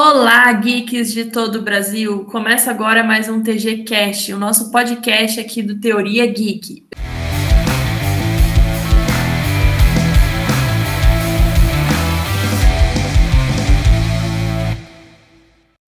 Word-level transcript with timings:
Olá, 0.00 0.52
geeks 0.52 1.12
de 1.12 1.24
todo 1.24 1.56
o 1.56 1.62
Brasil! 1.62 2.24
Começa 2.26 2.70
agora 2.70 3.02
mais 3.02 3.28
um 3.28 3.42
TG 3.42 3.78
Cast, 3.78 4.32
o 4.32 4.38
nosso 4.38 4.70
podcast 4.70 5.40
aqui 5.40 5.60
do 5.60 5.80
Teoria 5.80 6.24
Geek. 6.24 6.86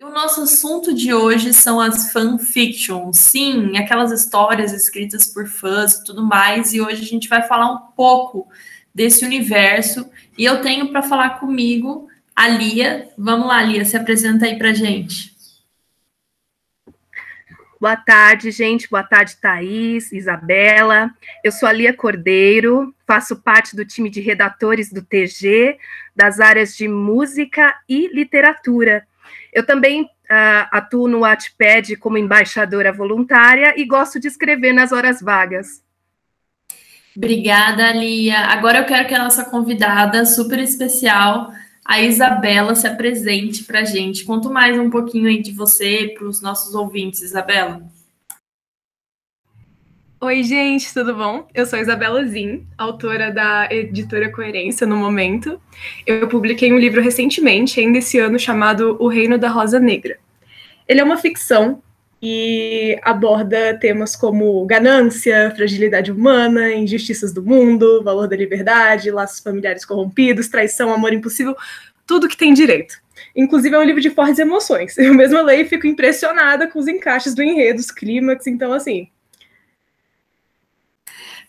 O 0.02 0.11
nosso 0.11 0.42
assunto 0.42 0.92
de 0.92 1.14
hoje 1.14 1.54
são 1.54 1.79
as 1.80 2.11
fanfictions. 2.11 3.16
Sim, 3.16 3.77
aquelas 3.77 4.11
histórias 4.11 4.72
escritas 4.72 5.29
por 5.29 5.46
fãs 5.46 5.92
e 5.92 6.04
tudo 6.04 6.27
mais. 6.27 6.74
E 6.74 6.80
hoje 6.80 7.00
a 7.00 7.06
gente 7.06 7.29
vai 7.29 7.42
falar 7.42 7.72
um 7.72 7.79
pouco 7.95 8.48
desse 8.92 9.24
universo. 9.24 10.04
E 10.36 10.45
eu 10.45 10.61
tenho 10.62 10.90
para 10.90 11.00
falar 11.00 11.38
comigo 11.38 12.09
a 12.35 12.49
Lia. 12.49 13.09
Vamos 13.17 13.47
lá, 13.47 13.62
Lia, 13.62 13.85
se 13.85 13.97
apresenta 13.97 14.47
aí 14.47 14.59
para 14.59 14.73
gente. 14.73 15.30
Boa 17.80 17.97
tarde, 17.97 18.51
gente. 18.51 18.91
Boa 18.91 19.02
tarde, 19.02 19.37
Thaís, 19.41 20.12
Isabela. 20.12 21.11
Eu 21.43 21.51
sou 21.51 21.66
a 21.66 21.73
Lia 21.73 21.95
Cordeiro, 21.95 22.95
faço 23.07 23.37
parte 23.37 23.74
do 23.74 23.87
time 23.87 24.11
de 24.11 24.21
redatores 24.21 24.93
do 24.93 25.02
TG, 25.02 25.79
das 26.15 26.41
áreas 26.41 26.77
de 26.77 26.87
música 26.87 27.74
e 27.88 28.09
literatura. 28.09 29.07
Eu 29.51 29.65
também 29.65 30.02
uh, 30.02 30.69
atuo 30.71 31.09
no 31.09 31.21
Wattpad 31.21 31.97
como 31.97 32.19
embaixadora 32.19 32.93
voluntária 32.93 33.73
e 33.77 33.85
gosto 33.87 34.21
de 34.21 34.29
escrever 34.29 34.74
nas 34.74 34.93
horas 34.93 35.23
vagas. 35.23 35.83
Obrigada, 37.16 37.93
Lia. 37.93 38.41
Agora 38.41 38.79
eu 38.79 38.85
quero 38.85 39.09
que 39.09 39.15
a 39.15 39.24
nossa 39.24 39.45
convidada 39.47 40.27
super 40.27 40.59
especial 40.59 41.51
a 41.84 42.01
Isabela 42.01 42.75
se 42.75 42.87
apresente 42.87 43.65
para 43.65 43.80
a 43.80 43.84
gente. 43.84 44.25
Conta 44.25 44.48
mais 44.48 44.79
um 44.79 44.91
pouquinho 44.91 45.29
aí 45.29 45.43
de 45.43 45.52
você 45.52 46.15
para 46.16 46.27
os 46.27 46.41
nossos 46.41 46.75
ouvintes, 46.75 47.23
Isabela. 47.23 47.82
Oi, 50.23 50.43
gente, 50.43 50.93
tudo 50.93 51.16
bom? 51.16 51.49
Eu 51.54 51.65
sou 51.65 51.79
Isabela 51.79 52.23
Zin, 52.27 52.66
autora 52.77 53.32
da 53.32 53.66
editora 53.71 54.30
Coerência 54.30 54.87
no 54.87 54.95
momento. 54.95 55.59
Eu 56.07 56.29
publiquei 56.29 56.71
um 56.73 56.79
livro 56.79 57.01
recentemente, 57.01 57.80
ainda 57.80 57.99
esse 57.99 58.19
ano, 58.19 58.38
chamado 58.38 58.99
O 59.01 59.09
Reino 59.09 59.38
da 59.38 59.49
Rosa 59.49 59.80
Negra. 59.80 60.19
Ele 60.87 61.01
é 61.01 61.04
uma 61.04 61.16
ficção 61.16 61.82
e 62.23 62.99
aborda 63.02 63.74
temas 63.79 64.15
como 64.15 64.65
ganância, 64.66 65.53
fragilidade 65.56 66.12
humana, 66.12 66.72
injustiças 66.72 67.32
do 67.32 67.43
mundo, 67.43 68.03
valor 68.03 68.28
da 68.28 68.37
liberdade, 68.37 69.10
laços 69.10 69.41
familiares 69.41 69.84
corrompidos, 69.84 70.48
traição, 70.48 70.93
amor 70.93 71.12
impossível, 71.12 71.56
tudo 72.06 72.28
que 72.28 72.37
tem 72.37 72.53
direito. 72.53 73.00
Inclusive 73.34 73.75
é 73.75 73.78
um 73.78 73.84
livro 73.84 74.00
de 74.00 74.10
fortes 74.10 74.38
emoções. 74.38 74.97
Eu 74.98 75.15
mesma 75.15 75.41
leio 75.43 75.62
e 75.62 75.69
fico 75.69 75.87
impressionada 75.87 76.66
com 76.66 76.78
os 76.78 76.88
encaixes 76.88 77.34
do 77.34 77.43
enredo, 77.43 77.81
os 77.81 77.91
clímax, 77.91 78.47
então 78.47 78.72
assim. 78.72 79.09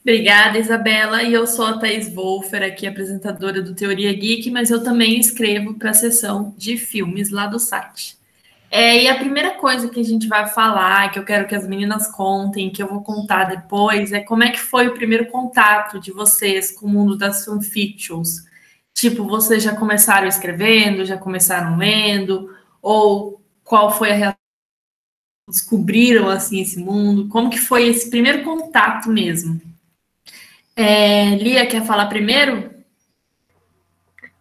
Obrigada, 0.01 0.57
Isabela. 0.57 1.21
E 1.21 1.33
eu 1.33 1.45
sou 1.45 1.65
a 1.65 1.77
Thais 1.77 2.11
Wolfer, 2.11 2.63
aqui 2.63 2.87
apresentadora 2.87 3.61
do 3.61 3.75
Teoria 3.75 4.11
Geek, 4.11 4.49
mas 4.49 4.71
eu 4.71 4.83
também 4.83 5.19
escrevo 5.19 5.75
para 5.75 5.91
a 5.91 5.93
seção 5.93 6.55
de 6.57 6.75
filmes 6.75 7.29
lá 7.29 7.45
do 7.45 7.59
site. 7.59 8.17
É, 8.73 9.03
e 9.03 9.09
a 9.09 9.19
primeira 9.19 9.51
coisa 9.55 9.89
que 9.89 9.99
a 9.99 10.03
gente 10.03 10.29
vai 10.29 10.47
falar, 10.47 11.11
que 11.11 11.19
eu 11.19 11.25
quero 11.25 11.45
que 11.45 11.53
as 11.53 11.67
meninas 11.67 12.07
contem, 12.07 12.69
que 12.69 12.81
eu 12.81 12.87
vou 12.87 13.03
contar 13.03 13.43
depois, 13.43 14.13
é 14.13 14.21
como 14.21 14.43
é 14.43 14.49
que 14.49 14.59
foi 14.61 14.87
o 14.87 14.93
primeiro 14.93 15.25
contato 15.25 15.99
de 15.99 16.09
vocês 16.09 16.71
com 16.71 16.85
o 16.85 16.89
mundo 16.89 17.17
das 17.17 17.43
fanfictions. 17.43 18.45
Tipo, 18.93 19.27
vocês 19.27 19.61
já 19.61 19.75
começaram 19.75 20.25
escrevendo, 20.25 21.03
já 21.03 21.17
começaram 21.17 21.77
lendo, 21.77 22.55
ou 22.81 23.41
qual 23.61 23.91
foi 23.91 24.11
a 24.11 24.15
reação? 24.15 24.39
Descobriram 25.49 26.29
assim 26.29 26.61
esse 26.61 26.79
mundo? 26.79 27.27
Como 27.27 27.49
que 27.49 27.59
foi 27.59 27.89
esse 27.89 28.09
primeiro 28.09 28.41
contato 28.41 29.09
mesmo? 29.09 29.59
É, 30.77 31.35
Lia, 31.35 31.67
quer 31.67 31.85
falar 31.85 32.05
primeiro? 32.05 32.71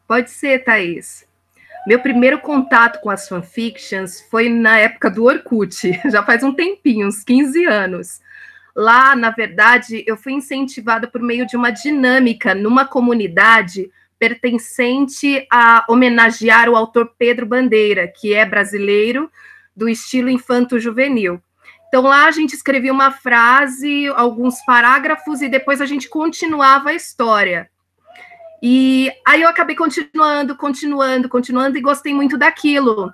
Pode 0.07 0.31
ser, 0.31 0.63
Thaís. 0.63 1.29
Meu 1.87 1.99
primeiro 1.99 2.39
contato 2.41 3.01
com 3.01 3.09
as 3.09 3.27
fanfictions 3.27 4.21
foi 4.31 4.49
na 4.49 4.79
época 4.79 5.11
do 5.11 5.25
Orkut, 5.25 5.99
já 6.11 6.23
faz 6.23 6.43
um 6.43 6.53
tempinho, 6.53 7.09
uns 7.09 7.25
15 7.25 7.65
anos. 7.65 8.21
Lá, 8.77 9.17
na 9.17 9.31
verdade, 9.31 10.05
eu 10.07 10.17
fui 10.17 10.33
incentivada 10.33 11.09
por 11.09 11.21
meio 11.21 11.47
de 11.47 11.57
uma 11.57 11.71
dinâmica 11.71 12.55
numa 12.55 12.85
comunidade 12.85 13.91
pertencente 14.19 15.47
a 15.51 15.85
homenagear 15.89 16.69
o 16.69 16.77
autor 16.77 17.15
Pedro 17.19 17.47
Bandeira, 17.47 18.07
que 18.07 18.35
é 18.35 18.45
brasileiro, 18.45 19.31
do 19.75 19.89
estilo 19.89 20.29
infanto-juvenil. 20.29 21.41
Então, 21.89 22.03
lá 22.03 22.27
a 22.27 22.31
gente 22.31 22.55
escrevia 22.55 22.93
uma 22.93 23.11
frase, 23.11 24.07
alguns 24.09 24.61
parágrafos, 24.65 25.41
e 25.41 25.49
depois 25.49 25.81
a 25.81 25.87
gente 25.87 26.09
continuava 26.09 26.91
a 26.91 26.95
história. 26.95 27.69
E 28.63 29.11
aí 29.27 29.43
eu 29.43 29.49
acabei 29.49 29.75
continuando, 29.75 30.57
continuando, 30.57 31.29
continuando 31.29 31.79
e 31.79 31.83
gostei 31.83 32.13
muito 32.13 32.37
daquilo. 32.37 33.13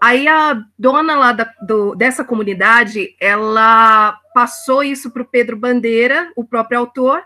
Aí 0.00 0.26
a 0.26 0.62
dona 0.78 1.16
lá 1.16 1.32
da, 1.32 1.52
do, 1.60 1.94
dessa 1.94 2.24
comunidade, 2.24 3.14
ela 3.20 4.18
passou 4.32 4.82
isso 4.82 5.10
para 5.10 5.22
o 5.22 5.26
Pedro 5.26 5.56
Bandeira, 5.56 6.32
o 6.34 6.44
próprio 6.44 6.78
autor, 6.78 7.22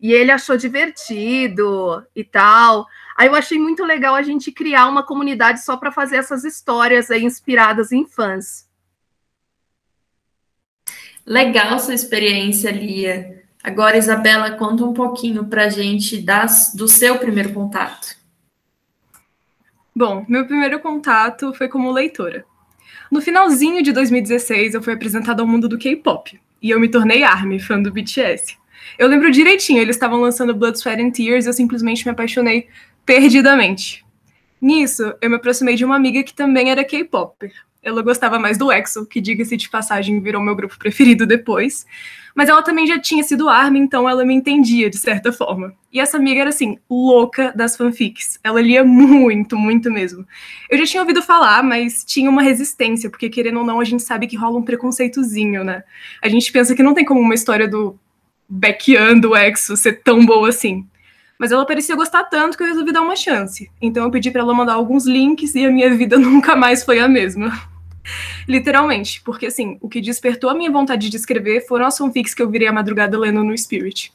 e 0.00 0.12
ele 0.12 0.30
achou 0.30 0.56
divertido 0.56 2.04
e 2.14 2.24
tal. 2.24 2.86
Aí 3.16 3.28
eu 3.28 3.34
achei 3.34 3.58
muito 3.58 3.84
legal 3.84 4.14
a 4.14 4.22
gente 4.22 4.50
criar 4.50 4.88
uma 4.88 5.04
comunidade 5.04 5.64
só 5.64 5.76
para 5.76 5.92
fazer 5.92 6.16
essas 6.16 6.44
histórias 6.44 7.10
aí 7.10 7.22
inspiradas 7.24 7.92
em 7.92 8.06
fãs. 8.06 8.66
Legal 11.24 11.78
sua 11.78 11.94
experiência, 11.94 12.70
Lia. 12.70 13.35
Agora, 13.66 13.98
Isabela, 13.98 14.52
conta 14.52 14.84
um 14.84 14.92
pouquinho 14.92 15.44
para 15.44 15.64
a 15.64 15.68
gente 15.68 16.22
das, 16.22 16.72
do 16.72 16.86
seu 16.86 17.18
primeiro 17.18 17.52
contato. 17.52 18.16
Bom, 19.92 20.24
meu 20.28 20.46
primeiro 20.46 20.78
contato 20.78 21.52
foi 21.52 21.66
como 21.66 21.90
leitora. 21.90 22.44
No 23.10 23.20
finalzinho 23.20 23.82
de 23.82 23.90
2016, 23.90 24.74
eu 24.74 24.82
fui 24.82 24.92
apresentada 24.92 25.42
ao 25.42 25.48
mundo 25.48 25.68
do 25.68 25.76
K-pop 25.78 26.40
e 26.62 26.70
eu 26.70 26.78
me 26.78 26.88
tornei 26.88 27.24
ARMY, 27.24 27.58
fã 27.58 27.82
do 27.82 27.90
BTS. 27.90 28.56
Eu 28.96 29.08
lembro 29.08 29.32
direitinho, 29.32 29.82
eles 29.82 29.96
estavam 29.96 30.20
lançando 30.20 30.54
Blood, 30.54 30.78
Sweat 30.78 31.02
and 31.02 31.10
Tears 31.10 31.46
e 31.46 31.48
eu 31.48 31.52
simplesmente 31.52 32.04
me 32.04 32.12
apaixonei 32.12 32.68
perdidamente. 33.04 34.06
Nisso, 34.60 35.12
eu 35.20 35.28
me 35.28 35.34
aproximei 35.34 35.74
de 35.74 35.84
uma 35.84 35.96
amiga 35.96 36.22
que 36.22 36.32
também 36.32 36.70
era 36.70 36.84
K-pop. 36.84 37.50
Ela 37.86 38.02
gostava 38.02 38.38
mais 38.38 38.58
do 38.58 38.70
EXO, 38.70 39.06
que 39.06 39.20
diga-se 39.20 39.56
de 39.56 39.70
passagem 39.70 40.20
virou 40.20 40.42
meu 40.42 40.54
grupo 40.54 40.78
preferido 40.78 41.24
depois 41.24 41.86
mas 42.36 42.50
ela 42.50 42.62
também 42.62 42.86
já 42.86 42.98
tinha 42.98 43.24
sido 43.24 43.48
arma, 43.48 43.78
então 43.78 44.06
ela 44.06 44.22
me 44.22 44.34
entendia 44.34 44.90
de 44.90 44.98
certa 44.98 45.32
forma. 45.32 45.72
E 45.90 45.98
essa 45.98 46.18
amiga 46.18 46.42
era 46.42 46.50
assim, 46.50 46.78
louca 46.88 47.50
das 47.56 47.78
fanfics. 47.78 48.38
Ela 48.44 48.60
lia 48.60 48.84
muito, 48.84 49.56
muito 49.56 49.90
mesmo. 49.90 50.26
Eu 50.70 50.76
já 50.76 50.84
tinha 50.84 51.00
ouvido 51.00 51.22
falar, 51.22 51.62
mas 51.62 52.04
tinha 52.04 52.28
uma 52.28 52.42
resistência, 52.42 53.08
porque 53.08 53.30
querendo 53.30 53.60
ou 53.60 53.64
não, 53.64 53.80
a 53.80 53.84
gente 53.84 54.02
sabe 54.02 54.26
que 54.26 54.36
rola 54.36 54.58
um 54.58 54.62
preconceitozinho, 54.62 55.64
né? 55.64 55.82
A 56.22 56.28
gente 56.28 56.52
pensa 56.52 56.74
que 56.74 56.82
não 56.82 56.92
tem 56.92 57.06
como 57.06 57.20
uma 57.20 57.34
história 57.34 57.66
do 57.66 57.98
Beckian 58.46 59.18
do 59.18 59.34
Exo 59.34 59.74
ser 59.74 60.02
tão 60.02 60.24
boa 60.26 60.50
assim. 60.50 60.86
Mas 61.38 61.52
ela 61.52 61.64
parecia 61.64 61.96
gostar 61.96 62.24
tanto 62.24 62.58
que 62.58 62.62
eu 62.62 62.68
resolvi 62.68 62.92
dar 62.92 63.00
uma 63.00 63.16
chance. 63.16 63.70
Então 63.80 64.04
eu 64.04 64.10
pedi 64.10 64.30
para 64.30 64.42
ela 64.42 64.52
mandar 64.52 64.74
alguns 64.74 65.06
links 65.06 65.54
e 65.54 65.64
a 65.64 65.70
minha 65.70 65.94
vida 65.94 66.18
nunca 66.20 66.54
mais 66.54 66.84
foi 66.84 66.98
a 66.98 67.08
mesma. 67.08 67.75
Literalmente, 68.48 69.20
porque 69.22 69.46
assim, 69.46 69.78
o 69.80 69.88
que 69.88 70.00
despertou 70.00 70.50
a 70.50 70.54
minha 70.54 70.70
vontade 70.70 71.08
de 71.08 71.16
escrever 71.16 71.66
foram 71.66 71.86
as 71.86 71.98
fanfics 71.98 72.34
que 72.34 72.42
eu 72.42 72.50
virei 72.50 72.68
a 72.68 72.72
madrugada 72.72 73.18
lendo 73.18 73.42
no 73.42 73.56
Spirit. 73.56 74.12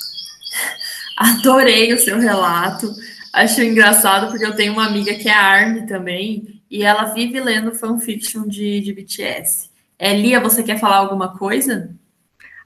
Adorei 1.16 1.92
o 1.92 1.98
seu 1.98 2.18
relato. 2.18 2.90
Acho 3.32 3.62
engraçado 3.62 4.30
porque 4.30 4.44
eu 4.44 4.56
tenho 4.56 4.72
uma 4.72 4.86
amiga 4.86 5.14
que 5.14 5.28
é 5.28 5.34
Army 5.34 5.86
também 5.86 6.62
e 6.70 6.82
ela 6.82 7.14
vive 7.14 7.40
lendo 7.40 7.74
fanfiction 7.74 8.46
de, 8.46 8.80
de 8.80 8.92
BTS. 8.92 9.70
É, 9.98 10.12
Lia, 10.14 10.40
você 10.40 10.62
quer 10.62 10.78
falar 10.78 10.96
alguma 10.96 11.36
coisa? 11.36 11.94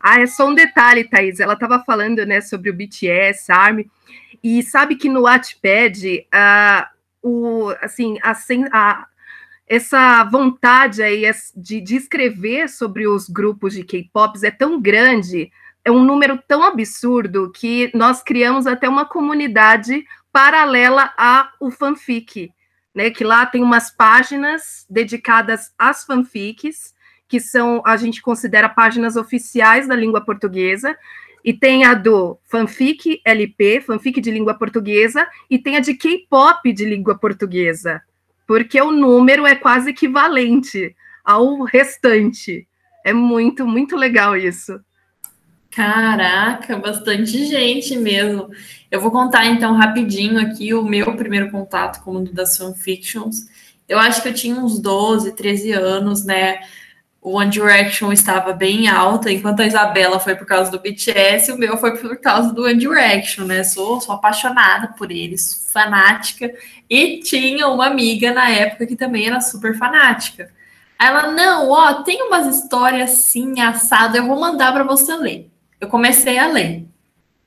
Ah, 0.00 0.20
é 0.20 0.26
só 0.26 0.49
um 0.49 0.55
detalhe, 0.55 1.05
Thaís. 1.05 1.40
Ela 1.40 1.52
estava 1.52 1.82
falando 1.84 2.25
né, 2.25 2.40
sobre 2.40 2.70
o 2.70 2.75
BTS, 2.75 3.52
Army, 3.52 3.90
e 4.43 4.62
sabe 4.62 4.96
que 4.96 5.08
no 5.08 5.23
Wattpad, 5.23 6.26
uh, 6.32 6.87
o, 7.23 7.69
assim, 7.82 8.19
a, 8.23 8.32
a, 8.73 9.06
essa 9.70 10.25
vontade 10.25 11.00
aí 11.00 11.22
de, 11.56 11.81
de 11.81 11.94
escrever 11.94 12.69
sobre 12.69 13.06
os 13.06 13.28
grupos 13.28 13.72
de 13.72 13.84
K-pops 13.84 14.43
é 14.43 14.50
tão 14.50 14.81
grande, 14.82 15.49
é 15.84 15.93
um 15.93 16.02
número 16.02 16.43
tão 16.49 16.64
absurdo 16.64 17.52
que 17.52 17.88
nós 17.94 18.20
criamos 18.20 18.67
até 18.67 18.88
uma 18.88 19.05
comunidade 19.05 20.05
paralela 20.32 21.14
ao 21.17 21.70
fanfic, 21.70 22.50
né? 22.93 23.11
Que 23.11 23.22
lá 23.22 23.46
tem 23.46 23.62
umas 23.62 23.93
páginas 23.93 24.84
dedicadas 24.90 25.72
às 25.78 26.05
fanfics, 26.05 26.93
que 27.28 27.38
são 27.38 27.81
a 27.87 27.96
gente 27.96 28.20
considera 28.20 28.69
páginas 28.69 29.14
oficiais 29.14 29.87
da 29.87 29.94
língua 29.94 30.20
portuguesa, 30.20 30.99
e 31.44 31.55
tem 31.55 31.84
a 31.84 31.94
do 31.94 32.40
fanfic 32.44 33.20
LP, 33.25 33.81
fanfic 33.82 34.20
de 34.20 34.32
língua 34.32 34.55
portuguesa, 34.55 35.28
e 35.49 35.61
tem 35.61 35.76
a 35.76 35.81
de 35.81 35.94
K-pop 35.94 36.72
de 36.72 36.84
língua 36.84 37.17
portuguesa 37.17 38.02
porque 38.50 38.82
o 38.82 38.91
número 38.91 39.47
é 39.47 39.55
quase 39.55 39.91
equivalente 39.91 40.97
ao 41.25 41.62
restante. 41.62 42.67
É 43.06 43.12
muito, 43.12 43.64
muito 43.64 43.94
legal 43.94 44.37
isso. 44.37 44.81
Caraca, 45.70 46.76
bastante 46.76 47.47
gente 47.47 47.97
mesmo. 47.97 48.50
Eu 48.91 49.00
vou 49.00 49.12
contar 49.12 49.47
então 49.47 49.76
rapidinho 49.76 50.41
aqui 50.41 50.75
o 50.75 50.82
meu 50.82 51.14
primeiro 51.14 51.49
contato 51.49 52.02
com 52.02 52.11
o 52.11 52.14
mundo 52.14 52.32
das 52.32 52.56
fanfictions. 52.56 53.47
Eu 53.88 54.00
acho 54.00 54.20
que 54.20 54.31
eu 54.31 54.35
tinha 54.35 54.56
uns 54.56 54.81
12, 54.81 55.37
13 55.37 55.70
anos, 55.70 56.25
né? 56.25 56.58
O 57.22 57.32
One 57.38 57.50
Direction 57.50 58.12
estava 58.12 58.52
bem 58.52 58.88
alta, 58.88 59.31
enquanto 59.31 59.61
a 59.61 59.67
Isabela 59.67 60.19
foi 60.19 60.34
por 60.34 60.46
causa 60.46 60.70
do 60.70 60.81
BTS, 60.81 61.52
o 61.52 61.58
meu 61.58 61.76
foi 61.76 61.96
por 61.99 62.17
causa 62.17 62.52
do 62.52 62.64
One 62.64 62.78
Direction, 62.78 63.44
né? 63.44 63.62
Sou, 63.62 64.00
sou 64.00 64.14
apaixonada 64.14 64.88
por 64.96 65.11
eles, 65.11 65.69
fanática. 65.72 66.50
E 66.88 67.20
tinha 67.20 67.69
uma 67.69 67.87
amiga 67.87 68.32
na 68.32 68.49
época 68.49 68.87
que 68.87 68.96
também 68.96 69.26
era 69.26 69.40
super 69.40 69.76
fanática. 69.76 70.50
Aí 70.99 71.08
ela, 71.08 71.31
não, 71.32 71.70
ó, 71.70 72.02
tem 72.02 72.22
umas 72.22 72.46
histórias 72.56 73.11
assim, 73.11 73.61
assado, 73.61 74.17
eu 74.17 74.26
vou 74.26 74.40
mandar 74.40 74.72
para 74.72 74.84
você 74.84 75.14
ler 75.17 75.50
eu 75.81 75.88
comecei 75.88 76.38
a 76.38 76.46
ler. 76.46 76.87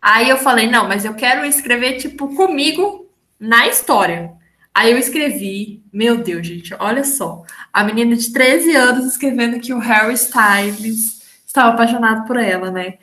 Aí 0.01 0.27
eu 0.27 0.37
falei, 0.37 0.67
não, 0.67 0.87
mas 0.87 1.05
eu 1.05 1.13
quero 1.13 1.45
escrever, 1.45 1.97
tipo, 1.97 2.35
comigo 2.35 3.07
na 3.39 3.67
história. 3.67 4.33
Aí 4.73 4.91
eu 4.91 4.97
escrevi, 4.97 5.83
meu 5.93 6.17
Deus, 6.17 6.47
gente, 6.47 6.73
olha 6.79 7.03
só. 7.03 7.43
A 7.71 7.83
menina 7.83 8.15
de 8.15 8.33
13 8.33 8.75
anos 8.75 9.05
escrevendo 9.05 9.59
que 9.59 9.73
o 9.73 9.77
Harry 9.77 10.15
Styles 10.15 11.21
estava 11.45 11.73
apaixonado 11.73 12.25
por 12.25 12.37
ela, 12.37 12.71
né? 12.71 12.95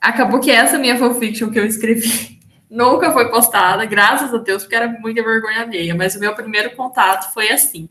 Acabou 0.00 0.38
que 0.38 0.50
essa 0.50 0.78
minha 0.78 0.96
fanfiction 0.96 1.50
que 1.50 1.58
eu 1.58 1.66
escrevi 1.66 2.38
nunca 2.70 3.12
foi 3.12 3.28
postada, 3.28 3.84
graças 3.84 4.32
a 4.32 4.38
Deus, 4.38 4.62
porque 4.62 4.76
era 4.76 4.88
muita 4.88 5.22
vergonha 5.22 5.62
alheia. 5.62 5.94
Mas 5.94 6.14
o 6.14 6.20
meu 6.20 6.32
primeiro 6.34 6.76
contato 6.76 7.32
foi 7.34 7.50
assim. 7.50 7.88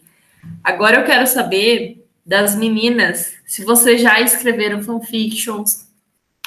Agora 0.63 0.97
eu 0.97 1.05
quero 1.05 1.27
saber 1.27 2.07
das 2.25 2.55
meninas 2.55 3.33
se 3.45 3.65
vocês 3.65 4.01
já 4.01 4.21
escreveram 4.21 4.81
fanfictions, 4.81 5.89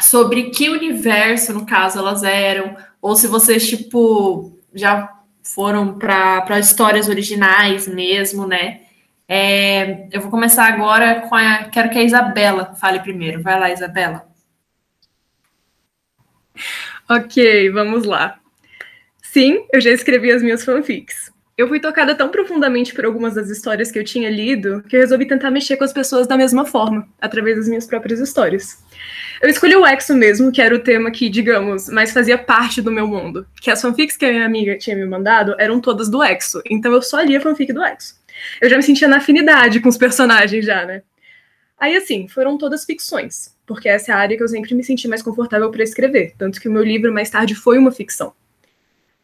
sobre 0.01 0.51
que 0.51 0.69
universo, 0.69 1.53
no 1.53 1.67
caso, 1.67 1.99
elas 1.99 2.23
eram, 2.23 2.77
ou 3.01 3.15
se 3.15 3.27
vocês, 3.27 3.69
tipo, 3.69 4.59
já 4.75 5.22
foram 5.43 5.99
para 5.99 6.59
histórias 6.59 7.09
originais 7.09 7.89
mesmo, 7.89 8.47
né? 8.47 8.83
É, 9.29 10.09
eu 10.13 10.21
vou 10.21 10.31
começar 10.31 10.67
agora 10.67 11.23
com 11.23 11.35
a. 11.35 11.65
Quero 11.65 11.91
que 11.91 11.99
a 11.99 12.03
Isabela 12.03 12.75
fale 12.75 13.01
primeiro. 13.01 13.43
Vai 13.43 13.59
lá, 13.59 13.71
Isabela. 13.73 14.27
Ok, 17.09 17.71
vamos 17.71 18.05
lá. 18.05 18.39
Sim, 19.23 19.67
eu 19.73 19.81
já 19.81 19.91
escrevi 19.91 20.31
as 20.31 20.43
minhas 20.43 20.65
fanfics. 20.65 21.32
Eu 21.57 21.69
fui 21.69 21.79
tocada 21.79 22.15
tão 22.15 22.31
profundamente 22.31 22.95
por 22.95 23.05
algumas 23.05 23.35
das 23.35 23.51
histórias 23.51 23.91
que 23.91 23.99
eu 23.99 24.05
tinha 24.05 24.31
lido 24.31 24.83
que 24.89 24.97
eu 24.97 25.01
resolvi 25.01 25.27
tentar 25.27 25.51
mexer 25.51 25.77
com 25.77 25.85
as 25.85 25.93
pessoas 25.93 26.27
da 26.27 26.35
mesma 26.35 26.65
forma, 26.65 27.07
através 27.21 27.57
das 27.57 27.69
minhas 27.69 27.87
próprias 27.87 28.21
histórias. 28.21 28.83
Eu 29.41 29.51
escolhi 29.51 29.77
o 29.77 29.87
Exo 29.87 30.15
mesmo, 30.15 30.51
que 30.51 30.63
era 30.63 30.75
o 30.75 30.79
tema 30.79 31.11
que, 31.11 31.29
digamos, 31.29 31.91
mais 31.91 32.11
fazia 32.11 32.39
parte 32.39 32.81
do 32.81 32.91
meu 32.91 33.07
mundo. 33.07 33.47
Que 33.61 33.71
as 33.71 33.83
fanfics 33.83 34.17
que 34.17 34.25
a 34.25 34.31
minha 34.31 34.47
amiga 34.47 34.79
tinha 34.79 34.97
me 34.97 35.05
mandado 35.05 35.55
eram 35.59 35.79
todas 35.79 36.09
do 36.09 36.23
Exo, 36.23 36.63
então 36.71 36.91
eu 36.91 37.03
só 37.03 37.21
lia 37.21 37.41
fanfic 37.41 37.71
do 37.71 37.85
Exo. 37.85 38.15
Eu 38.59 38.71
já 38.71 38.77
me 38.77 38.83
sentia 38.83 39.07
na 39.07 39.19
afinidade 39.19 39.79
com 39.81 39.91
os 39.91 39.99
personagens 39.99 40.65
já, 40.65 40.87
né? 40.87 41.03
Aí, 41.79 41.95
assim, 41.97 42.29
foram 42.29 42.57
todas 42.57 42.87
ficções, 42.87 43.55
porque 43.67 43.91
essa 43.91 44.11
é 44.11 44.15
a 44.15 44.19
área 44.19 44.37
que 44.39 44.43
eu 44.43 44.49
sempre 44.49 44.75
me 44.75 44.83
senti 44.83 45.07
mais 45.07 45.21
confortável 45.21 45.71
para 45.71 45.83
escrever, 45.83 46.33
tanto 46.39 46.61
que 46.61 46.69
o 46.69 46.73
meu 46.73 46.83
livro 46.83 47.13
mais 47.13 47.29
tarde 47.29 47.55
foi 47.55 47.77
uma 47.77 47.93
ficção. 47.93 48.33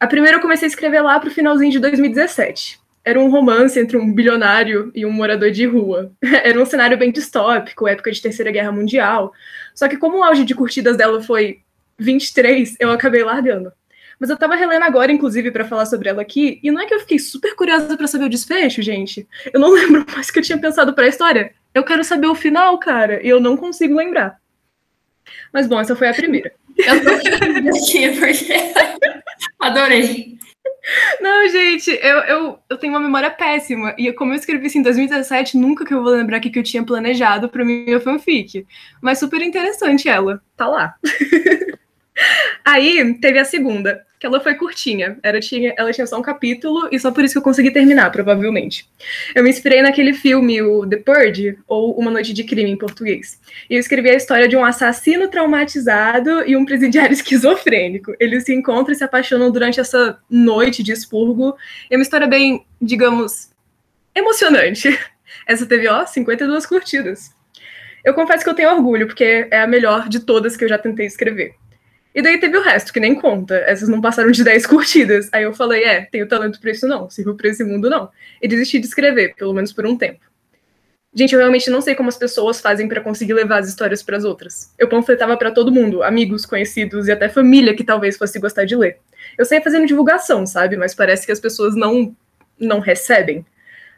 A 0.01 0.07
primeira 0.07 0.37
eu 0.37 0.41
comecei 0.41 0.67
a 0.67 0.71
escrever 0.71 1.01
lá 1.01 1.19
pro 1.19 1.31
finalzinho 1.31 1.73
de 1.73 1.81
2017. 1.81 2.79
Era 3.05 3.19
um 3.19 3.31
romance 3.31 3.79
entre 3.81 3.97
um 3.97 4.13
bilionário 4.13 4.93
e 4.95 5.05
um 5.05 5.11
morador 5.11 5.51
de 5.51 5.67
rua. 5.67 6.13
Era 6.23 6.61
um 6.61 6.67
cenário 6.67 6.97
bem 6.97 7.11
distópico, 7.11 7.89
época 7.89 8.13
de 8.13 8.21
Terceira 8.21 8.53
Guerra 8.53 8.71
Mundial. 8.71 9.33
Só 9.75 9.89
que 9.89 9.97
como 9.97 10.19
o 10.19 10.23
auge 10.23 10.45
de 10.45 10.55
curtidas 10.55 10.97
dela 10.97 11.23
foi 11.23 11.61
23, 11.99 12.77
eu 12.79 12.91
acabei 12.91 13.25
largando. 13.25 13.73
Mas 14.21 14.31
eu 14.31 14.37
tava 14.37 14.57
relendo 14.57 14.83
agora, 14.83 15.11
inclusive, 15.11 15.51
para 15.51 15.65
falar 15.65 15.87
sobre 15.87 16.09
ela 16.09 16.23
aqui, 16.23 16.61
e 16.63 16.71
não 16.71 16.81
é 16.81 16.87
que 16.87 16.95
eu 16.95 17.01
fiquei 17.01 17.19
super 17.19 17.55
curiosa 17.55 17.97
para 17.97 18.07
saber 18.07 18.25
o 18.25 18.29
desfecho, 18.29 18.83
gente. 18.83 19.27
Eu 19.53 19.61
não 19.61 19.71
lembro 19.75 20.05
mais 20.13 20.31
que 20.31 20.39
eu 20.39 20.43
tinha 20.43 20.59
pensado 20.59 20.93
para 20.93 21.05
a 21.05 21.09
história. 21.09 21.53
Eu 21.73 21.85
quero 21.85 22.05
saber 22.05 22.27
o 22.27 22.35
final, 22.35 22.79
cara, 22.79 23.25
e 23.25 23.29
eu 23.29 23.41
não 23.41 23.57
consigo 23.57 23.97
lembrar. 23.97 24.41
Mas 25.53 25.67
bom, 25.67 25.81
essa 25.81 25.95
foi 25.95 26.09
a 26.09 26.15
primeira. 26.15 26.53
Eu 26.79 27.03
tô 27.03 27.11
aqui 27.11 27.31
porque 27.31 28.55
Adorei. 29.59 30.39
Não, 31.21 31.49
gente, 31.49 31.91
eu, 31.91 32.19
eu, 32.21 32.59
eu 32.71 32.79
tenho 32.79 32.93
uma 32.93 33.01
memória 33.01 33.31
péssima. 33.31 33.95
E 33.99 34.11
como 34.13 34.33
eu 34.33 34.37
escrevi 34.37 34.67
isso 34.67 34.79
em 34.79 34.83
2017, 34.83 35.57
nunca 35.57 35.85
que 35.85 35.93
eu 35.93 36.03
vou 36.03 36.13
lembrar 36.13 36.39
o 36.39 36.41
que 36.41 36.59
eu 36.59 36.63
tinha 36.63 36.85
planejado 36.85 37.49
para 37.49 37.65
minha 37.65 38.01
fanfic. 38.01 38.67
Mas 39.03 39.19
super 39.19 39.43
interessante 39.43 40.09
ela. 40.09 40.41
Tá 40.57 40.67
lá. 40.67 40.95
Aí 42.65 43.15
teve 43.21 43.39
a 43.39 43.45
segunda, 43.45 44.05
que 44.19 44.27
ela 44.27 44.41
foi 44.41 44.55
curtinha. 44.55 45.19
Ela 45.23 45.41
tinha, 45.41 45.75
ela 45.77 45.93
tinha 45.93 46.07
só 46.07 46.19
um 46.19 46.23
capítulo 46.23 46.89
e 46.91 46.99
só 46.99 47.11
por 47.11 47.25
isso 47.25 47.35
que 47.35 47.39
eu 47.39 47.43
consegui 47.43 47.71
terminar, 47.71 48.11
provavelmente. 48.11 48.89
Eu 49.35 49.45
me 49.45 49.51
inspirei 49.51 49.81
naquele 49.81 50.13
filme, 50.13 50.61
o 50.61 50.87
The 50.87 50.97
Purge, 50.97 51.59
ou 51.67 51.99
Uma 51.99 52.11
Noite 52.11 52.33
de 52.33 52.45
Crime 52.45 52.71
em 52.71 52.77
português. 52.77 53.41
E 53.71 53.75
eu 53.75 53.81
escrevi 53.81 54.11
a 54.11 54.15
história 54.15 54.49
de 54.49 54.57
um 54.57 54.65
assassino 54.65 55.29
traumatizado 55.29 56.45
e 56.47 56.57
um 56.57 56.65
presidiário 56.65 57.13
esquizofrênico. 57.15 58.15
Eles 58.19 58.45
se 58.45 58.55
encontram 58.55 58.93
e 58.93 58.97
se 58.97 59.05
apaixonam 59.05 59.51
durante 59.51 59.79
essa 59.79 60.19
noite 60.29 60.83
de 60.83 60.93
expurgo. 60.93 61.57
É 61.89 61.97
uma 61.97 62.03
história 62.03 62.27
bem, 62.27 62.67
digamos, 62.83 63.51
emocionante. 64.15 64.99
Essa 65.47 65.67
teve, 65.67 65.87
ó, 65.89 66.05
52 66.05 66.67
curtidas. 66.67 67.31
Eu 68.05 68.15
confesso 68.15 68.43
que 68.43 68.51
eu 68.51 68.55
tenho 68.55 68.71
orgulho, 68.71 69.07
porque 69.07 69.47
é 69.51 69.61
a 69.61 69.67
melhor 69.67 70.09
de 70.09 70.21
todas 70.21 70.57
que 70.57 70.65
eu 70.65 70.69
já 70.69 70.79
tentei 70.79 71.07
escrever. 71.07 71.55
E 72.15 72.23
daí 72.23 72.39
teve 72.39 72.57
o 72.57 72.63
resto, 72.63 72.93
que 72.93 73.01
nem 73.01 73.15
conta. 73.15 73.55
Essas 73.67 73.89
não 73.89 74.01
passaram 74.01 74.31
de 74.31 74.43
10 74.43 74.67
curtidas. 74.67 75.29
Aí 75.33 75.45
eu 75.45 75.55
falei, 75.55 75.85
é, 75.85 76.01
tenho 76.03 76.27
talento 76.27 76.61
pra 76.61 76.71
isso 76.71 76.87
não, 76.87 77.09
sirvo 77.09 77.35
pra 77.35 77.49
esse 77.49 77.63
mundo 77.63 77.89
não. 77.89 78.11
E 78.41 78.49
desisti 78.49 78.79
de 78.79 78.87
escrever, 78.87 79.35
pelo 79.35 79.53
menos 79.53 79.73
por 79.73 79.87
um 79.87 79.97
tempo. 79.97 80.21
Gente, 81.15 81.33
eu 81.33 81.39
realmente 81.39 81.71
não 81.71 81.81
sei 81.81 81.95
como 81.95 82.09
as 82.09 82.19
pessoas 82.19 82.61
fazem 82.61 82.87
para 82.87 83.01
conseguir 83.01 83.33
levar 83.33 83.59
as 83.59 83.69
histórias 83.69 84.03
para 84.03 84.17
as 84.17 84.25
outras. 84.25 84.73
Eu 84.79 84.89
panfletava 84.89 85.37
para 85.37 85.51
todo 85.51 85.73
mundo, 85.73 86.03
amigos, 86.03 86.45
conhecidos 86.45 87.09
e 87.09 87.13
até 87.13 87.29
família 87.29 87.75
que 87.75 87.83
talvez 87.83 88.17
fosse 88.17 88.39
gostar 88.39 88.65
de 88.65 88.77
ler. 88.77 88.99
Eu 89.37 89.45
sei 89.45 89.61
fazendo 89.61 89.87
divulgação, 89.87 90.47
sabe? 90.47 90.77
Mas 90.77 90.95
parece 90.95 91.25
que 91.25 91.33
as 91.33 91.41
pessoas 91.41 91.75
não 91.75 92.15
não 92.61 92.81
recebem. 92.81 93.47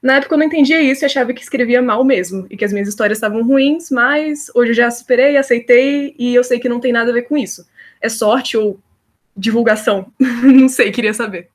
Na 0.03 0.17
época 0.17 0.35
eu 0.35 0.39
não 0.39 0.47
entendia 0.47 0.81
isso 0.81 1.05
e 1.05 1.07
achava 1.07 1.33
que 1.33 1.43
escrevia 1.43 1.81
mal 1.81 2.05
mesmo, 2.05 2.47
e 2.51 2.57
que 2.57 2.65
as 2.65 2.73
minhas 2.73 2.89
histórias 2.89 3.17
estavam 3.17 3.43
ruins, 3.43 3.91
mas 3.91 4.51
hoje 4.55 4.71
eu 4.71 4.75
já 4.75 4.91
superei, 4.91 5.37
aceitei 5.37 6.15
e 6.19 6.35
eu 6.35 6.45
sei 6.45 6.59
que 6.59 6.69
não 6.69 6.81
tem 6.81 6.93
nada 6.93 7.11
a 7.11 7.15
ver 7.15 7.23
com 7.23 7.37
isso 7.37 7.67
é 8.01 8.09
sorte 8.09 8.57
ou 8.57 8.79
divulgação? 9.37 10.13
Não 10.19 10.69
sei, 10.69 10.91
queria 10.91 11.15
saber. 11.15 11.49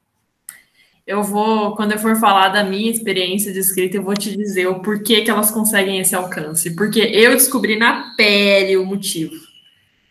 Eu 1.05 1.21
vou, 1.21 1.75
quando 1.75 1.91
eu 1.91 1.99
for 1.99 2.15
falar 2.15 2.49
da 2.49 2.63
minha 2.63 2.89
experiência 2.89 3.53
de 3.53 3.59
escrita, 3.59 3.97
eu 3.97 4.03
vou 4.03 4.15
te 4.15 4.35
dizer 4.35 4.65
o 4.67 4.79
porquê 4.79 5.21
que 5.21 5.29
elas 5.29 5.51
conseguem 5.51 5.99
esse 5.99 6.15
alcance. 6.15 6.75
Porque 6.75 6.99
eu 6.99 7.33
descobri 7.33 7.77
na 7.77 8.15
pele 8.17 8.75
o 8.75 8.85
motivo. 8.85 9.35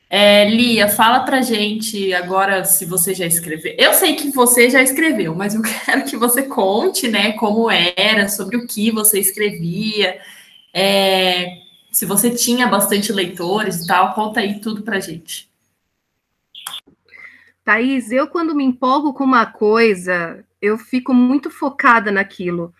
É, 0.09 0.49
Lia, 0.49 0.89
fala 0.89 1.25
pra 1.25 1.43
gente 1.43 2.15
agora 2.15 2.65
se 2.65 2.85
você 2.85 3.13
já 3.13 3.27
escreveu. 3.27 3.75
Eu 3.77 3.93
sei 3.95 4.15
que 4.15 4.31
você 4.31 4.71
já 4.71 4.81
escreveu, 4.81 5.35
mas 5.35 5.57
eu 5.57 5.63
quero 5.85 6.05
que 6.05 6.17
você 6.17 6.43
conte, 6.43 7.09
né, 7.09 7.33
como 7.33 7.69
era, 7.69 8.29
sobre 8.29 8.57
o 8.57 8.65
que 8.65 8.93
você 8.93 9.19
escrevia, 9.19 10.21
é, 10.73 11.59
se 11.91 12.07
você 12.07 12.31
tinha 12.31 12.69
bastante 12.69 13.13
leitores 13.13 13.81
e 13.81 13.87
tal, 13.89 14.15
conta 14.15 14.39
aí 14.39 14.61
tudo 14.61 14.83
pra 14.83 15.01
gente. 15.01 15.49
Thaís, 17.65 18.13
eu 18.13 18.29
quando 18.29 18.55
me 18.55 18.63
empolgo 18.63 19.15
com 19.15 19.25
uma 19.25 19.47
coisa, 19.47 20.45
eu 20.61 20.77
fico 20.77 21.15
muito 21.15 21.51
focada 21.51 22.13
naquilo. 22.13 22.75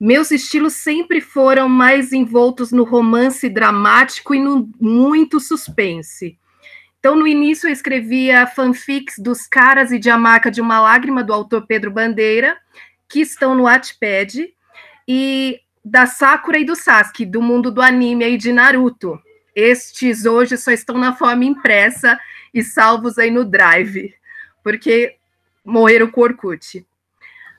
Meus 0.00 0.30
estilos 0.30 0.72
sempre 0.72 1.20
foram 1.20 1.68
mais 1.68 2.10
envoltos 2.10 2.72
no 2.72 2.84
romance 2.84 3.50
dramático 3.50 4.34
e 4.34 4.40
no 4.40 4.70
muito 4.80 5.38
suspense. 5.38 6.38
Então, 6.98 7.14
no 7.14 7.26
início, 7.26 7.68
eu 7.68 7.72
escrevia 7.72 8.46
fanfics 8.46 9.16
dos 9.18 9.46
Caras 9.46 9.92
e 9.92 9.98
de 9.98 10.08
A 10.08 10.16
Marca 10.16 10.50
de 10.50 10.62
uma 10.62 10.80
Lágrima, 10.80 11.22
do 11.22 11.34
autor 11.34 11.66
Pedro 11.66 11.90
Bandeira, 11.90 12.56
que 13.08 13.20
estão 13.20 13.54
no 13.54 13.64
Wattpad, 13.64 14.54
e 15.06 15.60
da 15.84 16.06
Sakura 16.06 16.58
e 16.58 16.64
do 16.64 16.76
Sasuke, 16.76 17.26
do 17.26 17.42
mundo 17.42 17.70
do 17.70 17.82
anime 17.82 18.24
e 18.26 18.38
de 18.38 18.52
Naruto. 18.52 19.18
Estes 19.54 20.24
hoje 20.24 20.56
só 20.56 20.70
estão 20.70 20.96
na 20.96 21.14
forma 21.14 21.44
impressa 21.44 22.18
e 22.54 22.62
salvos 22.62 23.18
aí 23.18 23.30
no 23.30 23.44
Drive 23.44 24.14
porque 24.62 25.16
morreram 25.64 26.10
com 26.10 26.20
o 26.20 26.24
Orkut. 26.24 26.84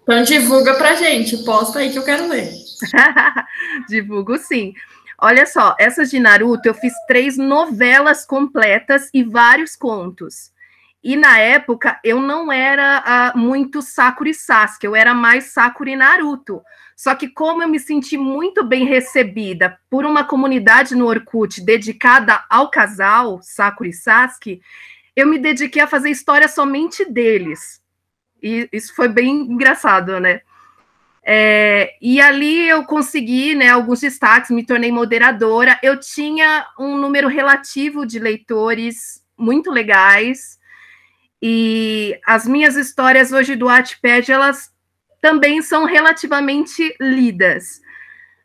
Então 0.03 0.23
divulga 0.23 0.73
pra 0.75 0.95
gente, 0.95 1.37
posta 1.43 1.79
aí 1.79 1.91
que 1.91 1.97
eu 1.97 2.03
quero 2.03 2.27
ler. 2.27 2.51
Divulgo 3.87 4.37
sim. 4.37 4.73
Olha 5.17 5.45
só, 5.45 5.75
essas 5.79 6.09
de 6.09 6.19
Naruto 6.19 6.67
eu 6.67 6.73
fiz 6.73 6.93
três 7.07 7.37
novelas 7.37 8.25
completas 8.25 9.09
e 9.13 9.23
vários 9.23 9.75
contos. 9.75 10.51
E 11.03 11.15
na 11.15 11.37
época 11.37 11.99
eu 12.03 12.19
não 12.19 12.51
era 12.51 13.33
uh, 13.35 13.37
muito 13.37 13.81
Sakura 13.81 14.29
e 14.29 14.33
Sasuke, 14.33 14.85
eu 14.85 14.95
era 14.95 15.13
mais 15.13 15.45
Sakura 15.45 15.91
e 15.91 15.95
Naruto. 15.95 16.61
Só 16.95 17.15
que 17.15 17.27
como 17.27 17.63
eu 17.63 17.67
me 17.67 17.79
senti 17.79 18.17
muito 18.17 18.63
bem 18.63 18.85
recebida 18.85 19.79
por 19.89 20.05
uma 20.05 20.23
comunidade 20.23 20.95
no 20.95 21.07
Orkut 21.07 21.61
dedicada 21.61 22.43
ao 22.49 22.69
casal, 22.69 23.39
Sakura 23.41 23.89
e 23.89 23.93
Sasuke, 23.93 24.61
eu 25.15 25.27
me 25.27 25.37
dediquei 25.37 25.81
a 25.81 25.87
fazer 25.87 26.09
história 26.09 26.47
somente 26.47 27.05
deles. 27.05 27.81
E 28.41 28.67
isso 28.71 28.95
foi 28.95 29.07
bem 29.07 29.41
engraçado, 29.41 30.19
né? 30.19 30.41
É, 31.23 31.95
e 32.01 32.19
ali 32.19 32.67
eu 32.67 32.83
consegui 32.83 33.53
né, 33.53 33.69
alguns 33.69 33.99
destaques, 33.99 34.49
me 34.49 34.65
tornei 34.65 34.91
moderadora. 34.91 35.79
Eu 35.83 35.99
tinha 35.99 36.65
um 36.79 36.97
número 36.97 37.27
relativo 37.27 38.05
de 38.05 38.17
leitores 38.17 39.23
muito 39.37 39.69
legais. 39.69 40.59
E 41.41 42.19
as 42.25 42.47
minhas 42.47 42.75
histórias 42.75 43.31
hoje 43.31 43.55
do 43.55 43.65
Wattpad, 43.65 44.31
elas 44.31 44.71
também 45.21 45.61
são 45.61 45.85
relativamente 45.85 46.95
lidas. 46.99 47.81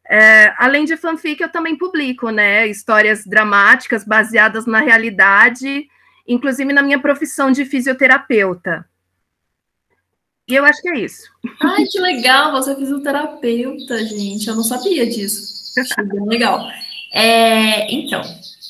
É, 0.08 0.54
além 0.58 0.84
de 0.84 0.96
fanfic, 0.96 1.42
eu 1.42 1.50
também 1.50 1.76
publico, 1.76 2.30
né, 2.30 2.66
histórias 2.66 3.24
dramáticas 3.26 4.04
baseadas 4.04 4.64
na 4.64 4.80
realidade, 4.80 5.88
inclusive 6.26 6.72
na 6.72 6.82
minha 6.82 7.00
profissão 7.00 7.50
de 7.50 7.64
fisioterapeuta. 7.64 8.84
E 10.48 10.54
eu 10.54 10.64
acho 10.64 10.80
que 10.80 10.88
é 10.88 11.00
isso. 11.00 11.22
Ai, 11.60 11.84
que 11.84 11.98
legal, 11.98 12.52
você 12.52 12.72
é 12.72 12.76
fisioterapeuta, 12.76 14.04
gente. 14.06 14.48
Eu 14.48 14.54
não 14.54 14.62
sabia 14.62 15.06
disso. 15.06 15.72
Achei 15.80 16.04
bem 16.04 16.24
legal. 16.26 16.68
É, 17.12 17.92
então, 17.92 18.22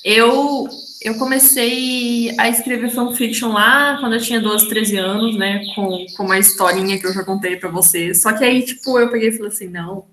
eu 0.05 0.69
eu 1.03 1.15
comecei 1.19 2.35
a 2.39 2.49
escrever 2.49 2.91
fanfiction 2.91 3.53
lá 3.53 3.97
quando 4.01 4.15
eu 4.15 4.21
tinha 4.21 4.41
12, 4.41 4.69
13 4.69 4.97
anos, 4.97 5.37
né? 5.37 5.65
Com, 5.75 6.05
com 6.17 6.25
uma 6.25 6.39
historinha 6.39 6.99
que 6.99 7.07
eu 7.07 7.13
já 7.13 7.23
contei 7.23 7.57
para 7.57 7.69
vocês. 7.69 8.23
Só 8.23 8.33
que 8.33 8.43
aí, 8.43 8.65
tipo, 8.65 8.99
eu 8.99 9.11
peguei 9.11 9.29
e 9.29 9.33
falei 9.33 9.49
assim: 9.49 9.69
não. 9.69 10.07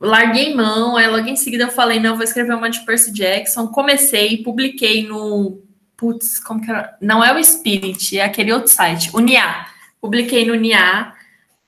Larguei 0.00 0.54
mão, 0.54 0.96
aí 0.96 1.06
logo 1.06 1.28
em 1.28 1.36
seguida 1.36 1.64
eu 1.64 1.70
falei: 1.70 2.00
não, 2.00 2.16
vou 2.16 2.24
escrever 2.24 2.54
uma 2.54 2.70
de 2.70 2.84
Percy 2.84 3.12
Jackson. 3.12 3.68
Comecei, 3.68 4.42
publiquei 4.42 5.06
no. 5.06 5.62
Putz, 6.00 6.40
como 6.40 6.62
que 6.62 6.70
era? 6.70 6.96
Não 7.00 7.22
é 7.22 7.32
o 7.38 7.44
Spirit, 7.44 8.18
é 8.18 8.24
aquele 8.24 8.52
outro 8.52 8.72
site, 8.72 9.10
o 9.12 9.20
NIA. 9.20 9.66
Publiquei 10.00 10.46
no 10.46 10.54
NIA. 10.54 11.12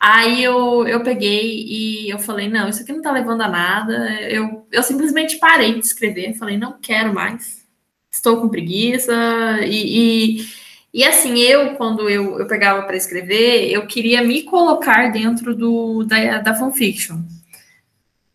Aí 0.01 0.43
eu, 0.43 0.89
eu 0.89 1.03
peguei 1.03 1.67
e 1.69 2.11
eu 2.11 2.19
falei: 2.19 2.49
não, 2.49 2.69
isso 2.69 2.83
aqui 2.83 2.93
não 2.93 3.03
tá 3.03 3.13
levando 3.13 3.43
a 3.43 3.49
nada. 3.49 3.93
Eu, 4.23 4.67
eu 4.73 4.83
simplesmente 4.83 5.37
parei 5.37 5.75
de 5.75 5.87
escrever. 5.87 6.35
Falei: 6.35 6.57
não 6.57 6.79
quero 6.81 7.15
mais 7.15 7.63
estou 8.13 8.41
com 8.41 8.49
preguiça. 8.49 9.13
E, 9.65 10.39
e, 10.41 10.49
e 10.95 11.05
assim, 11.05 11.39
eu, 11.39 11.75
quando 11.75 12.09
eu, 12.09 12.39
eu 12.39 12.47
pegava 12.47 12.83
para 12.83 12.97
escrever, 12.97 13.71
eu 13.71 13.87
queria 13.87 14.23
me 14.23 14.43
colocar 14.43 15.11
dentro 15.11 15.55
do, 15.55 16.05
da, 16.05 16.39
da 16.39 16.55
fanfiction. 16.55 17.21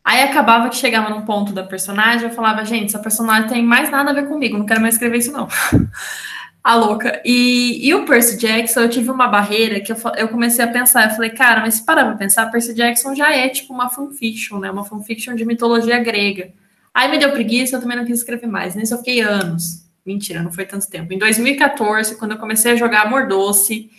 Aí 0.07 0.23
acabava 0.23 0.69
que 0.69 0.77
chegava 0.77 1.09
num 1.09 1.23
ponto 1.23 1.51
da 1.51 1.63
personagem, 1.63 2.29
eu 2.29 2.33
falava, 2.33 2.63
gente, 2.63 2.85
essa 2.85 2.99
personagem 2.99 3.49
tem 3.49 3.61
mais 3.61 3.89
nada 3.89 4.11
a 4.11 4.13
ver 4.13 4.25
comigo, 4.29 4.57
não 4.57 4.65
quero 4.65 4.79
mais 4.79 4.93
escrever 4.93 5.17
isso, 5.17 5.33
não. 5.33 5.49
a 6.63 6.75
louca. 6.75 7.21
E, 7.25 7.85
e 7.85 7.93
o 7.93 8.05
Percy 8.05 8.37
Jackson, 8.37 8.79
eu 8.79 8.89
tive 8.89 9.11
uma 9.11 9.27
barreira 9.27 9.81
que 9.81 9.91
eu, 9.91 9.97
eu 10.15 10.29
comecei 10.29 10.63
a 10.63 10.67
pensar, 10.69 11.09
eu 11.09 11.13
falei, 11.13 11.31
cara, 11.31 11.59
mas 11.59 11.73
se 11.73 11.85
parar 11.85 12.05
pra 12.05 12.15
pensar, 12.15 12.49
Percy 12.49 12.73
Jackson 12.73 13.13
já 13.15 13.35
é 13.35 13.49
tipo 13.49 13.73
uma 13.73 13.89
fanfiction, 13.89 14.59
né? 14.59 14.71
Uma 14.71 14.85
fanfiction 14.85 15.35
de 15.35 15.43
mitologia 15.43 15.99
grega. 15.99 16.53
Aí 16.93 17.11
me 17.11 17.17
deu 17.17 17.33
preguiça, 17.33 17.75
eu 17.75 17.81
também 17.81 17.97
não 17.97 18.05
quis 18.05 18.19
escrever 18.19 18.47
mais. 18.47 18.75
Nisso 18.75 18.93
eu 18.93 18.99
fiquei 18.99 19.19
anos. 19.19 19.85
Mentira, 20.05 20.41
não 20.41 20.53
foi 20.53 20.65
tanto 20.65 20.89
tempo. 20.89 21.11
Em 21.11 21.17
2014, 21.17 22.15
quando 22.15 22.31
eu 22.31 22.37
comecei 22.37 22.71
a 22.71 22.75
jogar 22.77 23.01
Amor 23.01 23.27
Doce, 23.27 23.89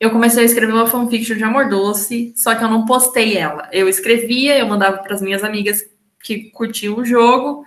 eu 0.00 0.10
comecei 0.10 0.42
a 0.42 0.46
escrever 0.46 0.72
uma 0.72 0.86
fanfiction 0.86 1.36
de 1.36 1.44
Amor 1.44 1.68
Doce, 1.68 2.32
só 2.34 2.54
que 2.54 2.64
eu 2.64 2.70
não 2.70 2.86
postei 2.86 3.36
ela. 3.36 3.68
Eu 3.70 3.88
escrevia, 3.88 4.58
eu 4.58 4.66
mandava 4.66 4.98
para 4.98 5.14
as 5.14 5.20
minhas 5.20 5.44
amigas 5.44 5.84
que 6.22 6.50
curtiam 6.50 6.96
o 6.96 7.04
jogo 7.04 7.66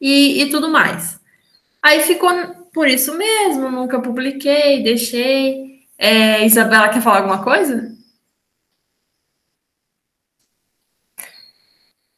e, 0.00 0.42
e 0.42 0.50
tudo 0.50 0.68
mais. 0.70 1.20
Aí 1.82 2.02
ficou 2.02 2.30
por 2.72 2.88
isso 2.88 3.16
mesmo, 3.18 3.70
nunca 3.70 4.00
publiquei, 4.00 4.82
deixei. 4.82 5.82
É, 5.98 6.46
Isabela 6.46 6.88
quer 6.88 7.02
falar 7.02 7.18
alguma 7.18 7.42
coisa? 7.42 7.92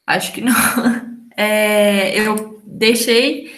Acho 0.07 0.33
que 0.33 0.41
não. 0.41 0.55
É, 1.37 2.17
eu 2.17 2.63
deixei. 2.65 3.53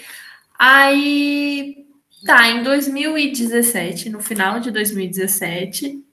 Aí, 0.58 1.85
tá, 2.26 2.48
em 2.48 2.62
2017, 2.62 4.10
no 4.10 4.20
final 4.20 4.60
de 4.60 4.70
2017, 4.70 6.04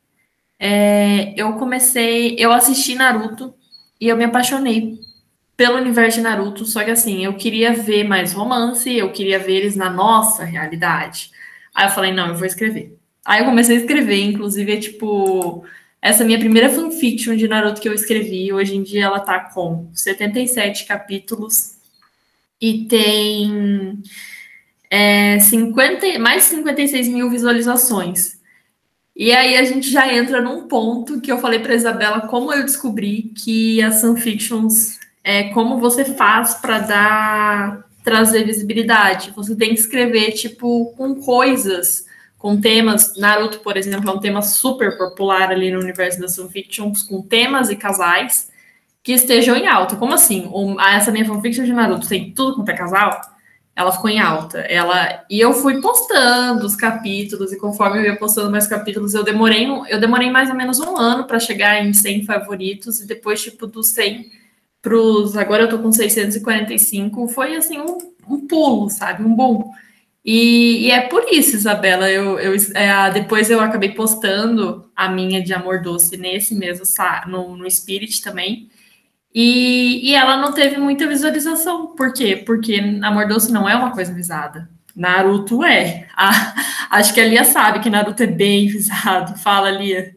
é, 0.59 1.33
eu 1.35 1.53
comecei. 1.53 2.35
Eu 2.39 2.51
assisti 2.53 2.95
Naruto 2.95 3.53
e 3.99 4.07
eu 4.07 4.15
me 4.15 4.23
apaixonei 4.23 4.99
pelo 5.57 5.77
universo 5.77 6.17
de 6.17 6.23
Naruto. 6.23 6.65
Só 6.65 6.83
que 6.83 6.91
assim, 6.91 7.25
eu 7.25 7.33
queria 7.35 7.73
ver 7.73 8.03
mais 8.03 8.33
romance, 8.33 8.91
eu 8.95 9.11
queria 9.11 9.39
ver 9.39 9.57
eles 9.57 9.75
na 9.75 9.89
nossa 9.89 10.43
realidade. 10.45 11.31
Aí 11.75 11.87
eu 11.87 11.91
falei, 11.91 12.13
não, 12.13 12.29
eu 12.29 12.35
vou 12.35 12.45
escrever. 12.45 12.97
Aí 13.25 13.41
eu 13.41 13.45
comecei 13.45 13.77
a 13.77 13.79
escrever, 13.79 14.21
inclusive, 14.21 14.71
é 14.71 14.77
tipo 14.77 15.65
essa 16.01 16.25
minha 16.25 16.37
primeira 16.37 16.69
fanfiction 16.69 17.35
de 17.35 17.47
Naruto 17.47 17.79
que 17.79 17.87
eu 17.87 17.93
escrevi, 17.93 18.51
hoje 18.51 18.75
em 18.75 18.83
dia 18.83 19.05
ela 19.05 19.21
tá 19.21 19.39
com 19.39 19.89
77 19.93 20.85
capítulos 20.85 21.77
e 22.59 22.85
tem 22.85 24.01
é, 24.95 25.39
50, 25.39 26.19
mais 26.19 26.43
de 26.43 26.49
56 26.49 27.07
mil 27.07 27.27
visualizações. 27.27 28.37
E 29.15 29.31
aí 29.31 29.57
a 29.57 29.63
gente 29.63 29.89
já 29.89 30.13
entra 30.13 30.39
num 30.39 30.67
ponto 30.67 31.19
que 31.19 31.31
eu 31.31 31.39
falei 31.39 31.57
para 31.57 31.73
Isabela 31.73 32.21
como 32.27 32.53
eu 32.53 32.61
descobri 32.63 33.33
que 33.35 33.81
as 33.81 34.01
fanfictions 34.01 34.99
é 35.23 35.45
como 35.45 35.79
você 35.79 36.05
faz 36.05 36.53
para 36.55 36.77
dar 36.77 37.89
trazer 38.03 38.43
visibilidade. 38.43 39.31
Você 39.35 39.55
tem 39.55 39.69
que 39.69 39.79
escrever 39.79 40.33
tipo 40.33 40.93
com 40.95 41.15
coisas 41.15 42.05
com 42.37 42.61
temas. 42.61 43.17
Naruto, 43.17 43.61
por 43.61 43.75
exemplo, 43.77 44.11
é 44.11 44.13
um 44.13 44.19
tema 44.19 44.43
super 44.43 44.95
popular 44.95 45.49
ali 45.49 45.71
no 45.71 45.79
universo 45.79 46.19
das 46.19 46.35
fanfictions, 46.35 47.01
com 47.01 47.19
temas 47.23 47.71
e 47.71 47.75
casais 47.75 48.51
que 49.01 49.13
estejam 49.13 49.55
em 49.55 49.67
alta. 49.67 49.95
Como 49.95 50.13
assim? 50.13 50.51
essa 50.91 51.11
minha 51.11 51.25
fanfiction 51.25 51.65
de 51.65 51.73
Naruto 51.73 52.07
tem 52.07 52.31
tudo 52.31 52.57
quanto 52.57 52.69
é 52.69 52.77
casal? 52.77 53.32
Ela 53.75 53.91
ficou 53.91 54.09
em 54.09 54.19
alta. 54.19 54.59
Ela 54.59 55.25
e 55.29 55.39
eu 55.39 55.53
fui 55.53 55.81
postando 55.81 56.65
os 56.65 56.75
capítulos 56.75 57.51
e 57.51 57.57
conforme 57.57 57.99
eu 57.99 58.03
ia 58.03 58.15
postando 58.15 58.51
mais 58.51 58.67
capítulos, 58.67 59.13
eu 59.13 59.23
demorei 59.23 59.67
eu 59.89 59.99
demorei 59.99 60.29
mais 60.29 60.49
ou 60.49 60.55
menos 60.55 60.79
um 60.79 60.97
ano 60.97 61.25
para 61.25 61.39
chegar 61.39 61.83
em 61.83 61.91
100 61.93 62.25
favoritos 62.25 62.99
e 63.01 63.07
depois 63.07 63.41
tipo 63.41 63.65
dos 63.65 63.89
100 63.89 64.29
pros 64.81 65.35
agora 65.37 65.63
eu 65.63 65.69
tô 65.69 65.79
com 65.79 65.91
645, 65.91 67.27
foi 67.29 67.55
assim 67.55 67.79
um, 67.79 67.97
um 68.27 68.47
pulo, 68.47 68.89
sabe? 68.89 69.23
Um 69.23 69.33
bom. 69.35 69.71
E, 70.25 70.87
e, 70.87 70.91
é 70.91 71.01
por 71.01 71.25
isso, 71.31 71.55
Isabela, 71.55 72.09
eu, 72.09 72.39
eu 72.39 72.53
é, 72.75 73.11
depois 73.11 73.49
eu 73.49 73.59
acabei 73.59 73.89
postando 73.91 74.89
a 74.95 75.09
minha 75.09 75.43
de 75.43 75.53
Amor 75.53 75.81
Doce 75.81 76.15
nesse 76.15 76.55
mesmo, 76.55 76.85
no, 77.27 77.57
no 77.57 77.69
Spirit 77.69 78.21
também, 78.21 78.69
e, 79.33 80.11
e 80.11 80.15
ela 80.15 80.37
não 80.37 80.51
teve 80.51 80.77
muita 80.77 81.07
visualização. 81.07 81.87
Por 81.87 82.13
quê? 82.13 82.35
Porque 82.45 82.79
Amor 83.01 83.27
Doce 83.27 83.51
não 83.51 83.67
é 83.67 83.75
uma 83.75 83.91
coisa 83.91 84.13
visada. 84.13 84.69
Naruto 84.95 85.63
é. 85.63 86.07
Ah, 86.15 86.53
acho 86.91 87.13
que 87.13 87.19
a 87.19 87.25
Lia 87.25 87.43
sabe 87.43 87.79
que 87.79 87.89
Naruto 87.89 88.21
é 88.21 88.27
bem 88.27 88.67
visado. 88.69 89.37
Fala, 89.39 89.71
Lia. 89.71 90.15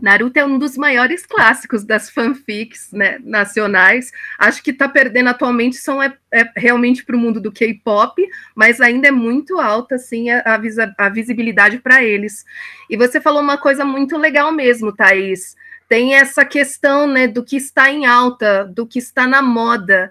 Naruto 0.00 0.38
é 0.38 0.44
um 0.44 0.58
dos 0.58 0.76
maiores 0.76 1.24
clássicos 1.24 1.82
das 1.82 2.10
fanfics 2.10 2.90
né, 2.92 3.18
nacionais. 3.22 4.10
Acho 4.38 4.62
que 4.62 4.70
está 4.70 4.86
perdendo 4.88 5.28
atualmente 5.28 5.76
são 5.76 6.02
é, 6.02 6.14
é 6.30 6.50
realmente 6.54 7.02
para 7.04 7.16
o 7.16 7.18
mundo 7.18 7.40
do 7.40 7.50
K-pop, 7.50 8.22
mas 8.54 8.80
ainda 8.80 9.08
é 9.08 9.10
muito 9.10 9.58
alta 9.58 9.94
assim 9.94 10.28
a, 10.28 10.42
a, 10.44 11.06
a 11.06 11.08
visibilidade 11.08 11.78
para 11.78 12.02
eles. 12.04 12.44
E 12.90 12.96
você 12.96 13.20
falou 13.20 13.40
uma 13.40 13.56
coisa 13.56 13.86
muito 13.86 14.18
legal 14.18 14.52
mesmo, 14.52 14.94
Thaís. 14.94 15.56
Tem 15.88 16.14
essa 16.14 16.44
questão 16.44 17.06
né, 17.06 17.28
do 17.28 17.44
que 17.44 17.56
está 17.56 17.90
em 17.90 18.06
alta, 18.06 18.64
do 18.64 18.86
que 18.86 18.98
está 18.98 19.26
na 19.26 19.40
moda. 19.40 20.10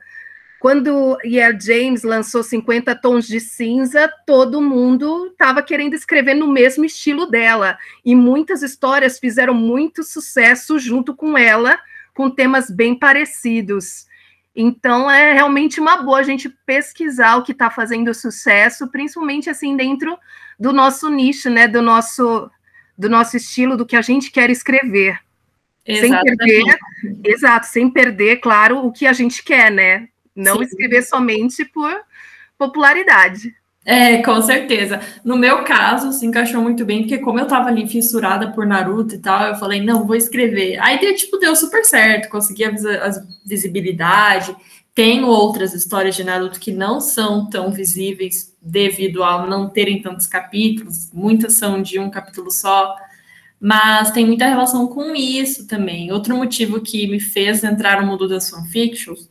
Quando 0.59 1.17
E.L. 1.23 1.59
James 1.61 2.03
lançou 2.03 2.41
50 2.41 2.95
Tons 2.95 3.27
de 3.27 3.39
Cinza, 3.39 4.11
todo 4.25 4.61
mundo 4.61 5.27
estava 5.27 5.61
querendo 5.61 5.93
escrever 5.93 6.33
no 6.33 6.47
mesmo 6.47 6.85
estilo 6.85 7.25
dela. 7.27 7.77
E 8.03 8.15
muitas 8.15 8.63
histórias 8.63 9.19
fizeram 9.19 9.53
muito 9.53 10.03
sucesso 10.03 10.79
junto 10.79 11.13
com 11.13 11.37
ela, 11.37 11.77
com 12.13 12.31
temas 12.31 12.69
bem 12.71 12.97
parecidos. 12.97 14.07
Então 14.55 15.11
é 15.11 15.33
realmente 15.33 15.81
uma 15.81 15.97
boa 15.97 16.19
a 16.19 16.23
gente 16.23 16.49
pesquisar 16.65 17.35
o 17.35 17.43
que 17.43 17.51
está 17.51 17.69
fazendo 17.69 18.13
sucesso, 18.13 18.87
principalmente 18.87 19.49
assim 19.49 19.75
dentro 19.75 20.17
do 20.57 20.71
nosso 20.71 21.09
nicho, 21.09 21.49
né? 21.49 21.67
Do 21.67 21.81
nosso 21.81 22.49
do 22.97 23.09
nosso 23.09 23.35
estilo, 23.35 23.75
do 23.75 23.85
que 23.85 23.97
a 23.97 24.01
gente 24.01 24.31
quer 24.31 24.49
escrever. 24.49 25.19
Exatamente. 25.85 26.27
Sem 26.27 26.37
perder, 26.37 26.77
exato, 27.23 27.67
sem 27.67 27.89
perder, 27.89 28.37
claro, 28.37 28.85
o 28.85 28.91
que 28.91 29.05
a 29.05 29.13
gente 29.13 29.43
quer, 29.43 29.71
né? 29.71 30.07
Não 30.35 30.57
Sim. 30.57 30.63
escrever 30.63 31.03
somente 31.03 31.63
por 31.63 31.93
popularidade. 32.57 33.53
É, 33.85 34.17
com 34.23 34.41
certeza. 34.41 34.99
No 35.23 35.37
meu 35.37 35.63
caso, 35.63 36.11
se 36.11 36.25
encaixou 36.25 36.59
muito 36.59 36.83
bem, 36.83 37.01
porque 37.01 37.19
como 37.19 37.39
eu 37.39 37.45
tava 37.45 37.69
ali 37.69 37.87
fissurada 37.87 38.51
por 38.51 38.65
Naruto 38.65 39.13
e 39.13 39.19
tal, 39.19 39.49
eu 39.49 39.55
falei, 39.55 39.79
não, 39.79 40.07
vou 40.07 40.15
escrever. 40.15 40.79
Aí, 40.79 40.99
deu, 40.99 41.15
tipo, 41.15 41.37
deu 41.37 41.55
super 41.55 41.85
certo, 41.85 42.29
consegui 42.29 42.65
a, 42.65 42.69
a 42.69 43.11
visibilidade. 43.45 44.55
Tenho 44.95 45.27
outras 45.27 45.73
histórias 45.75 46.15
de 46.15 46.23
Naruto 46.23 46.59
que 46.59 46.71
não 46.71 46.99
são 46.99 47.47
tão 47.47 47.71
visíveis 47.71 48.55
devido 48.59 49.23
a 49.23 49.45
não 49.45 49.69
terem 49.69 50.01
tantos 50.01 50.25
capítulos, 50.25 51.11
muitas 51.13 51.53
são 51.53 51.79
de 51.79 51.99
um 51.99 52.09
capítulo 52.09 52.49
só, 52.49 52.95
mas 53.59 54.11
tem 54.11 54.25
muita 54.25 54.47
relação 54.47 54.87
com 54.87 55.15
isso 55.15 55.67
também. 55.67 56.11
Outro 56.11 56.35
motivo 56.35 56.81
que 56.81 57.07
me 57.07 57.19
fez 57.19 57.63
entrar 57.63 58.01
no 58.01 58.07
mundo 58.07 58.27
das 58.27 58.49
fanfictions 58.49 59.29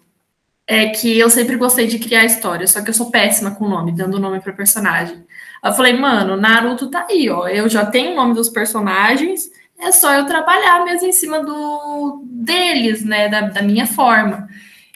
é 0.67 0.89
que 0.89 1.19
eu 1.19 1.29
sempre 1.29 1.57
gostei 1.57 1.87
de 1.87 1.99
criar 1.99 2.25
histórias, 2.25 2.71
só 2.71 2.83
que 2.83 2.89
eu 2.89 2.95
sou 2.95 3.11
péssima 3.11 3.55
com 3.55 3.69
nome, 3.69 3.93
dando 3.93 4.19
nome 4.19 4.41
para 4.41 4.53
personagem. 4.53 5.25
Eu 5.63 5.73
falei, 5.73 5.93
mano, 5.95 6.37
Naruto 6.37 6.91
tá 6.91 7.07
aí, 7.09 7.29
ó. 7.29 7.49
Eu 7.49 7.69
já 7.69 7.85
tenho 7.87 8.13
o 8.13 8.17
nome 8.17 8.35
dos 8.35 8.49
personagens, 8.49 9.51
é 9.79 9.93
só 9.93 10.13
eu 10.13 10.27
trabalhar 10.27 10.85
mesmo 10.85 11.09
em 11.09 11.13
cima 11.13 11.45
do 11.45 12.23
deles, 12.27 13.05
né? 13.05 13.29
Da, 13.29 13.43
da 13.43 13.63
minha 13.63 13.87
forma. 13.87 14.49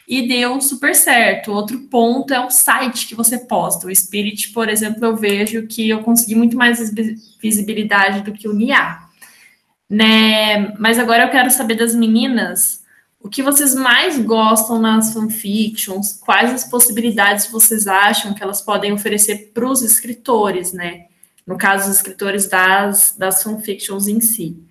E 0.07 0.27
deu 0.27 0.59
super 0.59 0.95
certo. 0.95 1.51
Outro 1.51 1.79
ponto 1.81 2.33
é 2.33 2.39
o 2.39 2.49
site 2.49 3.07
que 3.07 3.13
você 3.13 3.37
posta. 3.37 3.87
O 3.87 3.95
Spirit, 3.95 4.51
por 4.51 4.67
exemplo, 4.67 5.05
eu 5.05 5.15
vejo 5.15 5.67
que 5.67 5.87
eu 5.87 5.99
consegui 5.99 6.33
muito 6.33 6.57
mais 6.57 6.91
visibilidade 7.39 8.21
do 8.21 8.31
que 8.31 8.47
o 8.47 8.53
Nia. 8.53 9.08
Né? 9.89 10.73
Mas 10.77 10.99
agora 10.99 11.23
eu 11.23 11.31
quero 11.31 11.49
saber 11.49 11.75
das 11.75 11.95
meninas 11.95 12.79
o 13.21 13.27
que 13.27 13.43
vocês 13.43 13.75
mais 13.75 14.17
gostam 14.17 14.79
nas 14.79 15.13
fanfictions? 15.13 16.13
Quais 16.13 16.53
as 16.53 16.63
possibilidades 16.63 17.51
vocês 17.51 17.85
acham 17.85 18.33
que 18.33 18.41
elas 18.41 18.61
podem 18.61 18.93
oferecer 18.93 19.51
para 19.53 19.67
os 19.67 19.81
escritores, 19.81 20.71
né? 20.71 21.07
No 21.45 21.57
caso, 21.57 21.89
os 21.89 21.97
escritores 21.97 22.47
das, 22.47 23.15
das 23.17 23.43
fanfictions 23.43 24.07
em 24.07 24.21
si. 24.21 24.63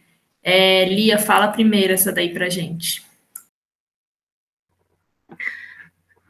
É, 0.43 0.87
Lia, 0.87 1.19
fala 1.19 1.49
primeiro 1.49 1.93
essa 1.93 2.11
daí 2.11 2.33
para 2.33 2.49
gente. 2.49 3.05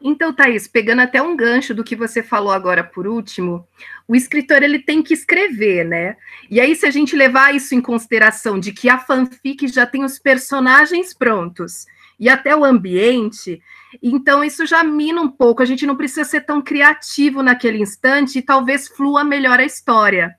Então, 0.00 0.35
Thaís, 0.35 0.66
pegando 0.66 1.02
até 1.02 1.23
um 1.23 1.37
gancho 1.37 1.75
do 1.75 1.85
que 1.85 1.95
você 1.95 2.23
falou 2.23 2.52
agora 2.52 2.83
por 2.83 3.07
último, 3.07 3.66
o 4.09 4.17
escritor 4.17 4.62
ele 4.62 4.79
tem 4.79 5.03
que 5.03 5.12
escrever, 5.12 5.85
né? 5.85 6.17
E 6.50 6.59
aí, 6.59 6.75
se 6.75 6.87
a 6.87 6.91
gente 6.91 7.15
levar 7.15 7.55
isso 7.55 7.75
em 7.75 7.81
consideração 7.81 8.59
de 8.59 8.73
que 8.73 8.88
a 8.88 8.99
fanfic 8.99 9.69
já 9.69 9.85
tem 9.85 10.03
os 10.03 10.19
personagens 10.19 11.12
prontos 11.12 11.87
e 12.19 12.27
até 12.27 12.57
o 12.57 12.65
ambiente, 12.65 13.61
então 14.03 14.43
isso 14.43 14.65
já 14.65 14.83
mina 14.83 15.21
um 15.21 15.29
pouco. 15.29 15.62
A 15.62 15.67
gente 15.67 15.87
não 15.87 15.95
precisa 15.95 16.25
ser 16.25 16.41
tão 16.41 16.62
criativo 16.62 17.43
naquele 17.43 17.83
instante 17.83 18.38
e 18.38 18.43
talvez 18.43 18.88
flua 18.88 19.23
melhor 19.23 19.61
a 19.61 19.65
história. 19.65 20.35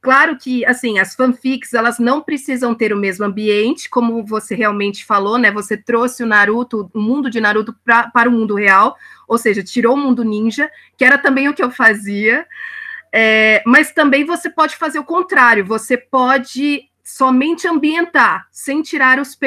Claro 0.00 0.36
que, 0.36 0.64
assim, 0.66 0.98
as 0.98 1.14
fanfics, 1.14 1.72
elas 1.72 1.98
não 1.98 2.20
precisam 2.20 2.74
ter 2.74 2.92
o 2.92 2.96
mesmo 2.96 3.24
ambiente, 3.24 3.88
como 3.88 4.24
você 4.24 4.54
realmente 4.54 5.04
falou, 5.04 5.38
né? 5.38 5.50
Você 5.50 5.76
trouxe 5.76 6.22
o 6.22 6.26
Naruto, 6.26 6.90
o 6.92 7.00
mundo 7.00 7.30
de 7.30 7.40
Naruto 7.40 7.74
pra, 7.84 8.08
para 8.08 8.28
o 8.28 8.32
mundo 8.32 8.54
real, 8.54 8.96
ou 9.26 9.38
seja, 9.38 9.62
tirou 9.62 9.94
o 9.94 9.98
mundo 9.98 10.22
ninja, 10.22 10.70
que 10.96 11.04
era 11.04 11.16
também 11.16 11.48
o 11.48 11.54
que 11.54 11.62
eu 11.62 11.70
fazia. 11.70 12.46
É, 13.16 13.62
mas 13.64 13.92
também 13.92 14.24
você 14.24 14.50
pode 14.50 14.74
fazer 14.74 14.98
o 14.98 15.04
contrário, 15.04 15.64
você 15.64 15.96
pode 15.96 16.90
somente 17.04 17.68
ambientar, 17.68 18.48
sem 18.50 18.82
tirar 18.82 19.20
os, 19.20 19.38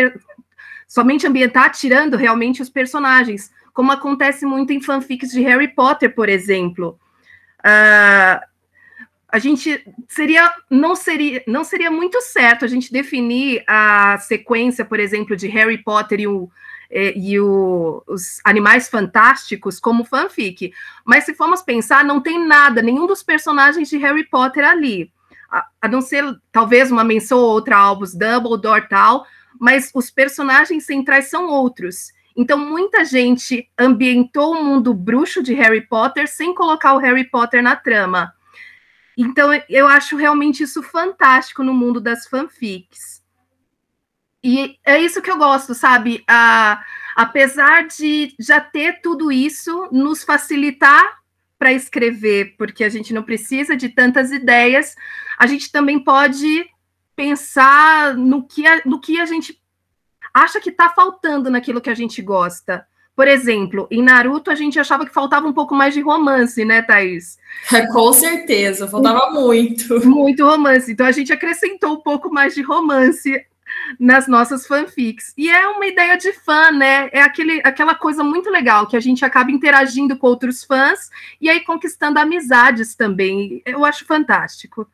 somente 0.87 1.27
ambientar 1.27 1.71
tirando 1.71 2.15
realmente 2.15 2.61
os 2.61 2.69
personagens, 2.69 3.51
como 3.73 3.91
acontece 3.91 4.45
muito 4.45 4.71
em 4.71 4.79
fanfics 4.79 5.31
de 5.31 5.41
Harry 5.41 5.67
Potter, 5.67 6.15
por 6.15 6.29
exemplo. 6.29 6.97
Uh, 7.59 8.39
a 9.27 9.37
gente 9.37 9.85
seria 10.07 10.49
não 10.69 10.95
seria 10.95 11.43
não 11.45 11.65
seria 11.65 11.91
muito 11.91 12.21
certo 12.21 12.63
a 12.63 12.69
gente 12.69 12.89
definir 12.89 13.65
a 13.67 14.17
sequência, 14.19 14.85
por 14.85 14.97
exemplo, 14.97 15.35
de 15.35 15.47
Harry 15.49 15.83
Potter 15.83 16.21
e, 16.21 16.27
o, 16.27 16.49
e 16.91 17.39
o, 17.39 18.03
os 18.07 18.39
Animais 18.43 18.89
Fantásticos 18.89 19.79
como 19.79 20.05
fanfic. 20.05 20.71
Mas 21.05 21.25
se 21.25 21.33
formos 21.33 21.61
pensar, 21.61 22.03
não 22.03 22.21
tem 22.21 22.45
nada, 22.45 22.81
nenhum 22.81 23.05
dos 23.05 23.23
personagens 23.23 23.89
de 23.89 23.97
Harry 23.97 24.23
Potter 24.25 24.65
ali. 24.67 25.11
A, 25.49 25.67
a 25.81 25.87
não 25.87 26.01
ser 26.01 26.23
talvez 26.51 26.91
uma 26.91 27.03
menção 27.03 27.37
ou 27.39 27.49
outra 27.49 27.77
a 27.77 27.79
Albus 27.79 28.13
Dumbledore 28.13 28.87
tal, 28.89 29.25
mas 29.59 29.91
os 29.93 30.09
personagens 30.09 30.85
centrais 30.85 31.29
são 31.29 31.47
outros. 31.47 32.11
Então, 32.35 32.57
muita 32.57 33.03
gente 33.03 33.67
ambientou 33.77 34.53
o 34.53 34.63
mundo 34.63 34.93
bruxo 34.93 35.41
de 35.41 35.55
Harry 35.55 35.81
Potter 35.81 36.27
sem 36.27 36.53
colocar 36.53 36.93
o 36.93 36.99
Harry 36.99 37.23
Potter 37.23 37.63
na 37.63 37.75
trama. 37.75 38.31
Então, 39.17 39.49
eu 39.67 39.87
acho 39.87 40.15
realmente 40.15 40.61
isso 40.61 40.83
fantástico 40.83 41.63
no 41.63 41.73
mundo 41.73 41.99
das 41.99 42.27
fanfics. 42.27 43.23
E 44.47 44.79
é 44.85 44.97
isso 44.97 45.21
que 45.21 45.29
eu 45.29 45.37
gosto, 45.37 45.75
sabe? 45.75 46.23
Ah, 46.25 46.81
apesar 47.13 47.85
de 47.85 48.33
já 48.39 48.61
ter 48.61 49.01
tudo 49.01 49.29
isso, 49.29 49.89
nos 49.91 50.23
facilitar 50.23 51.17
para 51.59 51.73
escrever, 51.73 52.55
porque 52.57 52.85
a 52.85 52.87
gente 52.87 53.13
não 53.13 53.23
precisa 53.23 53.75
de 53.75 53.89
tantas 53.89 54.31
ideias, 54.31 54.95
a 55.37 55.45
gente 55.47 55.69
também 55.69 56.01
pode 56.01 56.65
pensar 57.13 58.15
no 58.15 58.47
que 58.47 58.65
a, 58.65 58.81
no 58.85 59.01
que 59.01 59.19
a 59.19 59.25
gente 59.25 59.61
acha 60.33 60.61
que 60.61 60.69
está 60.69 60.87
faltando 60.91 61.49
naquilo 61.49 61.81
que 61.81 61.89
a 61.89 61.95
gente 61.95 62.21
gosta. 62.21 62.87
Por 63.17 63.27
exemplo, 63.27 63.85
em 63.91 64.01
Naruto 64.01 64.49
a 64.49 64.55
gente 64.55 64.79
achava 64.79 65.05
que 65.05 65.13
faltava 65.13 65.45
um 65.45 65.53
pouco 65.53 65.75
mais 65.75 65.93
de 65.93 65.99
romance, 65.99 66.63
né, 66.63 66.81
Thaís? 66.81 67.37
Com 67.91 68.13
certeza, 68.13 68.87
faltava 68.87 69.29
muito. 69.29 70.07
Muito 70.07 70.45
romance. 70.45 70.89
Então 70.89 71.05
a 71.05 71.11
gente 71.11 71.33
acrescentou 71.33 71.95
um 71.95 72.01
pouco 72.01 72.31
mais 72.31 72.55
de 72.55 72.61
romance 72.61 73.45
nas 73.99 74.27
nossas 74.27 74.65
fanfics. 74.67 75.33
E 75.37 75.49
é 75.49 75.67
uma 75.67 75.85
ideia 75.85 76.17
de 76.17 76.33
fã, 76.33 76.71
né? 76.71 77.09
É 77.11 77.21
aquele, 77.21 77.61
aquela 77.63 77.95
coisa 77.95 78.23
muito 78.23 78.49
legal 78.49 78.87
que 78.87 78.97
a 78.97 78.99
gente 78.99 79.23
acaba 79.23 79.51
interagindo 79.51 80.17
com 80.17 80.27
outros 80.27 80.63
fãs 80.63 81.09
e 81.39 81.49
aí 81.49 81.61
conquistando 81.61 82.19
amizades 82.19 82.95
também. 82.95 83.61
Eu 83.65 83.85
acho 83.85 84.05
fantástico. 84.05 84.87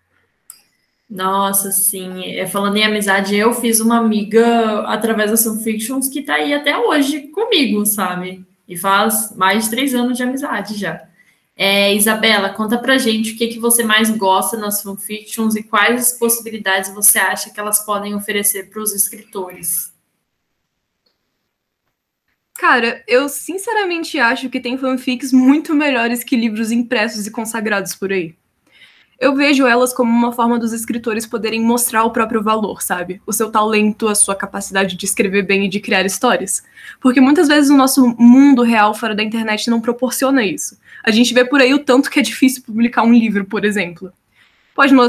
Nossa, 1.09 1.71
sim. 1.71 2.23
É, 2.25 2.47
falando 2.47 2.77
em 2.77 2.83
amizade, 2.83 3.35
eu 3.35 3.53
fiz 3.53 3.79
uma 3.79 3.97
amiga 3.97 4.81
através 4.87 5.29
da 5.29 5.37
Sunfictions 5.37 6.07
que 6.07 6.23
tá 6.23 6.35
aí 6.35 6.53
até 6.53 6.77
hoje 6.77 7.27
comigo, 7.27 7.85
sabe? 7.85 8.43
E 8.67 8.75
faz 8.75 9.35
mais 9.35 9.65
de 9.65 9.69
três 9.69 9.93
anos 9.93 10.17
de 10.17 10.23
amizade 10.23 10.75
já. 10.75 11.03
É, 11.65 11.95
Isabela, 11.95 12.49
conta 12.49 12.77
pra 12.77 12.97
gente 12.97 13.31
o 13.31 13.37
que, 13.37 13.47
que 13.47 13.57
você 13.57 13.85
mais 13.85 14.09
gosta 14.09 14.57
nas 14.57 14.81
fanfictions 14.81 15.55
e 15.55 15.63
quais 15.63 16.11
possibilidades 16.11 16.93
você 16.93 17.17
acha 17.17 17.51
que 17.51 17.57
elas 17.57 17.85
podem 17.85 18.13
oferecer 18.13 18.69
para 18.69 18.81
os 18.81 18.93
escritores. 18.93 19.93
Cara, 22.55 23.01
eu 23.07 23.29
sinceramente 23.29 24.19
acho 24.19 24.49
que 24.49 24.59
tem 24.59 24.77
fanfics 24.77 25.31
muito 25.31 25.73
melhores 25.73 26.21
que 26.21 26.35
livros 26.35 26.69
impressos 26.69 27.25
e 27.25 27.31
consagrados 27.31 27.95
por 27.95 28.11
aí 28.11 28.35
eu 29.23 29.33
vejo 29.33 29.65
elas 29.65 29.93
como 29.93 30.11
uma 30.11 30.33
forma 30.33 30.59
dos 30.59 30.73
escritores 30.73 31.25
poderem 31.25 31.61
mostrar 31.61 32.03
o 32.03 32.11
próprio 32.11 32.43
valor, 32.43 32.81
sabe? 32.81 33.21
O 33.25 33.31
seu 33.31 33.49
talento, 33.49 34.09
a 34.09 34.15
sua 34.15 34.35
capacidade 34.35 34.97
de 34.97 35.05
escrever 35.05 35.43
bem 35.43 35.65
e 35.65 35.69
de 35.69 35.79
criar 35.79 36.05
histórias. 36.05 36.61
Porque 36.99 37.21
muitas 37.21 37.47
vezes 37.47 37.69
o 37.69 37.77
nosso 37.77 38.05
mundo 38.19 38.63
real 38.63 38.93
fora 38.93 39.15
da 39.15 39.23
internet 39.23 39.69
não 39.69 39.79
proporciona 39.79 40.43
isso. 40.43 40.77
A 41.03 41.11
gente 41.11 41.33
vê 41.33 41.43
por 41.45 41.61
aí 41.61 41.73
o 41.73 41.79
tanto 41.79 42.09
que 42.09 42.19
é 42.19 42.23
difícil 42.23 42.63
publicar 42.63 43.03
um 43.03 43.13
livro, 43.13 43.45
por 43.45 43.65
exemplo. 43.65 44.11
Pode 44.75 44.91
não, 44.91 45.07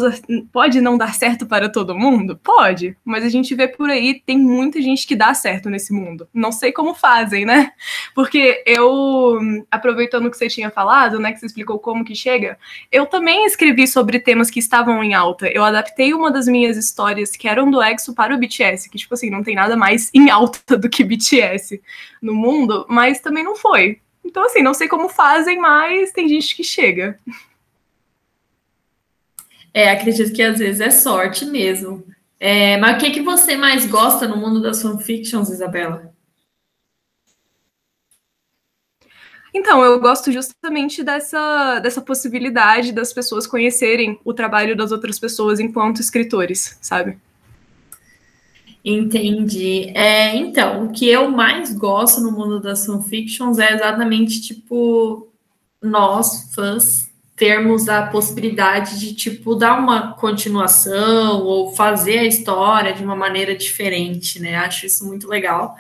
pode 0.53 0.81
não 0.81 0.99
dar 0.99 1.15
certo 1.15 1.47
para 1.47 1.71
todo 1.71 1.97
mundo? 1.97 2.37
Pode, 2.37 2.97
mas 3.03 3.25
a 3.25 3.31
gente 3.31 3.55
vê 3.55 3.67
por 3.67 3.89
aí, 3.89 4.21
tem 4.27 4.39
muita 4.39 4.81
gente 4.83 5.07
que 5.07 5.17
dá 5.17 5.33
certo 5.33 5.71
nesse 5.71 5.91
mundo. 5.91 6.29
Não 6.35 6.53
sei 6.53 6.71
como 6.71 6.95
fazem, 6.95 7.47
né? 7.47 7.73
Porque 8.15 8.63
eu, 8.67 9.39
aproveitando 9.71 10.27
o 10.27 10.31
que 10.31 10.37
você 10.37 10.49
tinha 10.49 10.71
falado, 10.71 11.19
né, 11.19 11.33
que 11.33 11.41
você 11.41 11.47
explicou 11.47 11.79
como 11.79 12.05
que 12.05 12.15
chega, 12.15 12.59
eu 12.93 13.07
também 13.07 13.47
escrevi 13.47 13.87
sobre 13.89 14.21
temas 14.21 14.51
que 14.51 14.59
estavam 14.59 15.03
em 15.03 15.15
alta. 15.15 15.49
Eu 15.49 15.65
adaptei 15.65 16.13
uma 16.13 16.31
das 16.31 16.47
minhas 16.47 16.77
histórias 16.77 17.31
que 17.31 17.49
eram 17.49 17.71
do 17.71 17.83
EXO 17.83 18.15
para 18.15 18.35
o 18.35 18.39
BTS, 18.39 18.91
que, 18.91 18.99
tipo 18.99 19.15
assim, 19.15 19.31
não 19.31 19.43
tem 19.43 19.55
nada 19.55 19.77
mais 19.77 20.11
em 20.13 20.29
alta 20.29 20.77
do 20.77 20.91
que 20.91 21.03
BTS 21.03 21.81
no 22.21 22.35
mundo, 22.35 22.85
mas 22.87 23.19
também 23.21 23.43
não 23.43 23.57
foi. 23.57 23.99
Então, 24.25 24.45
assim, 24.45 24.63
não 24.63 24.75
sei 24.75 24.89
como 24.89 25.09
fazem, 25.09 25.59
mas 25.59 26.13
tem 26.13 26.29
gente 26.29 26.57
que 26.57 26.65
chega. 26.65 27.19
É, 29.73 29.91
acredito 29.91 30.33
que 30.33 30.43
às 30.43 30.59
vezes 30.59 30.81
é 30.81 30.91
sorte 30.91 31.45
mesmo. 31.45 32.05
É, 32.39 32.77
mas 32.79 32.97
o 32.97 32.99
que, 33.01 33.11
que 33.11 33.23
você 33.23 33.57
mais 33.57 33.87
gosta 33.87 34.29
no 34.29 34.37
mundo 34.37 34.61
das 34.63 34.81
fanfictions, 34.81 35.51
Isabela? 35.51 36.15
Então, 39.53 39.85
eu 39.85 40.01
gosto 40.01 40.33
justamente 40.33 41.05
dessa, 41.05 41.79
dessa 41.79 42.01
possibilidade 42.03 42.93
das 42.93 43.13
pessoas 43.13 43.47
conhecerem 43.47 44.19
o 44.25 44.35
trabalho 44.35 44.77
das 44.77 44.91
outras 44.91 45.19
pessoas 45.19 45.61
enquanto 45.61 46.01
escritores, 46.01 46.77
sabe? 46.81 47.19
Entendi. 48.85 49.91
É, 49.95 50.37
então, 50.37 50.85
o 50.85 50.93
que 50.93 51.09
eu 51.09 51.31
mais 51.31 51.75
gosto 51.75 52.21
no 52.21 52.31
mundo 52.31 52.61
das 52.61 52.85
fanfictions 52.85 53.59
é 53.59 53.73
exatamente, 53.73 54.43
tipo, 54.43 55.33
nós, 55.83 56.51
fãs, 56.55 57.11
termos 57.35 57.89
a 57.89 58.07
possibilidade 58.07 59.01
de, 59.01 59.15
tipo, 59.15 59.55
dar 59.55 59.79
uma 59.79 60.13
continuação 60.13 61.43
ou 61.43 61.75
fazer 61.75 62.19
a 62.19 62.25
história 62.25 62.93
de 62.93 63.03
uma 63.03 63.17
maneira 63.17 63.57
diferente, 63.57 64.39
né? 64.39 64.57
Acho 64.57 64.85
isso 64.85 65.07
muito 65.07 65.29
legal. 65.29 65.75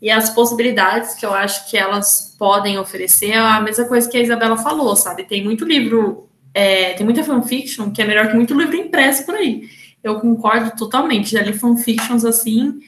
E 0.00 0.10
as 0.10 0.28
possibilidades 0.30 1.14
que 1.14 1.24
eu 1.24 1.32
acho 1.32 1.68
que 1.70 1.78
elas 1.78 2.34
podem 2.38 2.78
oferecer 2.78 3.30
é 3.30 3.38
a 3.38 3.60
mesma 3.60 3.86
coisa 3.86 4.08
que 4.08 4.18
a 4.18 4.22
Isabela 4.22 4.58
falou, 4.58 4.94
sabe? 4.96 5.24
Tem 5.24 5.42
muito 5.42 5.64
livro, 5.64 6.28
é, 6.52 6.92
tem 6.92 7.04
muita 7.04 7.24
fanfiction 7.24 7.90
que 7.90 8.02
é 8.02 8.06
melhor 8.06 8.28
que 8.28 8.34
muito 8.34 8.54
livro 8.54 8.76
impresso 8.76 9.24
por 9.24 9.34
aí. 9.34 9.79
Eu 10.02 10.20
concordo 10.20 10.76
totalmente. 10.76 11.32
Já 11.32 11.42
li 11.42 11.52
fanfictions 11.52 12.24
assim 12.24 12.80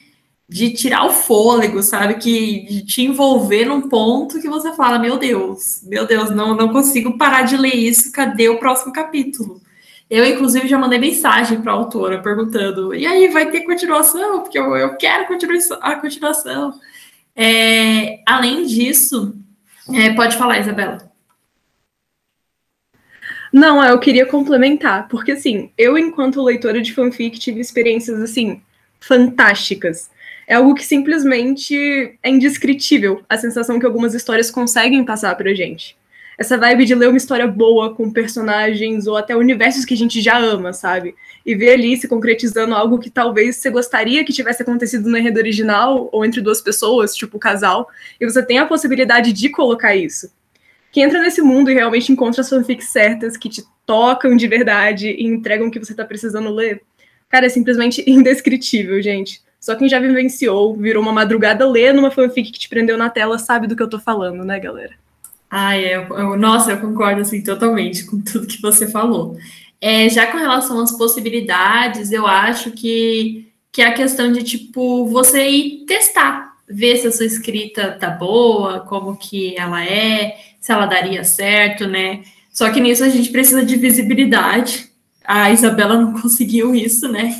de 0.47 0.71
tirar 0.71 1.05
o 1.05 1.11
fôlego, 1.11 1.81
sabe? 1.81 2.15
Que 2.15 2.65
de 2.65 2.85
te 2.85 3.01
envolver 3.01 3.65
num 3.65 3.89
ponto 3.89 4.41
que 4.41 4.49
você 4.49 4.73
fala, 4.73 4.99
meu 4.99 5.17
Deus, 5.17 5.81
meu 5.83 6.05
Deus, 6.05 6.29
não, 6.29 6.55
não 6.55 6.69
consigo 6.69 7.17
parar 7.17 7.43
de 7.43 7.57
ler 7.57 7.75
isso, 7.75 8.11
cadê 8.11 8.49
o 8.49 8.59
próximo 8.59 8.93
capítulo? 8.93 9.61
Eu, 10.09 10.25
inclusive, 10.25 10.67
já 10.67 10.77
mandei 10.77 10.99
mensagem 10.99 11.61
para 11.61 11.71
a 11.71 11.75
autora 11.75 12.21
perguntando: 12.21 12.93
e 12.93 13.05
aí, 13.05 13.29
vai 13.29 13.49
ter 13.49 13.61
continuação? 13.61 14.41
Porque 14.41 14.59
eu, 14.59 14.75
eu 14.75 14.95
quero 14.95 15.23
a 15.81 15.95
continuação. 15.95 16.73
É, 17.35 18.19
além 18.27 18.65
disso, 18.67 19.33
é, 19.91 20.13
pode 20.13 20.37
falar, 20.37 20.59
Isabela. 20.59 21.11
Não, 23.53 23.81
eu 23.85 23.99
queria 23.99 24.25
complementar, 24.25 25.07
porque 25.07 25.31
assim, 25.31 25.69
eu, 25.77 25.97
enquanto 25.97 26.41
leitora 26.41 26.81
de 26.81 26.91
fanfic, 26.91 27.39
tive 27.39 27.61
experiências 27.61 28.19
assim 28.19 28.61
fantásticas 28.99 30.09
é 30.47 30.55
algo 30.55 30.75
que 30.75 30.85
simplesmente 30.85 32.17
é 32.21 32.29
indescritível 32.29 33.21
a 33.29 33.37
sensação 33.37 33.79
que 33.79 33.85
algumas 33.85 34.13
histórias 34.13 34.51
conseguem 34.51 35.03
passar 35.03 35.35
pra 35.35 35.53
gente. 35.53 35.95
Essa 36.37 36.57
vibe 36.57 36.85
de 36.85 36.95
ler 36.95 37.09
uma 37.09 37.17
história 37.17 37.47
boa 37.47 37.93
com 37.93 38.11
personagens 38.11 39.05
ou 39.05 39.15
até 39.15 39.35
universos 39.35 39.85
que 39.85 39.93
a 39.93 39.97
gente 39.97 40.19
já 40.19 40.37
ama, 40.37 40.73
sabe? 40.73 41.13
E 41.45 41.53
ver 41.53 41.73
ali 41.73 41.95
se 41.95 42.07
concretizando 42.07 42.73
algo 42.73 42.97
que 42.97 43.09
talvez 43.09 43.57
você 43.57 43.69
gostaria 43.69 44.23
que 44.25 44.33
tivesse 44.33 44.63
acontecido 44.63 45.07
no 45.07 45.17
enredo 45.17 45.39
original 45.39 46.09
ou 46.11 46.25
entre 46.25 46.41
duas 46.41 46.59
pessoas, 46.59 47.15
tipo 47.15 47.37
casal, 47.37 47.87
e 48.19 48.25
você 48.25 48.43
tem 48.43 48.57
a 48.57 48.65
possibilidade 48.65 49.31
de 49.31 49.49
colocar 49.49 49.95
isso. 49.95 50.31
Quem 50.93 51.03
entra 51.03 51.19
nesse 51.19 51.41
mundo 51.41 51.71
e 51.71 51.73
realmente 51.73 52.11
encontra 52.11 52.41
as 52.41 52.49
fanfics 52.49 52.89
certas 52.89 53.35
que 53.35 53.49
te 53.49 53.63
tocam 53.83 54.37
de 54.37 54.47
verdade 54.47 55.09
e 55.09 55.25
entregam 55.25 55.67
o 55.67 55.71
que 55.71 55.79
você 55.79 55.93
tá 55.93 56.05
precisando 56.05 56.51
ler, 56.51 56.83
cara, 57.27 57.47
é 57.47 57.49
simplesmente 57.49 58.03
indescritível, 58.07 59.01
gente. 59.01 59.41
Só 59.59 59.75
quem 59.75 59.89
já 59.89 59.99
vivenciou, 59.99 60.75
virou 60.77 61.01
uma 61.01 61.11
madrugada 61.11 61.67
lendo 61.67 61.97
uma 61.97 62.11
fanfic 62.11 62.51
que 62.51 62.59
te 62.59 62.69
prendeu 62.69 62.95
na 62.95 63.09
tela, 63.09 63.39
sabe 63.39 63.65
do 63.65 63.75
que 63.75 63.81
eu 63.81 63.89
tô 63.89 63.97
falando, 63.97 64.45
né, 64.45 64.59
galera? 64.59 64.93
É. 65.51 65.95
Eu, 65.95 66.01
eu, 66.15 66.37
nossa, 66.37 66.71
eu 66.71 66.77
concordo 66.77 67.21
assim 67.21 67.41
totalmente 67.41 68.05
com 68.05 68.21
tudo 68.21 68.45
que 68.45 68.61
você 68.61 68.87
falou. 68.87 69.35
É, 69.81 70.07
já 70.09 70.27
com 70.27 70.37
relação 70.37 70.79
às 70.79 70.91
possibilidades, 70.91 72.11
eu 72.11 72.27
acho 72.27 72.69
que, 72.69 73.51
que 73.71 73.81
é 73.81 73.87
a 73.87 73.93
questão 73.93 74.31
de 74.31 74.43
tipo 74.43 75.07
você 75.07 75.49
ir 75.49 75.85
testar, 75.87 76.53
ver 76.69 76.97
se 76.97 77.07
a 77.07 77.11
sua 77.11 77.25
escrita 77.25 77.97
tá 77.99 78.11
boa, 78.11 78.81
como 78.81 79.17
que 79.17 79.57
ela 79.57 79.83
é, 79.83 80.52
se 80.63 80.71
ela 80.71 80.85
daria 80.85 81.25
certo, 81.25 81.85
né? 81.85 82.23
Só 82.49 82.71
que 82.71 82.79
nisso 82.79 83.03
a 83.03 83.09
gente 83.09 83.29
precisa 83.31 83.65
de 83.65 83.75
visibilidade. 83.75 84.89
A 85.21 85.51
Isabela 85.51 85.99
não 85.99 86.13
conseguiu 86.21 86.73
isso, 86.73 87.11
né? 87.11 87.35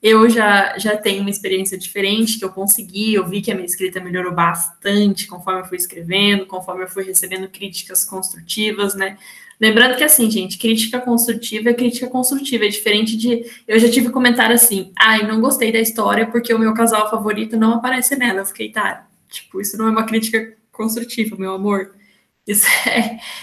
Eu 0.00 0.30
já, 0.30 0.78
já 0.78 0.96
tenho 0.96 1.22
uma 1.22 1.30
experiência 1.30 1.76
diferente, 1.76 2.38
que 2.38 2.44
eu 2.44 2.50
consegui, 2.50 3.14
eu 3.14 3.26
vi 3.26 3.42
que 3.42 3.50
a 3.50 3.54
minha 3.56 3.66
escrita 3.66 3.98
melhorou 3.98 4.32
bastante 4.32 5.26
conforme 5.26 5.62
eu 5.62 5.64
fui 5.64 5.76
escrevendo, 5.76 6.46
conforme 6.46 6.84
eu 6.84 6.88
fui 6.88 7.02
recebendo 7.02 7.48
críticas 7.48 8.04
construtivas, 8.04 8.94
né? 8.94 9.18
Lembrando 9.60 9.96
que, 9.96 10.04
assim, 10.04 10.30
gente, 10.30 10.56
crítica 10.56 11.00
construtiva 11.00 11.70
é 11.70 11.74
crítica 11.74 12.06
construtiva, 12.06 12.64
é 12.64 12.68
diferente 12.68 13.16
de. 13.16 13.44
Eu 13.66 13.80
já 13.80 13.90
tive 13.90 14.10
comentário 14.10 14.54
assim, 14.54 14.92
ai, 14.96 15.26
não 15.26 15.40
gostei 15.40 15.72
da 15.72 15.80
história 15.80 16.28
porque 16.28 16.54
o 16.54 16.58
meu 16.60 16.72
casal 16.74 17.10
favorito 17.10 17.56
não 17.56 17.74
aparece 17.74 18.14
nela. 18.14 18.38
Eu 18.38 18.46
fiquei, 18.46 18.70
tá, 18.70 19.08
tipo, 19.28 19.60
isso 19.60 19.76
não 19.76 19.88
é 19.88 19.90
uma 19.90 20.06
crítica 20.06 20.54
construtiva, 20.70 21.34
meu 21.36 21.54
amor. 21.54 21.97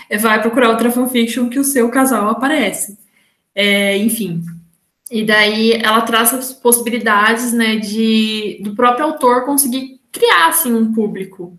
É 0.10 0.18
vai 0.18 0.42
procurar 0.42 0.70
outra 0.70 0.92
fanfiction 0.92 1.50
que 1.50 1.60
o 1.60 1.64
seu 1.64 1.90
casal 1.90 2.30
aparece. 2.30 2.98
É, 3.54 3.98
enfim, 3.98 4.44
e 5.10 5.24
daí 5.24 5.74
ela 5.74 6.02
traz 6.02 6.34
as 6.34 6.52
possibilidades, 6.52 7.54
né, 7.54 7.76
de 7.78 8.60
do 8.64 8.76
próprio 8.76 9.06
autor 9.06 9.46
conseguir 9.46 10.02
criar 10.12 10.48
assim 10.48 10.74
um 10.74 10.94
público. 10.94 11.58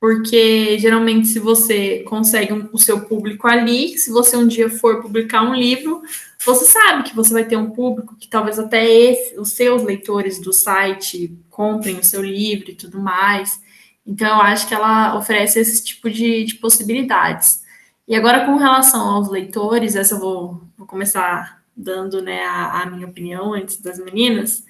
Porque 0.00 0.78
geralmente 0.78 1.28
se 1.28 1.40
você 1.40 2.00
consegue 2.04 2.52
um, 2.52 2.68
o 2.72 2.78
seu 2.78 3.00
público 3.00 3.48
ali, 3.48 3.98
se 3.98 4.10
você 4.10 4.36
um 4.36 4.46
dia 4.46 4.70
for 4.70 5.02
publicar 5.02 5.42
um 5.42 5.54
livro, 5.54 6.02
você 6.44 6.64
sabe 6.64 7.08
que 7.08 7.16
você 7.16 7.32
vai 7.32 7.44
ter 7.44 7.56
um 7.56 7.70
público 7.70 8.16
que 8.16 8.28
talvez 8.28 8.58
até 8.58 8.88
esse, 8.88 9.38
os 9.38 9.50
seus 9.52 9.82
leitores 9.82 10.40
do 10.40 10.52
site 10.52 11.36
comprem 11.50 11.98
o 11.98 12.04
seu 12.04 12.22
livro 12.22 12.70
e 12.70 12.74
tudo 12.74 13.00
mais. 13.00 13.60
Então 14.08 14.26
eu 14.26 14.40
acho 14.40 14.66
que 14.66 14.74
ela 14.74 15.14
oferece 15.18 15.60
esse 15.60 15.84
tipo 15.84 16.08
de, 16.10 16.44
de 16.44 16.54
possibilidades. 16.54 17.62
E 18.08 18.16
agora 18.16 18.46
com 18.46 18.56
relação 18.56 19.06
aos 19.06 19.28
leitores, 19.30 19.94
essa 19.94 20.14
eu 20.14 20.20
vou, 20.20 20.62
vou 20.78 20.86
começar 20.86 21.62
dando 21.76 22.22
né, 22.22 22.42
a, 22.42 22.82
a 22.82 22.86
minha 22.86 23.06
opinião 23.06 23.52
antes 23.52 23.76
das 23.82 23.98
meninas, 23.98 24.64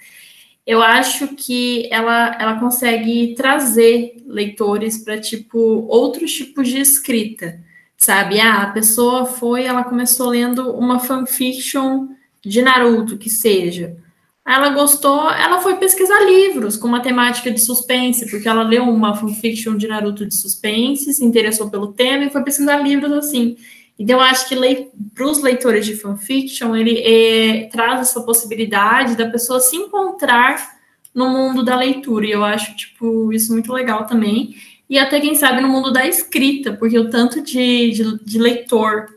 eu 0.67 0.83
acho 0.83 1.29
que 1.29 1.89
ela, 1.91 2.37
ela 2.39 2.61
consegue 2.61 3.35
trazer 3.35 4.23
leitores 4.27 4.99
para 4.99 5.19
tipo 5.19 5.59
outros 5.89 6.33
tipos 6.35 6.69
de 6.69 6.81
escrita, 6.81 7.61
sabe? 7.97 8.41
Ah, 8.41 8.65
a 8.65 8.73
pessoa 8.73 9.25
foi, 9.25 9.65
ela 9.65 9.85
começou 9.85 10.29
lendo 10.29 10.73
uma 10.73 10.99
fanfiction 10.99 12.09
de 12.45 12.61
Naruto, 12.61 13.17
que 13.17 13.31
seja. 13.31 13.97
Ela 14.49 14.71
gostou, 14.71 15.31
ela 15.31 15.61
foi 15.61 15.77
pesquisar 15.77 16.21
livros 16.25 16.75
com 16.75 16.89
uma 16.89 17.03
temática 17.03 17.51
de 17.51 17.61
suspense, 17.61 18.31
porque 18.31 18.49
ela 18.49 18.63
leu 18.63 18.85
uma 18.85 19.15
fanfiction 19.15 19.77
de 19.77 19.87
Naruto 19.87 20.25
de 20.25 20.35
suspense, 20.35 21.13
se 21.13 21.23
interessou 21.23 21.69
pelo 21.69 21.93
tema 21.93 22.25
e 22.25 22.31
foi 22.31 22.43
pesquisar 22.43 22.79
livros 22.79 23.13
assim. 23.13 23.59
Então, 23.99 24.17
eu 24.17 24.23
acho 24.23 24.49
que 24.49 24.57
para 25.15 25.27
os 25.27 25.43
leitores 25.43 25.85
de 25.85 25.95
fanfiction, 25.97 26.75
ele 26.75 26.99
é, 26.99 27.69
traz 27.71 28.01
essa 28.01 28.23
possibilidade 28.23 29.17
da 29.17 29.29
pessoa 29.29 29.61
se 29.61 29.77
encontrar 29.77 30.79
no 31.15 31.29
mundo 31.29 31.63
da 31.63 31.77
leitura. 31.77 32.25
E 32.25 32.31
eu 32.31 32.43
acho, 32.43 32.75
tipo, 32.75 33.31
isso 33.31 33.53
muito 33.53 33.71
legal 33.71 34.07
também. 34.07 34.55
E 34.89 34.99
até, 34.99 35.21
quem 35.21 35.35
sabe, 35.35 35.61
no 35.61 35.69
mundo 35.69 35.93
da 35.93 36.07
escrita, 36.07 36.73
porque 36.73 36.99
o 36.99 37.11
tanto 37.11 37.43
de, 37.43 37.91
de, 37.91 38.25
de 38.25 38.39
leitor 38.39 39.09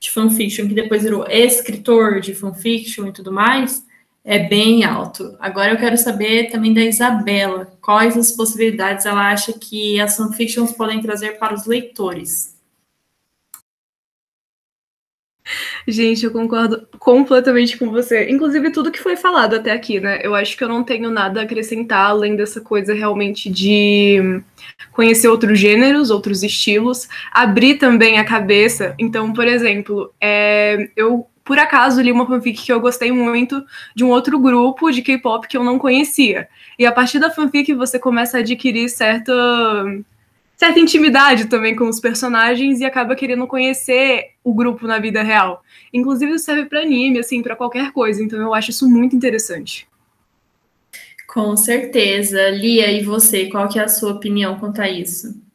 de 0.00 0.10
fanfiction 0.10 0.66
que 0.66 0.74
depois 0.74 1.02
virou 1.02 1.26
escritor 1.28 2.20
de 2.20 2.32
fanfiction 2.32 3.08
e 3.08 3.12
tudo 3.12 3.30
mais, 3.30 3.86
é 4.28 4.38
bem 4.38 4.84
alto. 4.84 5.34
Agora 5.40 5.72
eu 5.72 5.78
quero 5.78 5.96
saber 5.96 6.50
também 6.50 6.74
da 6.74 6.82
Isabela, 6.82 7.72
quais 7.80 8.14
as 8.14 8.30
possibilidades 8.30 9.06
ela 9.06 9.30
acha 9.32 9.54
que 9.54 9.98
as 9.98 10.18
fanfictions 10.18 10.70
podem 10.72 11.00
trazer 11.00 11.38
para 11.38 11.54
os 11.54 11.64
leitores. 11.64 12.54
Gente, 15.86 16.26
eu 16.26 16.30
concordo 16.30 16.86
completamente 16.98 17.78
com 17.78 17.90
você. 17.90 18.28
Inclusive, 18.28 18.70
tudo 18.70 18.92
que 18.92 19.00
foi 19.00 19.16
falado 19.16 19.56
até 19.56 19.72
aqui, 19.72 19.98
né? 19.98 20.20
Eu 20.22 20.34
acho 20.34 20.58
que 20.58 20.62
eu 20.62 20.68
não 20.68 20.84
tenho 20.84 21.10
nada 21.10 21.40
a 21.40 21.44
acrescentar 21.44 22.10
além 22.10 22.36
dessa 22.36 22.60
coisa 22.60 22.92
realmente 22.92 23.48
de 23.48 24.42
conhecer 24.92 25.28
outros 25.28 25.58
gêneros, 25.58 26.10
outros 26.10 26.42
estilos, 26.42 27.08
abrir 27.32 27.76
também 27.76 28.18
a 28.18 28.24
cabeça. 28.24 28.94
Então, 28.98 29.32
por 29.32 29.46
exemplo, 29.46 30.12
é, 30.20 30.90
eu 30.94 31.26
por 31.48 31.58
acaso 31.58 32.02
li 32.02 32.12
uma 32.12 32.26
fanfic 32.26 32.62
que 32.62 32.70
eu 32.70 32.78
gostei 32.78 33.10
muito 33.10 33.64
de 33.96 34.04
um 34.04 34.10
outro 34.10 34.38
grupo 34.38 34.90
de 34.90 35.00
K-pop 35.00 35.48
que 35.48 35.56
eu 35.56 35.64
não 35.64 35.78
conhecia. 35.78 36.46
E 36.78 36.84
a 36.84 36.92
partir 36.92 37.18
da 37.18 37.30
fanfic 37.30 37.72
você 37.72 37.98
começa 37.98 38.36
a 38.36 38.40
adquirir 38.40 38.86
certa 38.90 39.32
certa 40.54 40.78
intimidade 40.78 41.46
também 41.46 41.74
com 41.74 41.88
os 41.88 42.00
personagens 42.00 42.80
e 42.80 42.84
acaba 42.84 43.16
querendo 43.16 43.46
conhecer 43.46 44.32
o 44.44 44.52
grupo 44.52 44.86
na 44.86 44.98
vida 44.98 45.22
real. 45.22 45.64
Inclusive 45.90 46.32
isso 46.32 46.44
serve 46.44 46.66
para 46.66 46.82
anime, 46.82 47.20
assim, 47.20 47.40
para 47.40 47.56
qualquer 47.56 47.92
coisa. 47.92 48.22
Então 48.22 48.38
eu 48.38 48.52
acho 48.52 48.68
isso 48.68 48.86
muito 48.86 49.16
interessante. 49.16 49.88
Com 51.26 51.56
certeza. 51.56 52.50
Lia, 52.50 52.92
e 52.92 53.02
você, 53.02 53.46
qual 53.46 53.70
que 53.70 53.78
é 53.78 53.84
a 53.84 53.88
sua 53.88 54.12
opinião 54.12 54.58
quanto 54.58 54.82
a 54.82 54.88
isso? 54.90 55.47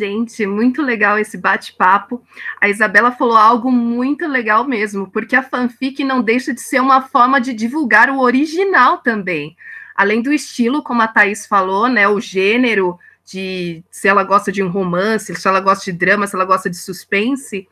Gente, 0.00 0.46
muito 0.46 0.80
legal 0.80 1.18
esse 1.18 1.36
bate-papo. 1.36 2.22
A 2.58 2.70
Isabela 2.70 3.12
falou 3.12 3.36
algo 3.36 3.70
muito 3.70 4.26
legal 4.26 4.64
mesmo, 4.66 5.10
porque 5.10 5.36
a 5.36 5.42
fanfic 5.42 6.02
não 6.02 6.22
deixa 6.22 6.54
de 6.54 6.62
ser 6.62 6.80
uma 6.80 7.02
forma 7.02 7.38
de 7.38 7.52
divulgar 7.52 8.08
o 8.08 8.18
original 8.18 8.96
também. 8.96 9.54
Além 9.94 10.22
do 10.22 10.32
estilo, 10.32 10.82
como 10.82 11.02
a 11.02 11.06
Thaís 11.06 11.44
falou, 11.44 11.86
né, 11.86 12.08
o 12.08 12.18
gênero, 12.18 12.98
de 13.26 13.84
se 13.90 14.08
ela 14.08 14.24
gosta 14.24 14.50
de 14.50 14.62
um 14.62 14.70
romance, 14.70 15.36
se 15.36 15.46
ela 15.46 15.60
gosta 15.60 15.84
de 15.84 15.92
drama, 15.92 16.26
se 16.26 16.34
ela 16.34 16.46
gosta 16.46 16.70
de 16.70 16.78
suspense, 16.78 17.68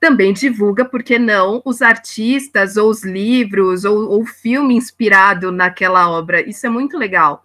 também 0.00 0.32
divulga, 0.32 0.84
porque 0.84 1.20
não, 1.20 1.62
os 1.64 1.82
artistas, 1.82 2.76
ou 2.76 2.90
os 2.90 3.04
livros, 3.04 3.84
ou 3.84 4.20
o 4.20 4.26
filme 4.26 4.74
inspirado 4.74 5.52
naquela 5.52 6.10
obra. 6.10 6.40
Isso 6.40 6.66
é 6.66 6.68
muito 6.68 6.98
legal. 6.98 7.44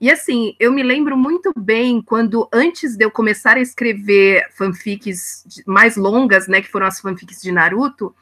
E 0.00 0.10
assim, 0.10 0.54
eu 0.60 0.72
me 0.72 0.82
lembro 0.82 1.16
muito 1.16 1.52
bem 1.56 2.00
quando, 2.00 2.48
antes 2.52 2.96
de 2.96 3.04
eu 3.04 3.10
começar 3.10 3.56
a 3.56 3.60
escrever 3.60 4.46
fanfics 4.52 5.44
mais 5.66 5.96
longas, 5.96 6.46
né, 6.46 6.62
que 6.62 6.70
foram 6.70 6.86
as 6.86 7.00
fanfics 7.00 7.42
de 7.42 7.50
Naruto, 7.50 8.14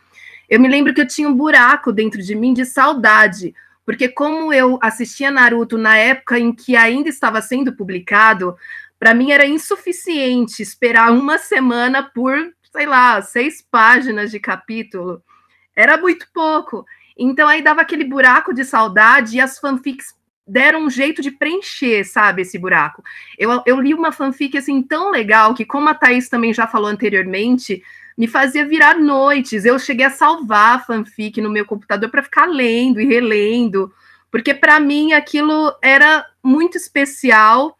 eu 0.49 0.59
me 0.59 0.69
lembro 0.69 0.95
que 0.95 1.01
eu 1.03 1.07
tinha 1.07 1.29
um 1.29 1.35
buraco 1.35 1.93
dentro 1.93 2.23
de 2.23 2.35
mim 2.35 2.55
de 2.55 2.65
saudade, 2.65 3.55
porque 3.85 4.09
como 4.09 4.53
eu 4.55 4.79
assistia 4.81 5.31
Naruto 5.31 5.77
na 5.77 5.97
época 5.99 6.39
em 6.39 6.51
que 6.51 6.75
ainda 6.75 7.11
estava 7.11 7.43
sendo 7.43 7.75
publicado, 7.75 8.57
para 8.99 9.13
mim 9.13 9.31
era 9.31 9.47
insuficiente 9.47 10.63
esperar 10.63 11.13
uma 11.13 11.37
semana 11.37 12.03
por, 12.03 12.37
sei 12.73 12.87
lá, 12.87 13.21
seis 13.21 13.63
páginas 13.71 14.31
de 14.31 14.41
capítulo. 14.41 15.23
Era 15.75 15.99
muito 15.99 16.27
pouco. 16.33 16.87
Então 17.19 17.47
aí 17.47 17.61
dava 17.61 17.83
aquele 17.83 18.05
buraco 18.05 18.55
de 18.55 18.65
saudade 18.65 19.37
e 19.37 19.41
as 19.41 19.59
fanfics 19.59 20.15
deram 20.47 20.85
um 20.85 20.91
jeito 20.91 21.21
de 21.21 21.31
preencher, 21.31 22.05
sabe, 22.05 22.43
esse 22.43 22.57
buraco. 22.57 23.03
Eu, 23.37 23.63
eu 23.67 23.81
li 23.81 23.93
uma 23.93 24.13
fanfic 24.13 24.57
assim 24.57 24.81
tão 24.81 25.11
legal 25.11 25.55
que, 25.55 25.65
como 25.65 25.89
a 25.89 25.95
Thaís 25.95 26.29
também 26.29 26.55
já 26.55 26.67
falou 26.67 26.89
anteriormente, 26.89 27.83
me 28.17 28.29
fazia 28.29 28.65
virar 28.65 28.97
noites. 28.97 29.65
Eu 29.65 29.79
cheguei 29.79 30.07
a 30.07 30.11
salvar 30.11 30.77
a 30.77 30.79
fanfic 30.79 31.41
no 31.41 31.51
meu 31.51 31.67
computador 31.67 32.09
para 32.11 32.23
ficar 32.23 32.47
lendo 32.47 33.01
e 33.01 33.07
relendo, 33.07 33.93
porque 34.31 34.55
para 34.55 34.79
mim 34.79 35.13
aquilo 35.13 35.75
era 35.83 36.25
muito 36.43 36.77
especial 36.77 37.77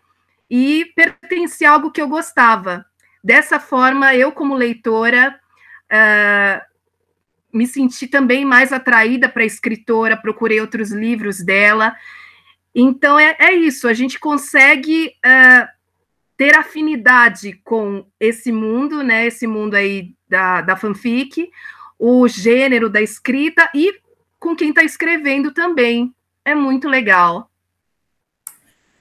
e 0.51 0.87
pertencia 0.97 1.71
a 1.71 1.75
algo 1.75 1.93
que 1.93 2.03
eu 2.03 2.09
gostava. 2.09 2.85
Dessa 3.23 3.59
forma, 3.59 4.15
eu, 4.15 4.31
como 4.31 4.55
leitora, 4.55 5.39
uh, 5.91 6.61
me 7.53 7.67
senti 7.67 8.07
também 8.07 8.45
mais 8.45 8.73
atraída 8.73 9.29
para 9.29 9.43
a 9.43 9.47
escritora, 9.47 10.17
procurei 10.17 10.61
outros 10.61 10.91
livros 10.91 11.45
dela 11.45 11.95
então 12.79 13.19
é, 13.19 13.35
é 13.39 13.53
isso, 13.55 13.89
a 13.89 13.95
gente 13.95 14.21
consegue 14.21 15.15
uh, 15.25 15.67
ter 16.37 16.55
afinidade 16.55 17.59
com 17.65 18.05
esse 18.21 18.53
mundo, 18.53 19.03
né? 19.03 19.27
Esse 19.27 19.47
mundo 19.47 19.75
aí 19.75 20.15
da, 20.29 20.61
da 20.61 20.77
fanfic, 20.77 21.51
o 21.99 22.29
gênero 22.29 22.91
da 22.91 23.01
escrita 23.01 23.71
e 23.75 23.95
com 24.39 24.55
quem 24.55 24.69
está 24.69 24.85
escrevendo 24.85 25.53
também. 25.53 26.15
É 26.45 26.55
muito 26.55 26.87
legal. 26.87 27.51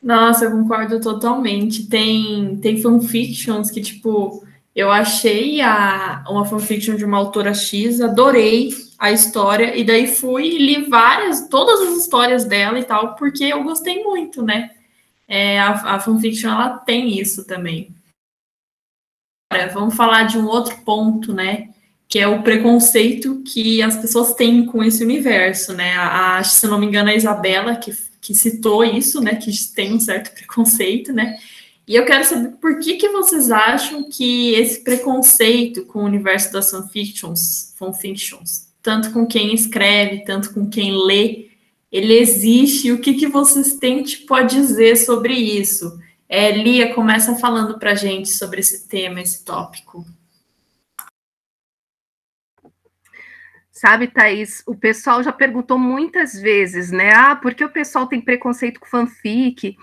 Nossa, 0.01 0.45
eu 0.45 0.51
concordo 0.51 1.01
totalmente. 1.01 1.89
Tem, 1.89 2.57
tem 2.61 2.81
fanfictions 2.81 3.69
que, 3.69 3.81
tipo, 3.81 4.45
eu 4.75 4.91
achei 4.91 5.61
a, 5.61 6.25
uma 6.27 6.45
fanfiction 6.45 6.95
de 6.95 7.05
uma 7.05 7.17
autora 7.17 7.53
X, 7.53 8.01
adorei, 8.01 8.71
a 8.99 9.09
história, 9.09 9.75
e 9.75 9.85
daí 9.85 10.05
fui 10.05 10.47
e 10.47 10.57
li 10.57 10.89
várias, 10.89 11.47
todas 11.47 11.79
as 11.79 11.97
histórias 11.97 12.43
dela 12.43 12.77
e 12.77 12.83
tal, 12.83 13.15
porque 13.15 13.45
eu 13.45 13.63
gostei 13.63 14.03
muito, 14.03 14.43
né? 14.43 14.71
É, 15.27 15.59
a, 15.59 15.95
a 15.95 15.99
fanfiction, 15.99 16.51
ela 16.51 16.77
tem 16.77 17.19
isso 17.19 17.45
também. 17.45 17.95
Agora, 19.51 19.71
vamos 19.73 19.95
falar 19.95 20.23
de 20.23 20.37
um 20.37 20.45
outro 20.45 20.77
ponto, 20.83 21.33
né? 21.33 21.69
Que 22.07 22.19
é 22.19 22.27
o 22.27 22.43
preconceito 22.43 23.41
que 23.43 23.81
as 23.81 23.95
pessoas 23.95 24.33
têm 24.33 24.65
com 24.65 24.83
esse 24.83 25.03
universo, 25.03 25.73
né? 25.73 25.95
A, 25.97 26.43
se 26.43 26.67
não 26.67 26.79
me 26.79 26.85
engano, 26.85 27.09
a 27.09 27.15
Isabela, 27.15 27.75
que, 27.75 27.91
que 28.19 28.35
citou 28.35 28.83
isso, 28.83 29.21
né? 29.21 29.35
Que 29.35 29.51
tem 29.73 29.93
um 29.93 29.99
certo 29.99 30.33
preconceito, 30.33 31.13
né? 31.13 31.37
E 31.87 31.95
eu 31.95 32.05
quero 32.05 32.25
saber 32.25 32.49
por 32.57 32.79
que, 32.79 32.95
que 32.95 33.09
vocês 33.09 33.51
acham 33.51 34.09
que 34.09 34.53
esse 34.55 34.83
preconceito 34.83 35.85
com 35.85 35.99
o 35.99 36.05
universo 36.05 36.51
das 36.51 36.71
fanfictions, 36.71 37.73
fanfictions 37.77 38.65
tanto 38.85 39.11
com 39.11 39.25
quem 39.25 39.51
escreve, 39.51 40.23
tanto 40.23 40.53
com 40.53 40.69
quem 40.69 40.95
lê, 40.95 41.49
ele 41.91 42.13
existe. 42.19 42.91
O 42.91 43.01
que, 43.01 43.15
que 43.15 43.27
vocês 43.27 43.77
têm 43.77 44.03
tipo, 44.03 44.31
a 44.35 44.43
dizer 44.43 44.95
sobre 44.95 45.33
isso? 45.33 45.99
É, 46.29 46.51
Lia, 46.51 46.93
começa 46.93 47.35
falando 47.35 47.79
para 47.79 47.95
gente 47.95 48.29
sobre 48.29 48.59
esse 48.59 48.87
tema, 48.87 49.19
esse 49.19 49.43
tópico. 49.43 50.05
Sabe, 53.71 54.07
Thaís, 54.07 54.61
o 54.67 54.75
pessoal 54.75 55.23
já 55.23 55.31
perguntou 55.31 55.79
muitas 55.79 56.33
vezes, 56.33 56.91
né? 56.91 57.11
Ah, 57.11 57.35
por 57.35 57.55
que 57.55 57.65
o 57.65 57.71
pessoal 57.71 58.05
tem 58.05 58.21
preconceito 58.21 58.79
com 58.79 58.85
fanfic? 58.85 59.75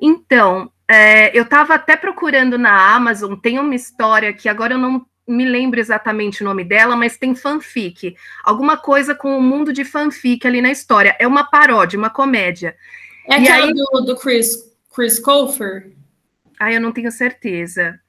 Então, 0.00 0.70
é, 0.86 1.36
eu 1.36 1.42
estava 1.42 1.74
até 1.74 1.96
procurando 1.96 2.56
na 2.56 2.94
Amazon, 2.94 3.34
tem 3.34 3.58
uma 3.58 3.74
história 3.74 4.32
que 4.32 4.48
agora 4.48 4.74
eu 4.74 4.78
não 4.78 5.06
me 5.26 5.44
lembro 5.44 5.78
exatamente 5.78 6.42
o 6.42 6.44
nome 6.46 6.64
dela, 6.64 6.96
mas 6.96 7.18
tem 7.18 7.34
fanfic. 7.34 8.16
Alguma 8.42 8.78
coisa 8.78 9.14
com 9.14 9.36
o 9.36 9.42
mundo 9.42 9.72
de 9.72 9.84
fanfic 9.84 10.46
ali 10.46 10.62
na 10.62 10.70
história. 10.70 11.14
É 11.18 11.26
uma 11.26 11.44
paródia, 11.44 11.98
uma 11.98 12.08
comédia. 12.08 12.74
É 13.26 13.38
e 13.38 13.46
aquela 13.46 13.66
aí... 13.66 13.74
do, 13.74 14.00
do 14.00 14.16
Chris, 14.16 14.74
Chris 14.94 15.18
Colfer? 15.18 15.92
Ah, 16.58 16.72
eu 16.72 16.80
não 16.80 16.92
tenho 16.92 17.12
certeza. 17.12 18.00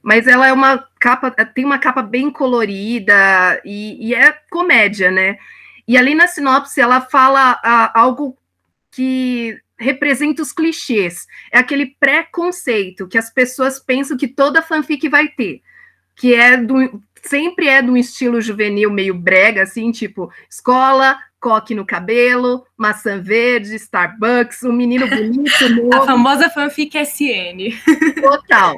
Mas 0.00 0.28
ela 0.28 0.46
é 0.46 0.52
uma 0.52 0.88
capa, 1.00 1.30
tem 1.30 1.64
uma 1.64 1.78
capa 1.78 2.00
bem 2.00 2.30
colorida 2.30 3.60
e, 3.64 4.08
e 4.08 4.14
é 4.14 4.32
comédia, 4.48 5.10
né? 5.10 5.36
E 5.86 5.96
ali 5.96 6.14
na 6.14 6.28
sinopse 6.28 6.80
ela 6.80 7.00
fala 7.00 7.58
ah, 7.62 7.90
algo 7.98 8.38
que 8.92 9.60
representa 9.78 10.42
os 10.42 10.52
clichês. 10.52 11.26
É 11.52 11.58
aquele 11.58 11.94
preconceito 12.00 13.06
que 13.06 13.18
as 13.18 13.32
pessoas 13.32 13.78
pensam 13.78 14.16
que 14.16 14.28
toda 14.28 14.62
fanfic 14.62 15.08
vai 15.08 15.28
ter 15.28 15.62
que 16.18 16.34
é 16.34 16.56
do 16.56 17.00
sempre 17.22 17.68
é 17.68 17.80
de 17.80 17.90
um 17.90 17.96
estilo 17.96 18.40
juvenil 18.40 18.90
meio 18.90 19.14
brega, 19.14 19.62
assim, 19.62 19.90
tipo 19.90 20.30
escola, 20.50 21.18
coque 21.40 21.74
no 21.74 21.86
cabelo, 21.86 22.64
maçã 22.76 23.20
verde, 23.20 23.74
Starbucks, 23.76 24.62
um 24.64 24.72
menino 24.72 25.06
bonito. 25.08 25.68
Novo. 25.68 25.94
A 25.94 26.06
famosa 26.06 26.50
fanfic 26.50 26.96
SN. 26.98 27.74
Total. 28.20 28.76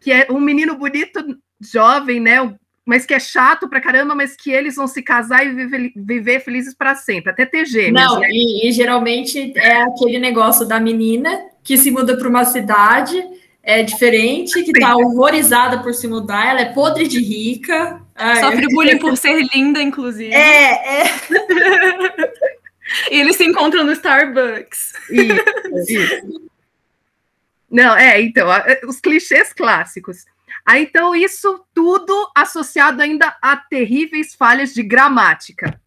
Que 0.00 0.12
é 0.12 0.26
um 0.30 0.40
menino 0.40 0.76
bonito, 0.76 1.38
jovem, 1.60 2.20
né? 2.20 2.36
Mas 2.88 3.04
que 3.04 3.12
é 3.12 3.20
chato 3.20 3.68
pra 3.68 3.82
caramba, 3.82 4.14
mas 4.14 4.34
que 4.34 4.50
eles 4.50 4.76
vão 4.76 4.86
se 4.86 5.02
casar 5.02 5.44
e 5.46 5.52
viver, 5.52 5.92
viver 5.94 6.40
felizes 6.40 6.72
para 6.72 6.94
sempre, 6.94 7.30
até 7.30 7.44
ter 7.44 7.66
gêmeos. 7.66 8.02
Não, 8.02 8.18
né? 8.18 8.28
e, 8.30 8.66
e 8.66 8.72
geralmente 8.72 9.52
é 9.58 9.82
aquele 9.82 10.18
negócio 10.18 10.66
da 10.66 10.80
menina 10.80 11.38
que 11.62 11.76
se 11.76 11.90
muda 11.90 12.16
para 12.16 12.26
uma 12.26 12.46
cidade 12.46 13.22
é 13.62 13.82
diferente, 13.82 14.62
que 14.62 14.72
tá 14.72 14.96
horrorizada 14.96 15.82
por 15.82 15.92
se 15.92 16.08
mudar, 16.08 16.48
ela 16.48 16.60
é 16.62 16.72
podre 16.72 17.06
de 17.06 17.20
rica. 17.20 18.00
Ai, 18.14 18.40
Sofre 18.40 18.66
bullying 18.68 18.96
por 18.96 19.14
ser 19.18 19.38
linda, 19.54 19.82
inclusive. 19.82 20.32
É, 20.32 21.02
é. 21.02 21.04
e 23.12 23.20
eles 23.20 23.36
se 23.36 23.44
encontram 23.44 23.84
no 23.84 23.92
Starbucks. 23.92 24.94
Isso, 25.10 25.92
isso. 25.92 26.50
Não, 27.70 27.94
é, 27.94 28.18
então, 28.22 28.48
os 28.88 28.98
clichês 28.98 29.52
clássicos. 29.52 30.24
Aí, 30.68 30.82
então, 30.82 31.16
isso 31.16 31.64
tudo 31.72 32.30
associado 32.36 33.00
ainda 33.00 33.34
a 33.40 33.56
terríveis 33.56 34.34
falhas 34.34 34.74
de 34.74 34.82
gramática. 34.82 35.80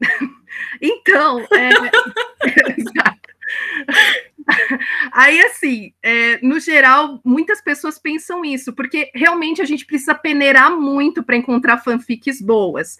então, 0.82 1.46
é, 1.54 1.70
Aí, 5.12 5.40
assim, 5.42 5.94
é, 6.02 6.44
no 6.44 6.58
geral, 6.58 7.20
muitas 7.24 7.62
pessoas 7.62 8.00
pensam 8.00 8.44
isso, 8.44 8.72
porque 8.72 9.12
realmente 9.14 9.62
a 9.62 9.64
gente 9.64 9.86
precisa 9.86 10.16
peneirar 10.16 10.76
muito 10.76 11.22
para 11.22 11.36
encontrar 11.36 11.78
fanfics 11.78 12.40
boas. 12.40 12.98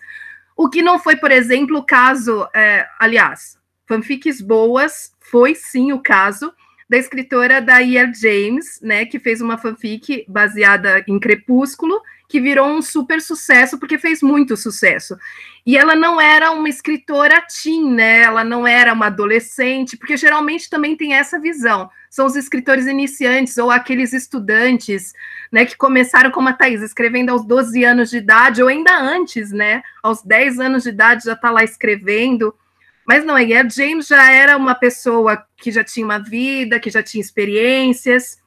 O 0.57 0.69
que 0.69 0.81
não 0.81 1.01
foi, 1.01 1.17
por 1.17 1.33
exemplo, 1.33 1.79
o 1.79 1.85
caso, 1.85 2.49
é, 2.55 2.87
aliás, 3.01 3.59
fanfics 3.89 4.41
boas 4.41 5.13
foi 5.19 5.57
sim 5.57 5.93
o 5.93 5.99
caso 5.99 6.55
da 6.89 6.97
escritora 6.97 7.61
da 7.61 7.83
E.R. 7.83 8.13
James, 8.15 8.81
né, 8.81 9.05
que 9.05 9.19
fez 9.19 9.41
uma 9.41 9.59
fanfic 9.59 10.25
baseada 10.29 11.05
em 11.09 11.19
Crepúsculo, 11.19 12.01
que 12.29 12.41
virou 12.41 12.67
um 12.69 12.83
super 12.83 13.21
sucesso, 13.21 13.79
porque 13.79 13.99
fez 13.99 14.21
muito 14.23 14.57
sucesso. 14.57 15.17
E 15.65 15.77
ela 15.77 15.95
não 15.95 16.21
era 16.21 16.51
uma 16.51 16.69
escritora 16.69 17.41
teen, 17.43 17.93
né? 17.93 18.23
Ela 18.23 18.45
não 18.45 18.67
era 18.67 18.93
uma 18.93 19.07
adolescente, 19.07 19.97
porque 19.97 20.17
geralmente 20.17 20.69
também 20.69 20.97
tem 20.97 21.15
essa 21.15 21.39
visão. 21.39 21.89
São 22.11 22.27
os 22.27 22.37
escritores 22.37 22.87
iniciantes 22.87 23.59
ou 23.59 23.71
aqueles 23.71 24.13
estudantes, 24.13 25.13
né, 25.53 25.65
que 25.65 25.77
começaram 25.77 26.31
como 26.31 26.49
a 26.49 26.53
Thais, 26.53 26.83
escrevendo 26.83 27.31
aos 27.31 27.45
12 27.45 27.85
anos 27.85 28.11
de 28.11 28.19
idade, 28.19 28.63
ou 28.63 28.69
ainda 28.69 28.97
antes, 28.97 29.53
né? 29.53 29.83
Aos 30.03 30.23
10 30.23 30.59
anos 30.59 30.83
de 30.83 30.89
idade 30.91 31.25
já 31.25 31.35
está 31.35 31.51
lá 31.51 31.63
escrevendo. 31.63 32.55
Mas 33.07 33.25
não, 33.25 33.39
e 33.39 33.55
a 33.55 33.69
James 33.69 34.09
já 34.09 34.33
era 34.33 34.57
uma 34.57 34.75
pessoa 34.75 35.47
que 35.57 35.71
já 35.71 35.85
tinha 35.85 36.05
uma 36.05 36.19
vida, 36.19 36.81
que 36.81 36.91
já 36.91 37.03
tinha 37.03 37.21
experiências. 37.21 38.43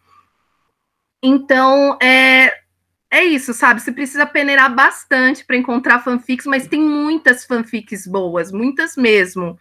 Então, 1.24 1.98
é, 2.02 2.54
é 3.10 3.24
isso, 3.24 3.54
sabe? 3.54 3.82
Você 3.82 3.92
precisa 3.92 4.26
peneirar 4.26 4.74
bastante 4.74 5.46
para 5.46 5.56
encontrar 5.56 6.04
fanfics, 6.04 6.46
mas 6.46 6.68
tem 6.68 6.82
muitas 6.82 7.46
fanfics 7.46 8.06
boas, 8.06 8.52
muitas 8.52 8.98
mesmo. 8.98 9.58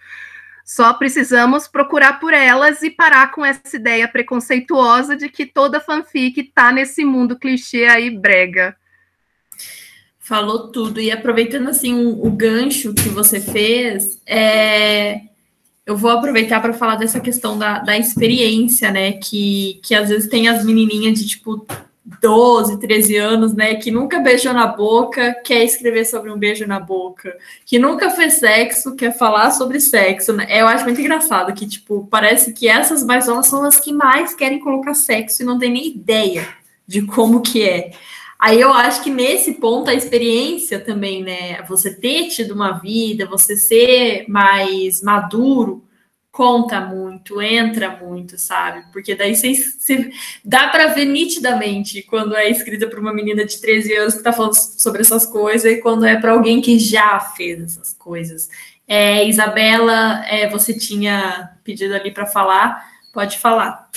Só 0.65 0.93
precisamos 0.93 1.67
procurar 1.67 2.21
por 2.21 2.35
elas 2.35 2.83
e 2.83 2.91
parar 2.91 3.31
com 3.31 3.45
essa 3.45 3.77
ideia 3.77 4.07
preconceituosa 4.07 5.17
de 5.17 5.29
que 5.29 5.47
toda 5.47 5.81
fanfic 5.81 6.41
está 6.41 6.71
nesse 6.73 7.05
mundo 7.05 7.39
clichê 7.39 7.87
aí 7.87 8.11
brega. 8.11 8.77
Falou 10.29 10.69
tudo. 10.69 11.01
E 11.01 11.11
aproveitando 11.11 11.71
assim 11.71 11.95
o, 11.95 12.27
o 12.27 12.31
gancho 12.31 12.93
que 12.93 13.09
você 13.09 13.41
fez, 13.41 14.21
é... 14.27 15.23
eu 15.87 15.97
vou 15.97 16.11
aproveitar 16.11 16.61
para 16.61 16.75
falar 16.75 16.97
dessa 16.97 17.19
questão 17.19 17.57
da, 17.57 17.79
da 17.79 17.97
experiência, 17.97 18.91
né? 18.91 19.13
Que, 19.13 19.81
que 19.83 19.95
às 19.95 20.11
vezes 20.11 20.29
tem 20.29 20.47
as 20.47 20.63
menininhas 20.67 21.19
de 21.19 21.27
tipo 21.27 21.67
12, 22.21 22.79
13 22.79 23.17
anos, 23.17 23.55
né, 23.55 23.75
que 23.75 23.91
nunca 23.91 24.19
beijou 24.19 24.53
na 24.55 24.67
boca, 24.67 25.35
quer 25.45 25.63
escrever 25.63 26.07
sobre 26.07 26.31
um 26.31 26.39
beijo 26.39 26.67
na 26.67 26.81
boca, 26.81 27.37
que 27.67 27.79
nunca 27.79 28.09
fez 28.11 28.35
sexo, 28.35 28.97
quer 28.97 29.17
falar 29.17 29.51
sobre 29.51 29.79
sexo, 29.79 30.33
né? 30.33 30.47
Eu 30.49 30.67
acho 30.67 30.85
muito 30.85 31.01
engraçado 31.01 31.53
que, 31.53 31.67
tipo, 31.67 32.07
parece 32.11 32.53
que 32.53 32.69
essas 32.69 33.05
mais 33.05 33.27
novas 33.27 33.47
são 33.47 33.63
as 33.65 33.79
que 33.79 33.93
mais 33.93 34.35
querem 34.35 34.59
colocar 34.59 34.95
sexo 34.95 35.43
e 35.43 35.47
não 35.47 35.59
tem 35.59 35.71
nem 35.71 35.87
ideia 35.89 36.49
de 36.87 37.03
como 37.03 37.43
que 37.43 37.63
é. 37.63 37.93
Aí 38.39 38.61
eu 38.61 38.73
acho 38.73 39.03
que 39.03 39.11
nesse 39.11 39.55
ponto 39.55 39.91
a 39.91 39.95
experiência 39.95 40.79
também, 40.79 41.23
né, 41.25 41.63
você 41.63 41.93
ter 41.93 42.29
tido 42.29 42.55
uma 42.55 42.79
vida, 42.79 43.27
você 43.27 43.57
ser 43.57 44.27
mais 44.29 45.03
maduro, 45.03 45.85
conta 46.31 46.81
muito, 46.81 47.43
entra 47.43 47.97
muito, 47.97 48.39
sabe? 48.39 48.85
Porque 48.93 49.17
daí 49.17 49.35
você, 49.35 49.55
você 49.55 50.11
dá 50.45 50.69
para 50.69 50.87
ver 50.87 51.05
nitidamente 51.05 52.01
quando 52.03 52.37
é 52.37 52.49
escrita 52.49 52.87
para 52.87 53.01
uma 53.01 53.13
menina 53.13 53.45
de 53.45 53.61
13 53.61 53.97
anos 53.97 54.15
que 54.15 54.21
está 54.21 54.33
falando 54.33 54.55
sobre 54.55 55.01
essas 55.01 55.27
coisas 55.27 55.65
e 55.65 55.81
quando 55.81 56.07
é 56.07 56.17
para 56.17 56.31
alguém 56.31 56.61
que 56.61 56.79
já 56.79 57.19
fez 57.19 57.61
essas 57.61 57.93
coisas. 57.93 58.49
É, 58.87 59.27
Isabela, 59.29 60.25
é, 60.29 60.49
você 60.49 60.73
tinha 60.73 61.59
pedido 61.65 61.93
ali 61.93 62.13
para 62.13 62.25
falar, 62.25 62.87
pode 63.13 63.37
falar. 63.39 63.91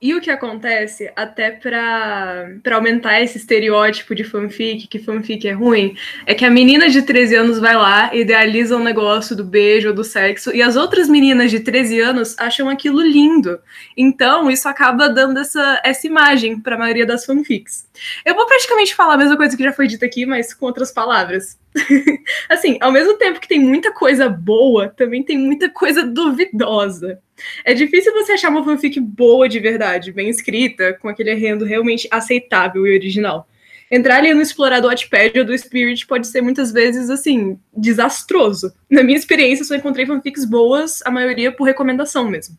E 0.00 0.14
o 0.14 0.20
que 0.20 0.30
acontece, 0.30 1.10
até 1.16 1.50
para 1.50 2.46
aumentar 2.70 3.20
esse 3.20 3.36
estereótipo 3.36 4.14
de 4.14 4.22
fanfic, 4.22 4.86
que 4.86 5.00
fanfic 5.00 5.48
é 5.48 5.50
ruim, 5.50 5.96
é 6.24 6.34
que 6.34 6.44
a 6.44 6.50
menina 6.50 6.88
de 6.88 7.02
13 7.02 7.34
anos 7.34 7.58
vai 7.58 7.74
lá, 7.74 8.14
idealiza 8.14 8.76
um 8.76 8.82
negócio 8.82 9.34
do 9.34 9.44
beijo 9.44 9.88
ou 9.88 9.94
do 9.94 10.04
sexo, 10.04 10.54
e 10.54 10.62
as 10.62 10.76
outras 10.76 11.08
meninas 11.08 11.50
de 11.50 11.58
13 11.58 12.00
anos 12.00 12.38
acham 12.38 12.68
aquilo 12.68 13.00
lindo. 13.00 13.58
Então, 13.96 14.48
isso 14.48 14.68
acaba 14.68 15.08
dando 15.08 15.40
essa, 15.40 15.80
essa 15.84 16.06
imagem 16.06 16.60
para 16.60 16.76
a 16.76 16.78
maioria 16.78 17.04
das 17.04 17.26
fanfics. 17.26 17.88
Eu 18.24 18.36
vou 18.36 18.46
praticamente 18.46 18.94
falar 18.94 19.14
a 19.14 19.18
mesma 19.18 19.36
coisa 19.36 19.56
que 19.56 19.64
já 19.64 19.72
foi 19.72 19.88
dita 19.88 20.06
aqui, 20.06 20.24
mas 20.24 20.54
com 20.54 20.66
outras 20.66 20.92
palavras. 20.92 21.58
assim, 22.48 22.78
ao 22.80 22.92
mesmo 22.92 23.14
tempo 23.14 23.40
que 23.40 23.48
tem 23.48 23.60
muita 23.60 23.92
coisa 23.92 24.28
boa, 24.28 24.88
também 24.88 25.22
tem 25.22 25.38
muita 25.38 25.68
coisa 25.70 26.04
duvidosa. 26.04 27.18
É 27.64 27.74
difícil 27.74 28.12
você 28.12 28.32
achar 28.32 28.50
uma 28.50 28.64
fanfic 28.64 28.98
boa 29.00 29.48
de 29.48 29.60
verdade, 29.60 30.12
bem 30.12 30.28
escrita, 30.28 30.92
com 30.94 31.08
aquele 31.08 31.30
arrendo 31.30 31.64
realmente 31.64 32.08
aceitável 32.10 32.86
e 32.86 32.94
original. 32.94 33.48
Entrar 33.90 34.18
ali 34.18 34.34
no 34.34 34.42
explorador 34.42 34.90
Wattpad 34.90 35.38
ou 35.38 35.44
do 35.46 35.56
Spirit 35.56 36.06
pode 36.06 36.26
ser 36.26 36.42
muitas 36.42 36.70
vezes, 36.70 37.08
assim, 37.08 37.58
desastroso. 37.74 38.72
Na 38.90 39.02
minha 39.02 39.16
experiência, 39.16 39.64
só 39.64 39.74
encontrei 39.74 40.04
fanfics 40.04 40.44
boas, 40.44 41.00
a 41.06 41.10
maioria 41.10 41.50
por 41.50 41.64
recomendação 41.64 42.28
mesmo. 42.28 42.56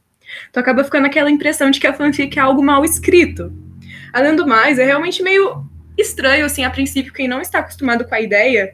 Então 0.50 0.62
acaba 0.62 0.84
ficando 0.84 1.06
aquela 1.06 1.30
impressão 1.30 1.70
de 1.70 1.80
que 1.80 1.88
a 1.88 1.94
fanfic 1.94 2.38
é 2.38 2.42
algo 2.42 2.64
mal 2.64 2.84
escrito. 2.84 3.54
Além 4.12 4.36
do 4.36 4.48
mais, 4.48 4.80
é 4.80 4.86
realmente 4.86 5.22
meio 5.22 5.64
estranho, 5.98 6.46
assim, 6.46 6.64
a 6.64 6.70
princípio, 6.70 7.14
quem 7.14 7.28
não 7.28 7.42
está 7.42 7.60
acostumado 7.60 8.06
com 8.06 8.16
a 8.16 8.22
ideia, 8.22 8.74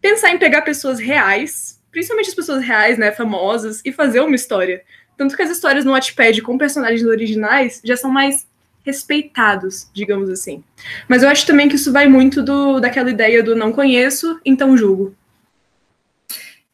pensar 0.00 0.30
em 0.30 0.38
pegar 0.38 0.62
pessoas 0.62 0.98
reais, 0.98 1.80
principalmente 1.90 2.28
as 2.28 2.34
pessoas 2.34 2.62
reais, 2.64 2.98
né, 2.98 3.12
famosas, 3.12 3.80
e 3.84 3.92
fazer 3.92 4.20
uma 4.20 4.36
história. 4.36 4.82
Tanto 5.16 5.36
que 5.36 5.42
as 5.42 5.50
histórias 5.50 5.84
no 5.84 5.92
Wattpad 5.92 6.40
com 6.42 6.56
personagens 6.56 7.04
originais 7.04 7.80
já 7.84 7.96
são 7.96 8.10
mais 8.10 8.46
respeitados, 8.84 9.90
digamos 9.92 10.30
assim. 10.30 10.62
Mas 11.08 11.22
eu 11.22 11.28
acho 11.28 11.46
também 11.46 11.68
que 11.68 11.76
isso 11.76 11.92
vai 11.92 12.08
muito 12.08 12.42
do, 12.42 12.80
daquela 12.80 13.10
ideia 13.10 13.42
do 13.42 13.56
não 13.56 13.72
conheço, 13.72 14.40
então 14.44 14.76
julgo. 14.76 15.14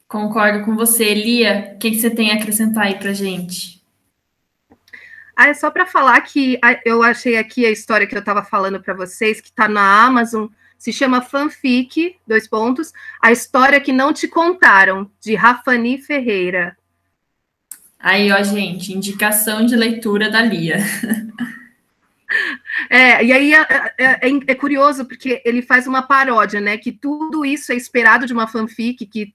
Concordo 0.07 0.65
com 0.65 0.77
você. 0.77 1.13
Lia, 1.13 1.73
o 1.75 1.79
que, 1.79 1.91
que 1.91 1.99
você 1.99 2.11
tem 2.11 2.31
a 2.31 2.35
acrescentar 2.35 2.85
aí 2.85 2.95
pra 2.97 3.13
gente? 3.13 3.83
Ah, 5.35 5.49
é 5.49 5.55
só 5.55 5.71
para 5.71 5.87
falar 5.87 6.21
que 6.21 6.61
eu 6.85 7.03
achei 7.03 7.37
aqui 7.37 7.67
a 7.67 7.71
história 7.71 8.07
que 8.07 8.15
eu 8.15 8.21
estava 8.21 8.45
falando 8.45 8.81
para 8.81 8.95
vocês, 8.95 9.41
que 9.41 9.49
está 9.49 9.67
na 9.67 10.05
Amazon, 10.05 10.47
se 10.85 10.93
chama 10.93 11.23
Fanfic, 11.23 12.15
dois 12.27 12.47
pontos, 12.47 12.93
a 13.19 13.33
história 13.33 13.81
que 13.81 13.91
não 13.91 14.13
te 14.13 14.29
contaram, 14.29 15.11
de 15.19 15.35
Rafani 15.35 15.97
Ferreira. 15.97 16.77
Aí, 17.99 18.31
ó, 18.31 18.43
gente, 18.43 18.93
indicação 18.93 19.65
de 19.65 19.75
leitura 19.77 20.31
da 20.31 20.43
Lia. 20.43 20.77
É, 22.91 23.25
e 23.25 23.33
aí 23.33 23.55
é, 23.55 23.61
é, 23.61 23.95
é, 23.99 24.19
é, 24.49 24.55
curioso 24.57 25.05
porque 25.05 25.41
ele 25.45 25.63
faz 25.63 25.87
uma 25.87 26.03
paródia, 26.03 26.61
né? 26.61 26.77
Que 26.77 26.91
tudo 26.91 27.45
isso 27.45 27.71
é 27.71 27.77
esperado 27.77 28.27
de 28.27 28.33
uma 28.33 28.49
fanfic, 28.49 29.07
que, 29.07 29.33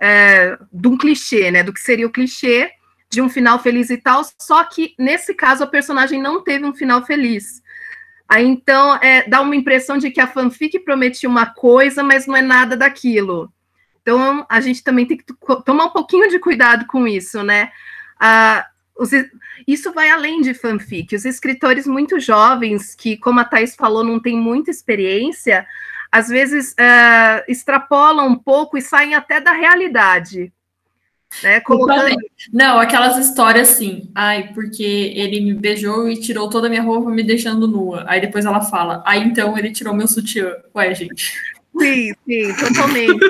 é, 0.00 0.56
de 0.72 0.86
um 0.86 0.96
clichê, 0.96 1.50
né? 1.50 1.64
Do 1.64 1.72
que 1.72 1.80
seria 1.80 2.06
o 2.06 2.10
clichê 2.10 2.70
de 3.10 3.20
um 3.20 3.28
final 3.28 3.58
feliz 3.58 3.90
e 3.90 3.96
tal. 3.96 4.22
Só 4.40 4.62
que 4.62 4.94
nesse 4.96 5.34
caso 5.34 5.64
a 5.64 5.66
personagem 5.66 6.22
não 6.22 6.44
teve 6.44 6.64
um 6.64 6.74
final 6.74 7.04
feliz. 7.04 7.62
Aí 8.28 8.44
então 8.44 8.96
é, 8.96 9.28
dá 9.28 9.40
uma 9.40 9.54
impressão 9.54 9.98
de 9.98 10.10
que 10.10 10.20
a 10.20 10.26
fanfic 10.26 10.80
prometia 10.80 11.28
uma 11.28 11.46
coisa, 11.46 12.02
mas 12.02 12.26
não 12.26 12.36
é 12.36 12.42
nada 12.42 12.76
daquilo. 12.76 13.52
Então 14.02 14.44
a 14.48 14.60
gente 14.60 14.82
também 14.82 15.06
tem 15.06 15.16
que 15.16 15.24
tomar 15.64 15.86
um 15.86 15.90
pouquinho 15.90 16.28
de 16.28 16.38
cuidado 16.38 16.86
com 16.86 17.06
isso, 17.06 17.42
né? 17.42 17.70
Ah, 18.20 18.66
os, 18.98 19.10
isso 19.66 19.92
vai 19.92 20.10
além 20.10 20.40
de 20.40 20.54
fanfic. 20.54 21.14
Os 21.14 21.24
escritores 21.24 21.86
muito 21.86 22.18
jovens, 22.18 22.94
que, 22.94 23.16
como 23.16 23.40
a 23.40 23.44
Thais 23.44 23.74
falou, 23.76 24.02
não 24.02 24.20
tem 24.20 24.36
muita 24.36 24.70
experiência, 24.70 25.66
às 26.10 26.28
vezes 26.28 26.72
uh, 26.72 27.44
extrapolam 27.48 28.28
um 28.28 28.36
pouco 28.36 28.78
e 28.78 28.82
saem 28.82 29.14
até 29.14 29.40
da 29.40 29.52
realidade. 29.52 30.52
Né, 31.42 31.60
colocando... 31.60 32.16
Não, 32.52 32.78
aquelas 32.78 33.18
histórias 33.18 33.70
assim, 33.70 34.10
ai, 34.14 34.52
porque 34.54 35.12
ele 35.14 35.40
me 35.40 35.54
beijou 35.54 36.08
e 36.08 36.18
tirou 36.18 36.48
toda 36.48 36.66
a 36.66 36.70
minha 36.70 36.82
roupa 36.82 37.10
me 37.10 37.22
deixando 37.22 37.68
nua. 37.68 38.04
Aí 38.06 38.20
depois 38.20 38.44
ela 38.44 38.60
fala, 38.62 39.02
aí 39.06 39.22
então 39.22 39.56
ele 39.58 39.70
tirou 39.70 39.94
meu 39.94 40.08
sutiã. 40.08 40.54
Ué, 40.74 40.94
gente. 40.94 41.34
Sim, 41.78 42.14
sim, 42.26 42.54
totalmente. 42.54 43.20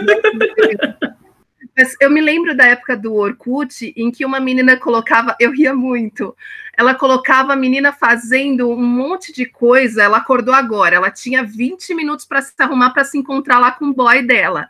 Mas 1.77 1.95
eu 2.01 2.09
me 2.09 2.21
lembro 2.21 2.57
da 2.57 2.65
época 2.65 2.97
do 2.97 3.15
Orkut, 3.15 3.93
em 3.97 4.11
que 4.11 4.25
uma 4.25 4.41
menina 4.41 4.77
colocava, 4.79 5.37
eu 5.39 5.53
ria 5.53 5.75
muito, 5.75 6.35
ela 6.77 6.95
colocava 6.95 7.53
a 7.53 7.57
menina 7.57 7.93
fazendo 7.93 8.71
um 8.71 8.83
monte 8.83 9.33
de 9.33 9.47
coisa, 9.47 10.03
ela 10.03 10.19
acordou 10.19 10.55
agora, 10.55 10.97
ela 10.97 11.11
tinha 11.11 11.43
20 11.43 11.95
minutos 11.95 12.25
para 12.25 12.41
se 12.41 12.53
arrumar 12.59 12.91
para 12.91 13.05
se 13.05 13.19
encontrar 13.19 13.59
lá 13.59 13.73
com 13.73 13.87
o 13.87 13.95
boy 13.95 14.23
dela. 14.23 14.69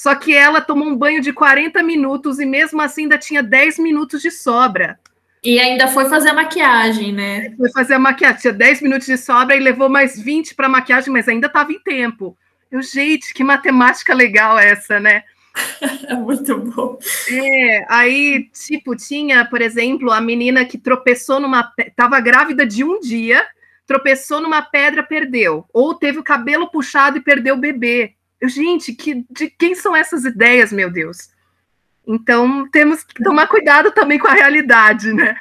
Só 0.00 0.14
que 0.14 0.34
ela 0.34 0.62
tomou 0.62 0.88
um 0.88 0.96
banho 0.96 1.20
de 1.20 1.30
40 1.30 1.82
minutos 1.82 2.40
e 2.40 2.46
mesmo 2.46 2.80
assim 2.80 3.02
ainda 3.02 3.18
tinha 3.18 3.42
10 3.42 3.78
minutos 3.78 4.22
de 4.22 4.30
sobra. 4.30 4.98
E 5.44 5.60
ainda 5.60 5.88
foi 5.88 6.08
fazer 6.08 6.30
a 6.30 6.32
maquiagem, 6.32 7.12
né? 7.12 7.52
Foi 7.54 7.70
fazer 7.70 7.92
a 7.92 7.98
maquiagem, 7.98 8.40
tinha 8.40 8.52
10 8.54 8.80
minutos 8.80 9.06
de 9.06 9.18
sobra 9.18 9.54
e 9.54 9.60
levou 9.60 9.90
mais 9.90 10.18
20 10.18 10.54
para 10.54 10.70
maquiagem, 10.70 11.12
mas 11.12 11.28
ainda 11.28 11.48
estava 11.48 11.70
em 11.70 11.78
tempo. 11.78 12.34
Eu, 12.72 12.80
gente, 12.80 13.34
que 13.34 13.44
matemática 13.44 14.14
legal 14.14 14.58
essa, 14.58 14.98
né? 14.98 15.22
É 16.08 16.14
muito 16.14 16.56
bom. 16.56 16.98
É, 17.30 17.84
aí, 17.86 18.48
tipo, 18.54 18.96
tinha, 18.96 19.44
por 19.44 19.60
exemplo, 19.60 20.10
a 20.10 20.20
menina 20.20 20.64
que 20.64 20.78
tropeçou 20.78 21.40
numa. 21.40 21.70
Tava 21.94 22.18
grávida 22.20 22.64
de 22.64 22.82
um 22.82 23.00
dia, 23.00 23.46
tropeçou 23.86 24.40
numa 24.40 24.62
pedra, 24.62 25.02
perdeu. 25.02 25.66
Ou 25.74 25.92
teve 25.92 26.18
o 26.18 26.24
cabelo 26.24 26.70
puxado 26.70 27.18
e 27.18 27.22
perdeu 27.22 27.54
o 27.54 27.60
bebê. 27.60 28.14
Gente, 28.42 28.92
que, 28.92 29.24
de 29.30 29.50
quem 29.50 29.74
são 29.74 29.94
essas 29.94 30.24
ideias, 30.24 30.72
meu 30.72 30.90
Deus? 30.90 31.30
Então, 32.06 32.68
temos 32.70 33.04
que 33.04 33.22
tomar 33.22 33.46
cuidado 33.46 33.90
também 33.92 34.18
com 34.18 34.26
a 34.26 34.34
realidade, 34.34 35.12
né? 35.12 35.36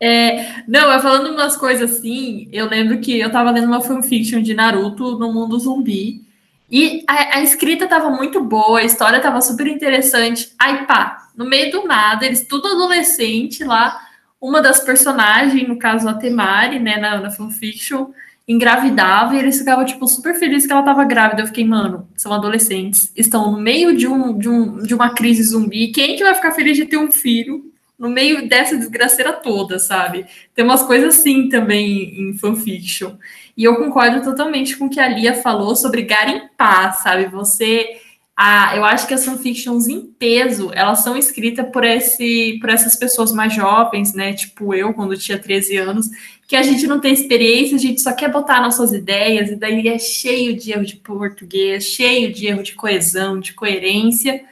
É, 0.00 0.62
não, 0.66 0.92
eu 0.92 1.00
falando 1.00 1.30
umas 1.30 1.56
coisas 1.56 1.98
assim, 1.98 2.48
eu 2.52 2.68
lembro 2.68 2.98
que 3.00 3.18
eu 3.18 3.30
tava 3.30 3.50
lendo 3.50 3.66
uma 3.66 3.80
fanfiction 3.80 4.42
de 4.42 4.54
Naruto 4.54 5.18
no 5.18 5.32
mundo 5.32 5.58
zumbi, 5.58 6.24
e 6.70 7.04
a, 7.06 7.38
a 7.38 7.42
escrita 7.42 7.86
tava 7.86 8.10
muito 8.10 8.42
boa, 8.42 8.80
a 8.80 8.84
história 8.84 9.20
tava 9.20 9.40
super 9.40 9.66
interessante. 9.66 10.52
Aí, 10.58 10.86
pá, 10.86 11.28
no 11.36 11.44
meio 11.44 11.70
do 11.70 11.86
nada, 11.86 12.26
eles 12.26 12.46
tudo 12.46 12.68
adolescente 12.68 13.62
lá, 13.62 14.00
uma 14.40 14.60
das 14.60 14.80
personagens, 14.80 15.68
no 15.68 15.78
caso 15.78 16.08
a 16.08 16.14
Temari, 16.14 16.78
né, 16.78 16.96
na, 16.96 17.18
na 17.18 17.30
fanfiction, 17.30 18.10
engravidava 18.46 19.34
e 19.34 19.38
eles 19.38 19.58
ficavam, 19.58 19.84
tipo, 19.84 20.06
super 20.06 20.34
felizes 20.34 20.66
que 20.66 20.72
ela 20.72 20.82
tava 20.82 21.04
grávida. 21.04 21.42
Eu 21.42 21.46
fiquei, 21.46 21.64
mano, 21.64 22.08
são 22.16 22.32
adolescentes, 22.32 23.10
estão 23.16 23.50
no 23.50 23.58
meio 23.58 23.96
de, 23.96 24.06
um, 24.06 24.36
de, 24.36 24.48
um, 24.48 24.82
de 24.82 24.94
uma 24.94 25.14
crise 25.14 25.42
zumbi. 25.42 25.88
Quem 25.88 26.16
que 26.16 26.24
vai 26.24 26.34
ficar 26.34 26.52
feliz 26.52 26.76
de 26.76 26.84
ter 26.84 26.98
um 26.98 27.10
filho 27.10 27.72
no 27.98 28.08
meio 28.10 28.48
dessa 28.48 28.76
desgraceira 28.76 29.32
toda, 29.32 29.78
sabe? 29.78 30.26
Tem 30.54 30.64
umas 30.64 30.82
coisas 30.82 31.16
assim 31.16 31.48
também 31.48 32.20
em 32.20 32.36
fanfiction. 32.36 33.16
E 33.56 33.64
eu 33.64 33.76
concordo 33.76 34.22
totalmente 34.22 34.76
com 34.76 34.86
o 34.86 34.90
que 34.90 35.00
a 35.00 35.08
Lia 35.08 35.34
falou 35.34 35.76
sobre 35.76 36.02
garimpar, 36.02 37.00
sabe? 37.02 37.26
Você. 37.26 38.00
Ah, 38.36 38.76
eu 38.76 38.84
acho 38.84 39.06
que 39.06 39.14
as 39.14 39.24
fanfictions 39.24 39.86
em 39.86 40.00
peso, 40.00 40.72
elas 40.74 41.04
são 41.04 41.16
escritas 41.16 41.68
por, 41.70 41.84
esse, 41.84 42.58
por 42.60 42.68
essas 42.68 42.96
pessoas 42.96 43.32
mais 43.32 43.54
jovens, 43.54 44.12
né? 44.12 44.32
Tipo 44.32 44.74
eu, 44.74 44.92
quando 44.92 45.16
tinha 45.16 45.38
13 45.38 45.76
anos, 45.76 46.10
que 46.46 46.56
a 46.56 46.62
gente 46.62 46.86
não 46.86 47.00
tem 47.00 47.12
experiência, 47.12 47.76
a 47.76 47.80
gente 47.80 48.00
só 48.00 48.12
quer 48.12 48.30
botar 48.30 48.60
nossas 48.60 48.92
ideias, 48.92 49.50
e 49.50 49.56
daí 49.56 49.88
é 49.88 49.98
cheio 49.98 50.56
de 50.56 50.72
erro 50.72 50.84
de 50.84 50.96
português, 50.96 51.84
cheio 51.84 52.32
de 52.32 52.46
erro 52.46 52.62
de 52.62 52.74
coesão, 52.74 53.40
de 53.40 53.54
coerência. 53.54 54.44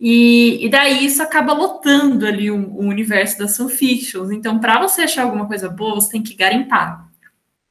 E, 0.00 0.64
e 0.64 0.68
daí 0.68 1.04
isso 1.04 1.22
acaba 1.22 1.52
lotando 1.52 2.26
ali 2.26 2.50
o, 2.50 2.56
o 2.56 2.80
universo 2.80 3.38
das 3.38 3.56
fanfictions. 3.56 4.30
Então, 4.30 4.58
para 4.58 4.80
você 4.80 5.02
achar 5.02 5.24
alguma 5.24 5.46
coisa 5.46 5.68
boa, 5.68 5.94
você 5.94 6.12
tem 6.12 6.22
que 6.22 6.34
garimpar. 6.34 7.08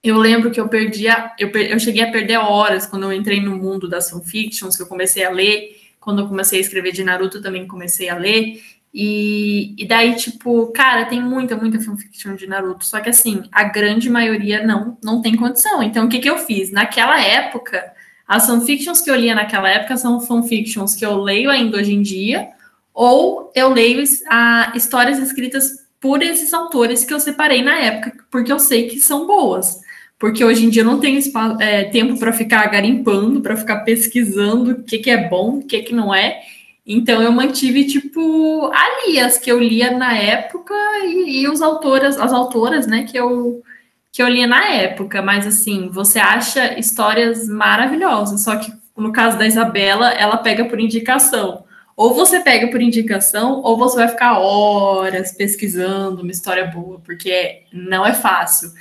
Eu 0.04 0.18
lembro 0.18 0.52
que 0.52 0.60
eu 0.60 0.68
perdia, 0.68 1.32
eu, 1.40 1.50
eu 1.50 1.80
cheguei 1.80 2.04
a 2.04 2.12
perder 2.12 2.38
horas 2.38 2.86
quando 2.86 3.04
eu 3.04 3.14
entrei 3.14 3.40
no 3.40 3.56
mundo 3.56 3.88
das 3.88 4.10
fanfictions, 4.10 4.76
que 4.76 4.84
eu 4.84 4.88
comecei 4.88 5.24
a 5.24 5.30
ler. 5.30 5.78
Quando 6.00 6.22
eu 6.22 6.28
comecei 6.28 6.60
a 6.60 6.62
escrever 6.62 6.92
de 6.92 7.04
Naruto, 7.04 7.42
também 7.42 7.66
comecei 7.66 8.10
a 8.10 8.18
ler. 8.18 8.62
E, 8.94 9.74
e 9.78 9.88
daí, 9.88 10.16
tipo, 10.16 10.68
cara, 10.68 11.06
tem 11.06 11.20
muita, 11.20 11.58
muita 11.58 11.82
fanfiction 11.82 12.36
de 12.36 12.46
Naruto. 12.46 12.86
Só 12.86 13.00
que, 13.00 13.10
assim, 13.10 13.44
a 13.52 13.64
grande 13.64 14.10
maioria 14.10 14.66
não, 14.66 14.98
não 15.04 15.22
tem 15.22 15.36
condição. 15.36 15.82
Então, 15.82 16.06
o 16.06 16.10
que, 16.10 16.20
que 16.20 16.30
eu 16.30 16.38
fiz? 16.38 16.72
Naquela 16.72 17.20
época, 17.20 17.92
as 18.28 18.46
fanfictions 18.46 19.02
que 19.02 19.10
eu 19.10 19.16
lia 19.16 19.34
naquela 19.34 19.70
época 19.70 19.98
são 19.98 20.22
fanfictions 20.22 20.96
que 20.96 21.06
eu 21.06 21.18
leio 21.18 21.50
ainda 21.50 21.78
hoje 21.78 21.94
em 21.94 22.02
dia, 22.02 22.50
ou 22.94 23.52
eu 23.56 23.70
leio 23.70 24.04
a, 24.30 24.74
histórias 24.76 25.18
escritas 25.18 25.84
por 26.00 26.22
esses 26.22 26.54
autores 26.54 27.04
que 27.04 27.14
eu 27.14 27.20
separei 27.20 27.64
na 27.64 27.76
época, 27.80 28.26
porque 28.30 28.52
eu 28.52 28.60
sei 28.60 28.88
que 28.88 29.00
são 29.00 29.26
boas. 29.26 29.82
Porque 30.20 30.44
hoje 30.44 30.66
em 30.66 30.70
dia 30.70 30.84
eu 30.84 30.86
não 30.86 31.00
tenho 31.00 31.18
espaço, 31.18 31.62
é, 31.62 31.86
tempo 31.86 32.18
para 32.18 32.32
ficar 32.32 32.66
garimpando, 32.68 33.42
para 33.42 33.58
ficar 33.58 33.82
pesquisando 33.82 34.72
o 34.72 34.84
que, 34.84 35.00
que 35.00 35.10
é 35.10 35.28
bom, 35.28 35.58
o 35.58 35.64
que, 35.66 35.82
que 35.82 35.94
não 35.94 36.14
é. 36.14 36.42
Então 36.86 37.22
eu 37.22 37.32
mantive, 37.32 37.86
tipo, 37.88 38.70
ali 38.74 39.20
as 39.20 39.38
que 39.38 39.52
eu 39.52 39.60
lia 39.60 39.92
na 39.92 40.18
época 40.18 40.74
e, 41.06 41.42
e 41.42 41.48
os 41.48 41.62
autoras, 41.62 42.18
as 42.18 42.34
autoras, 42.34 42.86
né, 42.88 43.04
que 43.06 43.18
eu, 43.18 43.64
que 44.12 44.22
eu 44.22 44.28
lia 44.28 44.48
na 44.48 44.66
época. 44.66 45.22
Mas 45.22 45.48
assim, 45.48 45.90
você 45.90 46.20
acha 46.20 46.78
histórias 46.78 47.48
maravilhosas, 47.48 48.44
só 48.44 48.58
que 48.58 48.72
no 48.96 49.12
caso 49.12 49.38
da 49.38 49.48
Isabela, 49.48 50.12
ela 50.12 50.38
pega 50.38 50.66
por 50.66 50.80
indicação. 50.80 51.64
Ou 51.96 52.14
você 52.14 52.40
pega 52.40 52.68
por 52.68 52.82
indicação, 52.82 53.62
ou 53.62 53.78
você 53.78 53.98
vai 53.98 54.08
ficar 54.08 54.40
horas 54.40 55.32
pesquisando 55.32 56.22
uma 56.22 56.32
história 56.32 56.66
boa, 56.66 57.00
porque 57.00 57.64
não 57.72 58.06
é 58.06 58.14
fácil. 58.14 58.72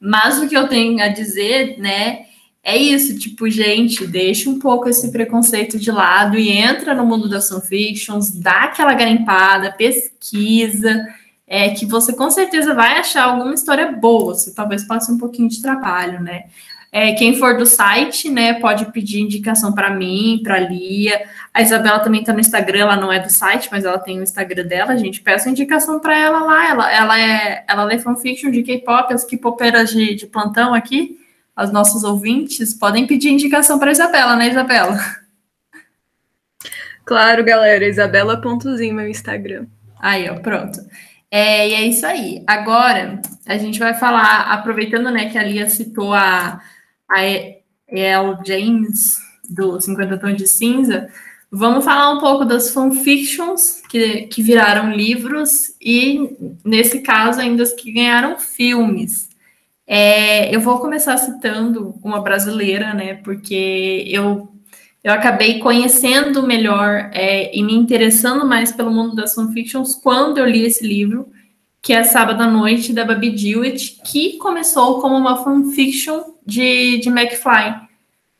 Mas 0.00 0.40
o 0.40 0.48
que 0.48 0.56
eu 0.56 0.68
tenho 0.68 1.02
a 1.02 1.08
dizer, 1.08 1.78
né, 1.78 2.26
é 2.64 2.76
isso, 2.76 3.18
tipo, 3.18 3.50
gente, 3.50 4.06
deixa 4.06 4.48
um 4.48 4.58
pouco 4.58 4.88
esse 4.88 5.10
preconceito 5.10 5.78
de 5.78 5.90
lado 5.90 6.38
e 6.38 6.48
entra 6.48 6.94
no 6.94 7.04
mundo 7.04 7.28
das 7.28 7.48
fanfictions, 7.48 8.30
dá 8.30 8.64
aquela 8.64 8.94
garimpada, 8.94 9.72
pesquisa, 9.72 11.04
é 11.44 11.70
que 11.70 11.84
você 11.84 12.12
com 12.12 12.30
certeza 12.30 12.72
vai 12.72 12.98
achar 12.98 13.24
alguma 13.24 13.52
história 13.52 13.90
boa, 13.90 14.34
você 14.34 14.54
talvez 14.54 14.84
passe 14.84 15.10
um 15.10 15.18
pouquinho 15.18 15.48
de 15.48 15.60
trabalho, 15.60 16.20
né? 16.20 16.44
É, 16.92 17.14
quem 17.14 17.36
for 17.36 17.56
do 17.56 17.64
site, 17.64 18.28
né, 18.30 18.54
pode 18.60 18.92
pedir 18.92 19.20
indicação 19.20 19.72
para 19.72 19.90
mim, 19.90 20.40
para 20.44 20.58
Lia. 20.58 21.22
A 21.52 21.62
Isabela 21.62 22.00
também 22.00 22.20
está 22.20 22.34
no 22.34 22.40
Instagram, 22.40 22.80
ela 22.80 22.96
não 22.96 23.10
é 23.10 23.18
do 23.18 23.32
site, 23.32 23.68
mas 23.72 23.84
ela 23.84 23.98
tem 23.98 24.20
o 24.20 24.22
Instagram 24.22 24.66
dela, 24.66 24.96
gente. 24.98 25.22
Peço 25.22 25.48
indicação 25.48 25.98
para 25.98 26.18
ela 26.18 26.40
lá. 26.40 26.68
Ela, 26.68 26.92
ela 26.92 27.20
é, 27.20 27.64
ela 27.66 27.84
lê 27.84 27.98
fanfiction 27.98 28.50
de 28.50 28.62
K-pop, 28.62 29.10
as 29.10 29.24
K-popeiras 29.24 29.88
de, 29.90 30.14
de 30.14 30.26
plantão 30.26 30.74
aqui 30.74 31.21
aos 31.54 31.72
nossos 31.72 32.04
ouvintes, 32.04 32.74
podem 32.74 33.06
pedir 33.06 33.30
indicação 33.30 33.78
para 33.78 33.92
Isabela, 33.92 34.36
né, 34.36 34.48
Isabela? 34.48 34.98
Claro, 37.04 37.44
galera, 37.44 37.84
isabela.zinho, 37.84 38.94
meu 38.94 39.08
Instagram. 39.08 39.66
Aí, 39.98 40.30
ó, 40.30 40.36
pronto. 40.36 40.80
É, 41.30 41.68
e 41.68 41.74
é 41.74 41.86
isso 41.86 42.06
aí. 42.06 42.44
Agora, 42.46 43.20
a 43.46 43.58
gente 43.58 43.78
vai 43.78 43.94
falar, 43.94 44.52
aproveitando, 44.52 45.10
né, 45.10 45.28
que 45.28 45.38
a 45.38 45.42
Lia 45.42 45.68
citou 45.68 46.14
a, 46.14 46.60
a 47.10 47.24
El 47.88 48.38
James, 48.46 49.18
do 49.48 49.80
50 49.80 50.18
Tons 50.18 50.36
de 50.36 50.46
Cinza, 50.46 51.08
vamos 51.50 51.84
falar 51.84 52.12
um 52.12 52.18
pouco 52.18 52.44
das 52.44 52.70
fanfictions 52.70 53.82
que, 53.88 54.22
que 54.22 54.42
viraram 54.42 54.92
livros 54.92 55.74
e, 55.80 56.36
nesse 56.64 57.00
caso, 57.00 57.40
ainda 57.40 57.62
as 57.62 57.72
que 57.72 57.92
ganharam 57.92 58.38
filmes. 58.38 59.31
É, 59.94 60.48
eu 60.56 60.58
vou 60.58 60.78
começar 60.78 61.18
citando 61.18 61.94
uma 62.02 62.22
brasileira, 62.22 62.94
né? 62.94 63.16
Porque 63.16 64.06
eu, 64.08 64.48
eu 65.04 65.12
acabei 65.12 65.58
conhecendo 65.58 66.46
melhor 66.46 67.10
é, 67.12 67.54
e 67.54 67.62
me 67.62 67.74
interessando 67.74 68.46
mais 68.46 68.72
pelo 68.72 68.90
mundo 68.90 69.14
das 69.14 69.34
fanfictions 69.34 69.94
quando 69.94 70.38
eu 70.38 70.46
li 70.46 70.64
esse 70.64 70.82
livro, 70.82 71.28
que 71.82 71.92
é 71.92 72.04
Sábado 72.04 72.42
à 72.42 72.50
Noite, 72.50 72.94
da 72.94 73.04
Babi 73.04 73.32
Dewitt, 73.32 74.00
que 74.02 74.38
começou 74.38 74.98
como 74.98 75.14
uma 75.14 75.44
fanfiction 75.44 76.22
de, 76.46 76.96
de 76.96 77.10
McFly. 77.10 77.74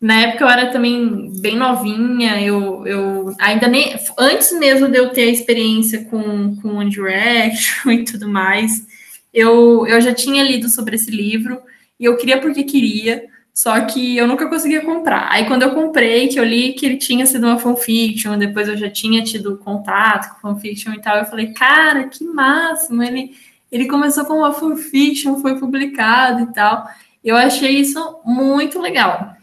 Na 0.00 0.22
época 0.22 0.44
eu 0.44 0.48
era 0.48 0.70
também 0.70 1.30
bem 1.42 1.54
novinha, 1.54 2.40
eu, 2.40 2.86
eu 2.86 3.36
ainda 3.38 3.68
nem. 3.68 3.94
Antes 4.18 4.58
mesmo 4.58 4.88
de 4.88 4.96
eu 4.96 5.10
ter 5.10 5.24
a 5.24 5.32
experiência 5.32 6.06
com, 6.06 6.56
com 6.56 6.76
One 6.76 6.90
e 7.92 8.04
tudo 8.04 8.26
mais, 8.26 8.86
eu, 9.32 9.86
eu 9.86 10.00
já 10.00 10.14
tinha 10.14 10.42
lido 10.42 10.68
sobre 10.68 10.96
esse 10.96 11.10
livro 11.10 11.60
e 11.98 12.04
eu 12.04 12.16
queria 12.16 12.40
porque 12.40 12.64
queria, 12.64 13.24
só 13.54 13.80
que 13.82 14.16
eu 14.16 14.26
nunca 14.26 14.48
conseguia 14.48 14.80
comprar. 14.80 15.30
Aí 15.30 15.46
quando 15.46 15.62
eu 15.62 15.74
comprei, 15.74 16.28
que 16.28 16.38
eu 16.38 16.44
li 16.44 16.72
que 16.72 16.86
ele 16.86 16.96
tinha 16.96 17.26
sido 17.26 17.46
uma 17.46 17.58
fanfiction, 17.58 18.38
depois 18.38 18.68
eu 18.68 18.76
já 18.76 18.90
tinha 18.90 19.22
tido 19.22 19.58
contato 19.58 20.34
com 20.34 20.54
fanfiction 20.54 20.92
e 20.94 21.00
tal, 21.00 21.18
eu 21.18 21.26
falei, 21.26 21.52
cara, 21.52 22.08
que 22.08 22.24
máximo! 22.24 23.02
Ele, 23.02 23.34
ele 23.70 23.86
começou 23.86 24.24
com 24.24 24.38
uma 24.38 24.52
fanfiction, 24.52 25.40
foi 25.40 25.58
publicado 25.58 26.42
e 26.42 26.52
tal. 26.52 26.86
Eu 27.22 27.36
achei 27.36 27.70
isso 27.70 28.20
muito 28.24 28.80
legal. 28.80 29.36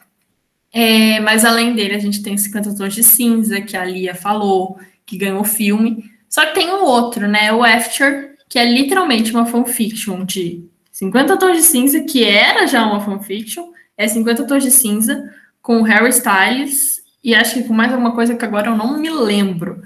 É, 0.72 1.20
mas 1.22 1.46
além 1.46 1.74
dele, 1.74 1.96
a 1.96 2.00
gente 2.00 2.22
tem 2.22 2.38
50 2.38 2.76
Tons 2.76 2.94
de 2.94 3.04
Cinza, 3.04 3.62
que 3.62 3.76
a 3.76 3.86
Lia 3.86 4.14
falou, 4.14 4.80
que 5.06 5.18
ganhou 5.18 5.44
filme. 5.44 6.12
Só 6.28 6.46
que 6.46 6.54
tem 6.54 6.70
um 6.70 6.84
outro, 6.84 7.28
né? 7.28 7.52
O 7.52 7.64
After, 7.64 8.36
que 8.50 8.58
é 8.58 8.66
literalmente 8.66 9.32
uma 9.32 9.46
fanfiction 9.46 10.26
de 10.26 10.68
50 10.92 11.38
tons 11.38 11.58
de 11.58 11.64
cinza, 11.64 12.02
que 12.02 12.24
era 12.24 12.66
já 12.66 12.86
uma 12.86 13.00
fanfiction, 13.00 13.72
é 13.96 14.08
50 14.08 14.46
tons 14.48 14.64
de 14.64 14.72
cinza, 14.72 15.32
com 15.62 15.84
Harry 15.84 16.10
Styles, 16.10 17.02
e 17.24 17.36
acho 17.36 17.54
que 17.54 17.64
com 17.64 17.74
mais 17.74 17.92
alguma 17.92 18.14
coisa 18.14 18.36
que 18.36 18.44
agora 18.44 18.70
eu 18.70 18.76
não 18.76 19.00
me 19.00 19.10
lembro. 19.10 19.82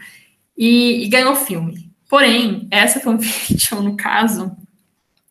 E, 0.57 1.03
e 1.03 1.07
ganhou 1.09 1.35
filme. 1.35 1.91
Porém, 2.09 2.67
essa 2.71 2.99
fanfiction, 3.01 3.81
no 3.81 3.97
caso, 3.97 4.55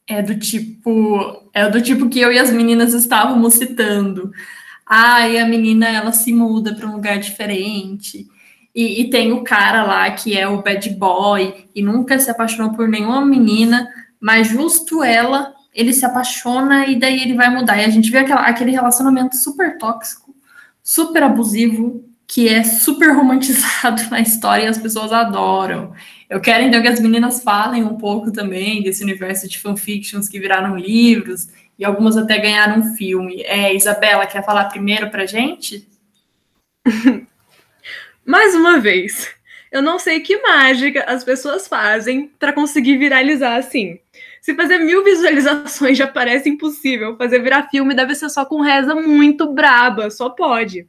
é 0.06 0.20
do 0.20 0.38
tipo. 0.38 1.50
É 1.54 1.68
do 1.68 1.80
tipo 1.80 2.08
que 2.08 2.20
eu 2.20 2.32
e 2.32 2.38
as 2.38 2.50
meninas 2.50 2.92
estávamos 2.92 3.54
citando. 3.54 4.30
Ah, 4.86 5.28
e 5.28 5.38
a 5.38 5.46
menina 5.46 5.88
ela 5.88 6.12
se 6.12 6.32
muda 6.32 6.74
para 6.74 6.88
um 6.88 6.96
lugar 6.96 7.18
diferente. 7.18 8.26
E, 8.74 9.02
e, 9.02 9.10
tem 9.10 9.32
o 9.32 9.44
cara 9.44 9.82
lá 9.82 10.10
que 10.10 10.36
é 10.36 10.48
o 10.48 10.62
bad 10.62 10.88
boy 10.90 11.66
e 11.74 11.82
nunca 11.82 12.18
se 12.18 12.30
apaixonou 12.30 12.72
por 12.72 12.88
nenhuma 12.88 13.24
menina, 13.24 13.86
mas 14.18 14.48
justo 14.48 15.04
ela, 15.04 15.52
ele 15.74 15.92
se 15.92 16.06
apaixona 16.06 16.86
e 16.86 16.98
daí 16.98 17.20
ele 17.20 17.34
vai 17.34 17.50
mudar. 17.50 17.76
E 17.78 17.84
a 17.84 17.90
gente 17.90 18.10
vê 18.10 18.18
aquela, 18.18 18.46
aquele 18.46 18.70
relacionamento 18.70 19.36
super 19.36 19.76
tóxico, 19.76 20.34
super 20.82 21.22
abusivo, 21.22 22.02
que 22.26 22.48
é 22.48 22.64
super 22.64 23.14
romantizado 23.14 24.02
na 24.10 24.20
história 24.20 24.64
e 24.64 24.68
as 24.68 24.78
pessoas 24.78 25.12
adoram. 25.12 25.92
Eu 26.30 26.40
quero 26.40 26.64
então 26.64 26.80
que 26.80 26.88
as 26.88 26.98
meninas 26.98 27.42
falem 27.42 27.84
um 27.84 27.98
pouco 27.98 28.32
também 28.32 28.82
desse 28.82 29.02
universo 29.02 29.46
de 29.46 29.58
fanfictions 29.58 30.30
que 30.30 30.40
viraram 30.40 30.78
livros 30.78 31.48
e 31.78 31.84
algumas 31.84 32.16
até 32.16 32.38
ganharam 32.38 32.78
um 32.78 32.94
filme. 32.94 33.42
É, 33.42 33.74
Isabela, 33.74 34.24
quer 34.24 34.42
falar 34.42 34.64
primeiro 34.70 35.10
pra 35.10 35.26
gente? 35.26 35.86
Mais 38.32 38.54
uma 38.54 38.80
vez, 38.80 39.28
eu 39.70 39.82
não 39.82 39.98
sei 39.98 40.20
que 40.20 40.40
mágica 40.40 41.04
as 41.04 41.22
pessoas 41.22 41.68
fazem 41.68 42.32
para 42.38 42.54
conseguir 42.54 42.96
viralizar 42.96 43.56
assim. 43.56 43.98
Se 44.40 44.54
fazer 44.54 44.78
mil 44.78 45.04
visualizações 45.04 45.98
já 45.98 46.06
parece 46.06 46.48
impossível, 46.48 47.14
fazer 47.18 47.42
virar 47.42 47.68
filme 47.68 47.94
deve 47.94 48.14
ser 48.14 48.30
só 48.30 48.46
com 48.46 48.62
reza 48.62 48.94
muito 48.94 49.52
braba, 49.52 50.10
só 50.10 50.30
pode. 50.30 50.88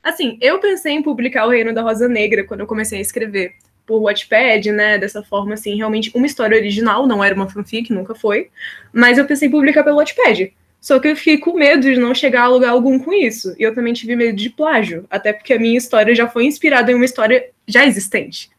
Assim, 0.00 0.38
eu 0.40 0.60
pensei 0.60 0.92
em 0.92 1.02
publicar 1.02 1.44
O 1.44 1.50
Reino 1.50 1.74
da 1.74 1.82
Rosa 1.82 2.06
Negra 2.06 2.44
quando 2.44 2.60
eu 2.60 2.68
comecei 2.68 3.00
a 3.00 3.02
escrever 3.02 3.54
por 3.84 4.00
Wattpad, 4.02 4.70
né, 4.70 4.96
dessa 4.96 5.24
forma, 5.24 5.54
assim, 5.54 5.74
realmente 5.74 6.12
uma 6.14 6.24
história 6.24 6.56
original, 6.56 7.04
não 7.04 7.24
era 7.24 7.34
uma 7.34 7.50
fanfic, 7.50 7.92
nunca 7.92 8.14
foi, 8.14 8.48
mas 8.92 9.18
eu 9.18 9.26
pensei 9.26 9.48
em 9.48 9.50
publicar 9.50 9.82
pelo 9.82 9.96
Wattpad. 9.96 10.54
Só 10.84 11.00
que 11.00 11.08
eu 11.08 11.16
fiquei 11.16 11.38
com 11.38 11.54
medo 11.54 11.80
de 11.80 11.98
não 11.98 12.14
chegar 12.14 12.42
a 12.42 12.48
lugar 12.48 12.68
algum 12.68 12.98
com 12.98 13.10
isso. 13.10 13.54
E 13.58 13.62
eu 13.62 13.74
também 13.74 13.94
tive 13.94 14.14
medo 14.14 14.36
de 14.36 14.50
plágio, 14.50 15.06
até 15.08 15.32
porque 15.32 15.54
a 15.54 15.58
minha 15.58 15.78
história 15.78 16.14
já 16.14 16.28
foi 16.28 16.44
inspirada 16.44 16.92
em 16.92 16.94
uma 16.94 17.06
história 17.06 17.48
já 17.66 17.86
existente. 17.86 18.50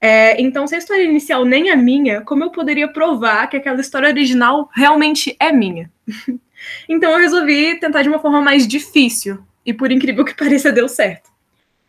É, 0.00 0.42
então, 0.42 0.66
se 0.66 0.74
a 0.74 0.78
história 0.78 1.04
inicial 1.04 1.44
nem 1.44 1.70
é 1.70 1.76
minha, 1.76 2.22
como 2.22 2.42
eu 2.42 2.50
poderia 2.50 2.88
provar 2.88 3.46
que 3.46 3.56
aquela 3.56 3.80
história 3.80 4.08
original 4.08 4.68
realmente 4.74 5.36
é 5.38 5.52
minha? 5.52 5.88
então, 6.88 7.12
eu 7.12 7.18
resolvi 7.18 7.78
tentar 7.78 8.02
de 8.02 8.08
uma 8.08 8.18
forma 8.18 8.40
mais 8.40 8.66
difícil. 8.66 9.38
E 9.64 9.72
por 9.72 9.92
incrível 9.92 10.24
que 10.24 10.34
pareça, 10.34 10.72
deu 10.72 10.88
certo. 10.88 11.30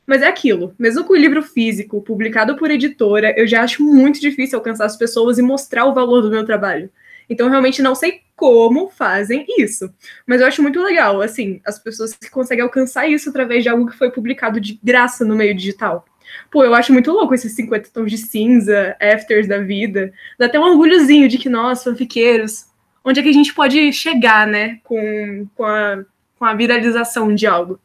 Mas 0.06 0.22
é 0.22 0.28
aquilo, 0.28 0.76
mesmo 0.78 1.04
com 1.04 1.14
o 1.14 1.18
livro 1.18 1.42
físico, 1.42 2.00
publicado 2.04 2.56
por 2.58 2.70
editora, 2.70 3.34
eu 3.36 3.48
já 3.48 3.64
acho 3.64 3.84
muito 3.84 4.22
difícil 4.22 4.60
alcançar 4.60 4.86
as 4.86 4.98
pessoas 4.98 5.40
e 5.40 5.42
mostrar 5.42 5.86
o 5.86 5.96
valor 5.96 6.22
do 6.22 6.30
meu 6.30 6.46
trabalho. 6.46 6.92
Então, 7.34 7.50
realmente 7.50 7.82
não 7.82 7.96
sei 7.96 8.22
como 8.36 8.90
fazem 8.90 9.46
isso. 9.58 9.92
Mas 10.26 10.42
eu 10.42 10.48
acho 10.48 10.62
muito 10.62 10.82
legal, 10.82 11.22
assim, 11.22 11.60
as 11.66 11.80
pessoas 11.80 12.14
que 12.14 12.30
conseguem 12.30 12.64
alcançar 12.64 13.08
isso 13.08 13.30
através 13.30 13.64
de 13.64 13.70
algo 13.70 13.88
que 13.90 13.98
foi 13.98 14.12
publicado 14.12 14.60
de 14.60 14.80
graça 14.84 15.26
no 15.26 15.36
meio 15.36 15.56
digital. 15.56 16.06
Pô, 16.52 16.64
eu 16.64 16.74
acho 16.74 16.94
muito 16.94 17.12
louco 17.12 17.34
esses 17.34 17.54
50 17.54 17.90
tons 17.94 18.12
de 18.12 18.18
cinza, 18.18 18.96
afters 19.00 19.48
da 19.48 19.60
vida. 19.60 20.14
Dá 20.38 20.46
até 20.46 20.60
um 20.60 20.64
orgulhozinho 20.64 21.28
de 21.28 21.38
que 21.38 21.50
nós, 21.50 21.84
fanfiqueiros, 21.84 22.66
onde 23.04 23.20
é 23.20 23.24
que 23.24 23.30
a 23.30 23.34
gente 23.34 23.54
pode 23.54 23.92
chegar, 23.92 24.48
né, 24.48 24.80
com, 24.84 25.48
com, 25.56 25.66
a, 25.66 26.04
com 26.38 26.46
a 26.46 26.54
viralização 26.54 27.34
de 27.34 27.46
algo. 27.46 27.80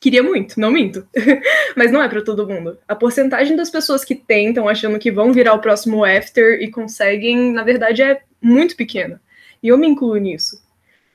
Queria 0.00 0.22
muito, 0.22 0.58
não 0.58 0.70
minto. 0.70 1.06
Mas 1.76 1.92
não 1.92 2.02
é 2.02 2.08
para 2.08 2.22
todo 2.22 2.48
mundo. 2.48 2.78
A 2.88 2.94
porcentagem 2.94 3.54
das 3.54 3.68
pessoas 3.68 4.02
que 4.02 4.14
tentam 4.14 4.66
achando 4.66 4.98
que 4.98 5.12
vão 5.12 5.32
virar 5.32 5.52
o 5.52 5.58
próximo 5.58 6.04
after 6.04 6.60
e 6.62 6.70
conseguem, 6.70 7.52
na 7.52 7.62
verdade, 7.62 8.02
é 8.02 8.22
muito 8.40 8.76
pequena. 8.76 9.20
E 9.62 9.68
eu 9.68 9.78
me 9.78 9.86
incluo 9.86 10.16
nisso. 10.16 10.62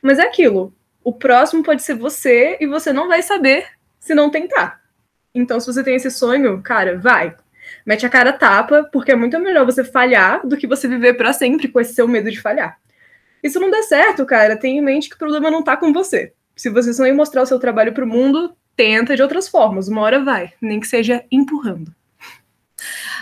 Mas 0.01 0.19
é 0.19 0.23
aquilo. 0.23 0.73
O 1.03 1.13
próximo 1.13 1.63
pode 1.63 1.84
ser 1.84 1.95
você 1.95 2.57
e 2.59 2.67
você 2.67 2.91
não 2.91 3.07
vai 3.07 3.21
saber 3.21 3.65
se 3.99 4.13
não 4.13 4.30
tentar. 4.30 4.82
Então, 5.34 5.59
se 5.59 5.67
você 5.67 5.84
tem 5.84 5.95
esse 5.95 6.09
sonho, 6.11 6.61
cara, 6.61 6.97
vai. 6.97 7.36
Mete 7.86 8.05
a 8.05 8.09
cara 8.09 8.34
tapa, 8.34 8.88
porque 8.91 9.11
é 9.11 9.15
muito 9.15 9.39
melhor 9.39 9.65
você 9.65 9.84
falhar 9.84 10.45
do 10.45 10.57
que 10.57 10.67
você 10.67 10.88
viver 10.88 11.15
para 11.15 11.34
sempre 11.34 11.67
com 11.67 11.80
esse 11.80 11.93
seu 11.93 12.07
medo 12.07 12.32
de 12.32 12.39
falhar. 12.39 12.80
E 13.43 13.49
se 13.49 13.59
não 13.59 13.69
der 13.69 13.84
certo, 13.84 14.26
cara, 14.26 14.57
tenha 14.57 14.80
em 14.80 14.84
mente 14.84 15.09
que 15.09 15.15
o 15.15 15.19
problema 15.19 15.51
não 15.51 15.63
tá 15.63 15.76
com 15.78 15.91
você. 15.93 16.34
Se 16.55 16.69
você 16.69 16.93
sonha 16.93 17.11
em 17.11 17.15
mostrar 17.15 17.41
o 17.41 17.45
seu 17.45 17.59
trabalho 17.59 17.93
pro 17.93 18.07
mundo, 18.07 18.55
tenta 18.76 19.15
de 19.15 19.21
outras 19.21 19.47
formas. 19.47 19.88
Uma 19.88 20.01
hora 20.01 20.23
vai, 20.23 20.53
nem 20.61 20.80
que 20.80 20.88
seja 20.88 21.23
empurrando. 21.32 21.93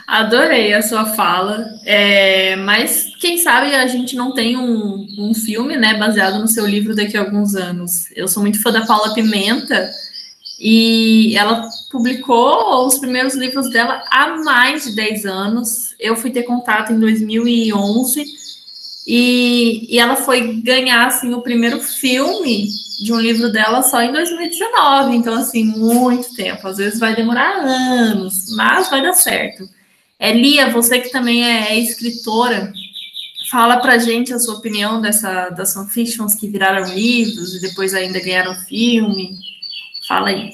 Adorei 0.05 0.73
a 0.73 0.81
sua 0.81 1.05
fala, 1.05 1.65
é, 1.85 2.55
mas 2.57 3.15
quem 3.19 3.37
sabe 3.37 3.73
a 3.73 3.87
gente 3.87 4.15
não 4.15 4.33
tem 4.33 4.57
um, 4.57 5.07
um 5.17 5.33
filme, 5.33 5.77
né, 5.77 5.93
baseado 5.93 6.39
no 6.39 6.47
seu 6.47 6.65
livro 6.65 6.95
daqui 6.95 7.15
a 7.15 7.21
alguns 7.21 7.55
anos. 7.55 8.11
Eu 8.15 8.27
sou 8.27 8.43
muito 8.43 8.61
fã 8.61 8.71
da 8.71 8.85
Paula 8.85 9.13
Pimenta 9.13 9.89
e 10.59 11.35
ela 11.37 11.69
publicou 11.91 12.85
os 12.85 12.97
primeiros 12.97 13.35
livros 13.35 13.69
dela 13.69 14.03
há 14.11 14.37
mais 14.43 14.83
de 14.83 14.95
10 14.95 15.25
anos. 15.25 15.95
Eu 15.99 16.15
fui 16.15 16.31
ter 16.31 16.43
contato 16.43 16.91
em 16.91 16.99
2011 16.99 18.25
e, 19.07 19.87
e 19.89 19.99
ela 19.99 20.15
foi 20.15 20.61
ganhar 20.61 21.07
assim 21.07 21.33
o 21.33 21.41
primeiro 21.41 21.79
filme 21.81 22.67
de 23.01 23.11
um 23.11 23.19
livro 23.19 23.51
dela 23.51 23.81
só 23.81 24.01
em 24.01 24.11
2019. 24.11 25.15
Então, 25.15 25.33
assim, 25.33 25.63
muito 25.63 26.33
tempo. 26.35 26.67
Às 26.67 26.77
vezes 26.77 26.99
vai 26.99 27.15
demorar 27.15 27.55
anos, 27.57 28.53
mas 28.55 28.89
vai 28.89 29.01
dar 29.01 29.13
certo. 29.13 29.67
Elia, 30.23 30.69
você 30.69 31.01
que 31.01 31.11
também 31.11 31.43
é 31.43 31.77
escritora, 31.77 32.71
fala 33.51 33.81
pra 33.81 33.97
gente 33.97 34.33
a 34.33 34.39
sua 34.39 34.55
opinião 34.55 35.01
dessa, 35.01 35.49
das 35.49 35.73
fanfictions 35.73 36.33
que 36.33 36.47
viraram 36.47 36.93
livros 36.93 37.53
e 37.55 37.59
depois 37.59 37.93
ainda 37.93 38.21
ganharam 38.21 38.55
filme. 38.55 39.37
Fala 40.07 40.29
aí. 40.29 40.49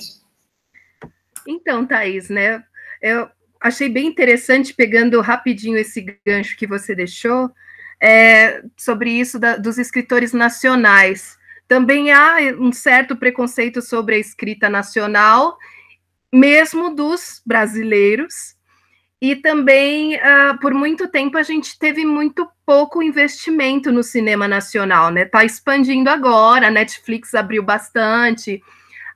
Então, 1.47 1.85
Thaís, 1.85 2.29
né? 2.29 2.63
Eu 2.99 3.29
achei 3.61 3.87
bem 3.87 4.07
interessante, 4.07 4.73
pegando 4.73 5.21
rapidinho 5.21 5.77
esse 5.77 6.03
gancho 6.25 6.57
que 6.57 6.65
você 6.65 6.95
deixou, 6.95 7.51
é, 8.01 8.63
sobre 8.75 9.11
isso 9.11 9.37
da, 9.37 9.55
dos 9.55 9.77
escritores 9.77 10.33
nacionais. 10.33 11.37
Também 11.67 12.11
há 12.11 12.37
um 12.59 12.71
certo 12.71 13.15
preconceito 13.15 13.83
sobre 13.83 14.15
a 14.15 14.19
escrita 14.19 14.67
nacional, 14.67 15.59
mesmo 16.33 16.95
dos 16.95 17.39
brasileiros, 17.45 18.57
e 19.21 19.35
também, 19.35 20.15
uh, 20.15 20.57
por 20.61 20.73
muito 20.73 21.07
tempo, 21.09 21.37
a 21.37 21.43
gente 21.43 21.77
teve 21.77 22.05
muito 22.05 22.49
pouco 22.65 23.03
investimento 23.03 23.91
no 23.91 24.01
cinema 24.01 24.47
nacional, 24.47 25.11
né? 25.11 25.23
Está 25.23 25.43
expandindo 25.43 26.09
agora, 26.09 26.67
a 26.67 26.71
Netflix 26.71 27.33
abriu 27.33 27.61
bastante, 27.61 28.63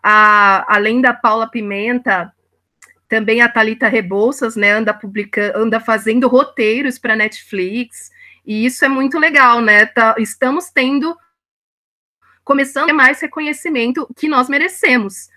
a, 0.02 0.76
além 0.76 1.00
da 1.00 1.14
Paula 1.14 1.48
Pimenta, 1.48 2.34
também 3.08 3.42
a 3.42 3.48
Talita 3.48 3.88
Rebouças, 3.88 4.56
né, 4.56 4.72
anda 4.72 4.94
publicando, 4.94 5.58
anda 5.58 5.80
fazendo 5.80 6.28
roteiros 6.28 6.98
para 6.98 7.16
Netflix, 7.16 8.12
e 8.46 8.66
isso 8.66 8.84
é 8.84 8.90
muito 8.90 9.18
legal, 9.18 9.62
né? 9.62 9.86
Tá, 9.86 10.16
estamos 10.18 10.70
tendo 10.70 11.16
começando 12.44 12.86
a 12.86 12.88
ter 12.88 12.94
mais 12.94 13.22
reconhecimento 13.22 14.06
que 14.18 14.28
nós 14.28 14.50
merecemos. 14.50 15.30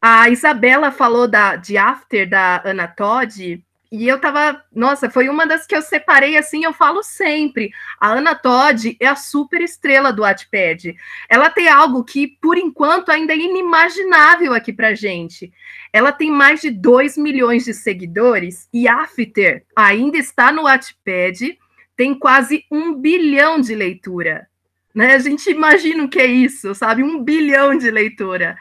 A 0.00 0.28
Isabela 0.28 0.92
falou 0.92 1.26
da 1.26 1.56
de 1.56 1.76
After 1.76 2.28
da 2.28 2.62
Ana 2.64 2.86
Todd, 2.86 3.64
e 3.92 4.06
eu 4.06 4.20
tava, 4.20 4.64
nossa, 4.72 5.10
foi 5.10 5.28
uma 5.28 5.44
das 5.44 5.66
que 5.66 5.74
eu 5.74 5.82
separei 5.82 6.36
assim, 6.36 6.64
eu 6.64 6.72
falo 6.72 7.02
sempre. 7.02 7.72
A 7.98 8.12
Ana 8.12 8.36
Todd 8.36 8.96
é 9.00 9.06
a 9.08 9.16
super 9.16 9.60
estrela 9.60 10.12
do 10.12 10.22
Wattpad. 10.22 10.94
Ela 11.28 11.50
tem 11.50 11.68
algo 11.68 12.04
que, 12.04 12.28
por 12.40 12.56
enquanto, 12.56 13.10
ainda 13.10 13.32
é 13.32 13.36
inimaginável 13.36 14.54
aqui 14.54 14.72
pra 14.72 14.94
gente. 14.94 15.52
Ela 15.92 16.12
tem 16.12 16.30
mais 16.30 16.60
de 16.60 16.70
2 16.70 17.16
milhões 17.18 17.64
de 17.64 17.74
seguidores 17.74 18.68
e 18.72 18.86
After 18.86 19.64
ainda 19.74 20.18
está 20.18 20.52
no 20.52 20.62
Wattpad, 20.62 21.58
tem 21.96 22.14
quase 22.14 22.64
um 22.70 22.94
bilhão 22.94 23.60
de 23.60 23.74
leitura. 23.74 24.46
Né? 24.94 25.14
A 25.14 25.18
gente 25.18 25.50
imagina 25.50 26.04
o 26.04 26.08
que 26.08 26.20
é 26.20 26.26
isso, 26.26 26.76
sabe? 26.76 27.02
Um 27.02 27.22
bilhão 27.24 27.76
de 27.76 27.90
leitura. 27.90 28.56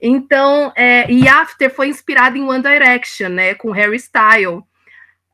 Então, 0.00 0.72
é, 0.74 1.10
e 1.10 1.28
After 1.28 1.72
foi 1.74 1.88
inspirado 1.88 2.36
em 2.36 2.42
One 2.42 2.62
Direction, 2.62 3.28
né, 3.28 3.54
com 3.54 3.70
Harry 3.70 3.96
Styles. 3.96 4.62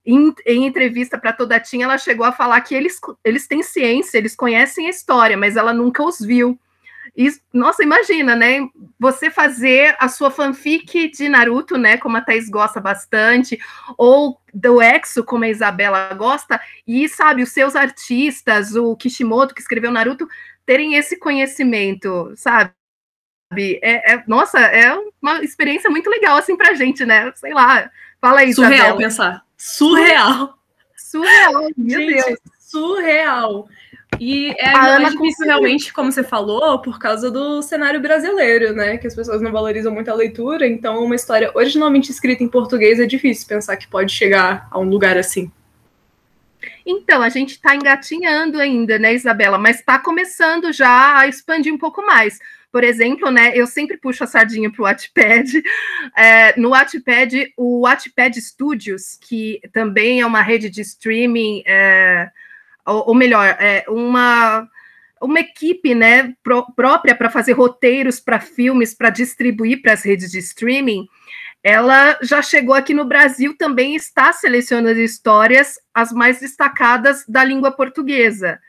Em, 0.05 0.33
em 0.47 0.67
entrevista 0.67 1.19
para 1.19 1.33
Toda 1.33 1.59
Tinha, 1.59 1.85
ela 1.85 1.99
chegou 1.99 2.25
a 2.25 2.33
falar 2.33 2.61
que 2.61 2.75
eles, 2.75 3.01
eles 3.25 3.47
têm 3.49 3.63
ciência, 3.63 4.19
eles 4.19 4.37
conhecem 4.37 4.87
a 4.87 4.91
história, 4.91 5.37
mas 5.37 5.57
ela 5.57 5.73
nunca 5.73 6.03
os 6.03 6.21
viu. 6.21 6.59
E, 7.17 7.29
nossa, 7.53 7.83
imagina, 7.83 8.37
né? 8.37 8.59
Você 9.01 9.31
fazer 9.31 9.97
a 9.99 10.07
sua 10.07 10.31
fanfic 10.31 11.11
de 11.11 11.29
Naruto, 11.29 11.79
né? 11.79 11.97
Como 11.97 12.17
a 12.17 12.21
Thaís 12.21 12.49
gosta 12.49 12.79
bastante, 12.81 13.59
ou 13.97 14.39
do 14.53 14.83
Exo, 14.83 15.25
como 15.25 15.45
a 15.45 15.49
Isabela 15.49 16.13
gosta, 16.15 16.61
e 16.87 17.09
sabe, 17.09 17.43
os 17.43 17.51
seus 17.51 17.75
artistas, 17.75 18.77
o 18.77 18.95
Kishimoto, 18.97 19.55
que 19.55 19.61
escreveu 19.61 19.91
Naruto, 19.91 20.29
terem 20.65 20.95
esse 20.95 21.19
conhecimento, 21.19 22.33
sabe? 22.37 22.71
É, 23.55 24.15
é, 24.15 24.25
nossa, 24.27 24.59
é 24.59 24.97
uma 25.23 25.43
experiência 25.43 25.89
muito 25.89 26.11
legal, 26.11 26.37
assim, 26.37 26.57
pra 26.57 26.75
gente, 26.75 27.05
né? 27.05 27.33
Sei 27.37 27.53
lá. 27.53 27.91
Fala 28.21 28.41
aí, 28.41 28.53
Surreal 28.53 28.75
Isabela. 28.75 28.99
pensar. 28.99 29.43
Surreal. 29.57 30.59
Surreal, 30.97 31.69
meu 31.77 32.01
gente, 32.01 32.25
Deus. 32.25 32.39
Surreal. 32.59 33.69
E 34.21 34.55
é 34.59 34.71
a 34.71 35.01
mais 35.01 35.13
difícil 35.13 35.47
realmente, 35.47 35.93
como 35.93 36.11
você 36.11 36.23
falou, 36.23 36.81
por 36.81 36.99
causa 36.99 37.31
do 37.31 37.61
cenário 37.63 38.01
brasileiro, 38.01 38.73
né? 38.75 38.97
Que 38.97 39.07
as 39.07 39.15
pessoas 39.15 39.43
não 39.43 39.53
valorizam 39.53 39.93
muito 39.93 40.11
a 40.11 40.15
leitura, 40.15 40.67
então 40.67 41.05
uma 41.05 41.15
história 41.15 41.51
originalmente 41.55 42.11
escrita 42.11 42.43
em 42.43 42.49
português 42.49 42.99
é 42.99 43.07
difícil 43.07 43.47
pensar 43.47 43.77
que 43.77 43.87
pode 43.87 44.13
chegar 44.13 44.69
a 44.71 44.79
um 44.79 44.89
lugar 44.89 45.17
assim. 45.19 45.51
Então, 46.85 47.23
a 47.23 47.29
gente 47.29 47.53
está 47.53 47.75
engatinhando 47.75 48.61
ainda, 48.61 48.99
né, 48.99 49.13
Isabela? 49.13 49.59
Mas 49.59 49.81
está 49.81 49.99
começando 49.99 50.73
já 50.73 51.19
a 51.19 51.29
expandir 51.29 51.73
um 51.73 51.79
pouco 51.79 52.05
mais. 52.05 52.39
Por 52.77 52.85
exemplo, 52.85 53.31
né, 53.31 53.53
eu 53.55 53.67
sempre 53.67 53.97
puxo 53.97 54.23
a 54.23 54.27
sardinha 54.27 54.71
para 54.71 54.83
o 54.83 54.85
Wattpad. 54.85 55.63
É, 56.15 56.61
no 56.61 56.73
Wattpad, 56.73 57.55
o 57.57 57.87
Wattpad 57.87 58.39
Studios, 58.39 59.19
que 59.19 59.63
também 59.73 60.21
é 60.21 60.27
uma 60.27 60.43
rede 60.43 60.69
de 60.69 60.83
streaming, 60.83 61.63
é, 61.65 62.31
ou, 62.85 63.09
ou, 63.09 63.15
melhor, 63.15 63.47
é 63.59 63.83
uma, 63.89 64.69
uma 65.23 65.41
equipe 65.41 65.95
né, 65.95 66.35
pró 66.43 66.67
própria 66.77 67.15
para 67.15 67.31
fazer 67.31 67.53
roteiros 67.53 68.21
para 68.21 68.41
filmes, 68.41 68.93
para 68.93 69.09
distribuir 69.09 69.81
para 69.81 69.95
as 69.95 70.05
redes 70.05 70.31
de 70.31 70.39
streaming, 70.41 71.07
ela 71.63 72.19
já 72.21 72.43
chegou 72.43 72.75
aqui 72.75 72.93
no 72.93 73.07
Brasil, 73.07 73.57
também 73.57 73.97
está 73.97 74.35
selecionando 74.35 75.01
histórias 75.01 75.81
as 75.95 76.13
mais 76.13 76.41
destacadas 76.41 77.25
da 77.27 77.43
língua 77.43 77.73
portuguesa. 77.73 78.61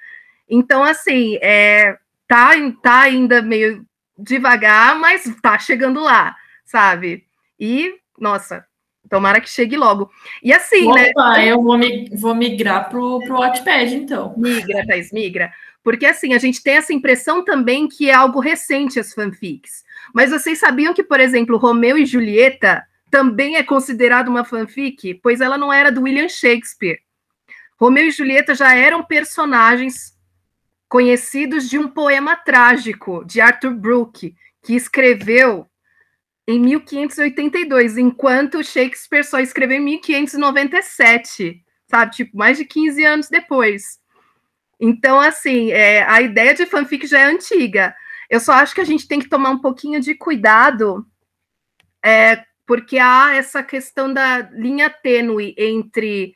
Então, 0.50 0.82
assim, 0.82 1.38
é, 1.42 1.98
tá, 2.26 2.52
tá 2.82 3.02
ainda 3.02 3.42
meio 3.42 3.86
devagar, 4.18 4.98
mas 5.00 5.24
tá 5.42 5.60
chegando 5.60 6.00
lá, 6.00 6.36
sabe? 6.66 7.26
E, 7.60 7.96
nossa, 8.20 8.66
tomara 9.10 9.40
que 9.40 9.50
chegue 9.50 9.78
logo. 9.78 10.10
E 10.44 10.52
assim, 10.52 10.92
né, 10.94 11.10
Opa, 11.10 11.34
né? 11.34 11.48
eu 11.48 11.62
vou, 11.62 11.78
me, 11.78 12.10
vou 12.16 12.36
migrar 12.36 12.90
pro, 12.90 13.20
pro 13.20 13.38
Wattpad, 13.38 13.96
então. 13.96 14.34
Migra, 14.38 14.86
Thais, 14.86 15.12
migra. 15.12 15.52
Porque 15.84 16.06
assim, 16.06 16.34
a 16.34 16.38
gente 16.38 16.62
tem 16.62 16.76
essa 16.76 16.94
impressão 16.94 17.46
também 17.46 17.88
que 17.88 18.10
é 18.10 18.14
algo 18.14 18.40
recente 18.40 19.00
as 19.00 19.14
fanfics. 19.14 19.86
Mas 20.14 20.32
vocês 20.32 20.60
sabiam 20.60 20.94
que, 20.94 21.04
por 21.04 21.20
exemplo, 21.20 21.58
Romeu 21.58 21.98
e 21.98 22.06
Julieta 22.06 22.84
também 23.10 23.56
é 23.56 23.64
considerado 23.64 24.28
uma 24.28 24.44
fanfic? 24.44 25.14
Pois 25.24 25.40
ela 25.40 25.58
não 25.58 25.72
era 25.72 25.92
do 25.92 26.02
William 26.02 26.28
Shakespeare. 26.28 27.00
Romeu 27.80 28.08
e 28.08 28.12
Julieta 28.12 28.56
já 28.56 28.76
eram 28.76 29.04
personagens 29.04 30.17
conhecidos 30.90 31.70
de 31.70 31.78
um 31.78 31.88
poema 31.88 32.36
trágico 32.36 33.24
de 33.26 33.42
Arthur 33.42 33.74
Brooke, 33.74 34.36
que 34.64 34.76
escreveu 34.76 35.68
em 36.48 36.60
1582, 36.60 37.98
enquanto 37.98 38.64
Shakespeare 38.64 39.24
só 39.24 39.40
escreveu 39.40 39.78
em 39.78 39.84
1597, 39.84 41.62
sabe? 41.88 42.12
Tipo, 42.14 42.38
mais 42.38 42.58
de 42.58 42.66
15 42.66 43.04
anos 43.04 43.30
depois. 43.30 44.00
Então, 44.80 45.20
assim, 45.20 45.72
é, 45.72 46.04
a 46.04 46.22
ideia 46.22 46.54
de 46.54 46.66
fanfic 46.66 47.06
já 47.06 47.20
é 47.20 47.26
antiga. 47.26 47.94
Eu 48.30 48.40
só 48.40 48.54
acho 48.54 48.74
que 48.74 48.82
a 48.82 48.86
gente 48.86 49.08
tem 49.08 49.20
que 49.20 49.30
tomar 49.30 49.50
um 49.50 49.60
pouquinho 49.60 50.00
de 50.00 50.16
cuidado 50.16 51.06
é, 52.04 52.44
porque 52.66 52.98
há 52.98 53.34
essa 53.36 53.64
questão 53.64 54.14
da 54.14 54.42
linha 54.52 54.90
tênue 54.90 55.56
entre 55.58 56.34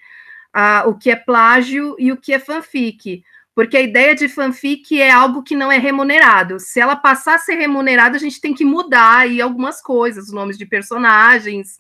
o 0.86 0.96
que 0.96 1.10
é 1.10 1.16
plágio 1.16 1.96
e 1.98 2.12
o 2.12 2.18
que 2.18 2.34
é 2.34 2.40
fanfic. 2.40 3.24
Porque 3.54 3.76
a 3.76 3.82
ideia 3.82 4.16
de 4.16 4.30
fanfic 4.30 5.02
é 5.02 5.12
algo 5.12 5.44
que 5.44 5.56
não 5.56 5.72
é 5.72 5.78
remunerado. 5.78 6.60
Se 6.60 6.80
ela 6.80 6.96
passar 6.96 7.36
a 7.36 7.40
ser 7.40 7.56
remunerada, 7.56 8.16
a 8.16 8.20
gente 8.20 8.40
tem 8.40 8.54
que 8.54 8.64
mudar 8.64 9.18
aí 9.18 9.42
algumas 9.42 9.82
coisas, 9.82 10.28
os 10.28 10.34
nomes 10.34 10.58
de 10.58 10.66
personagens, 10.66 11.78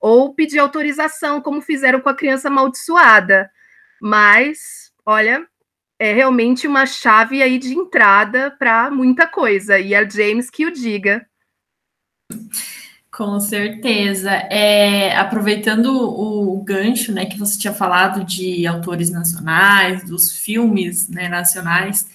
ou 0.00 0.34
pedir 0.34 0.58
autorização, 0.58 1.40
como 1.40 1.60
fizeram 1.60 2.00
com 2.00 2.08
a 2.08 2.16
criança 2.16 2.48
amaldiçoada. 2.48 3.50
Mas, 4.00 4.90
olha, 5.04 5.46
é 5.98 6.12
realmente 6.12 6.66
uma 6.66 6.86
chave 6.86 7.42
aí 7.42 7.58
de 7.58 7.74
entrada 7.74 8.50
para 8.58 8.90
muita 8.90 9.26
coisa. 9.26 9.78
E 9.78 9.94
é 9.94 10.10
James 10.10 10.50
que 10.50 10.66
o 10.66 10.72
diga. 10.72 11.24
Com 13.12 13.38
certeza. 13.38 14.30
É, 14.30 15.14
aproveitando 15.16 15.86
o, 15.86 16.56
o, 16.56 16.64
gancho, 16.64 17.12
né, 17.12 17.26
que 17.26 17.38
você 17.38 17.58
tinha 17.58 17.74
falado 17.74 18.24
de 18.24 18.66
autores 18.66 19.10
nacionais, 19.10 20.02
dos 20.04 20.32
filmes 20.32 21.08
né, 21.10 21.28
nacionais, 21.28 22.08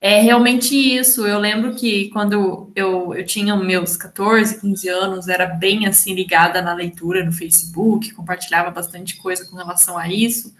é 0.00 0.20
realmente 0.20 0.74
isso. 0.74 1.24
Eu 1.24 1.38
lembro 1.38 1.76
que 1.76 2.10
quando 2.10 2.72
eu, 2.74 3.14
eu 3.14 3.24
tinha 3.24 3.54
meus 3.56 3.96
14, 3.96 4.60
15 4.60 4.88
anos, 4.88 5.28
era 5.28 5.46
bem 5.46 5.86
assim 5.86 6.12
ligada 6.12 6.60
na 6.60 6.74
leitura 6.74 7.24
no 7.24 7.32
Facebook, 7.32 8.12
compartilhava 8.12 8.70
bastante 8.70 9.16
coisa 9.16 9.44
com 9.48 9.56
relação 9.56 9.96
a 9.96 10.08
isso. 10.08 10.52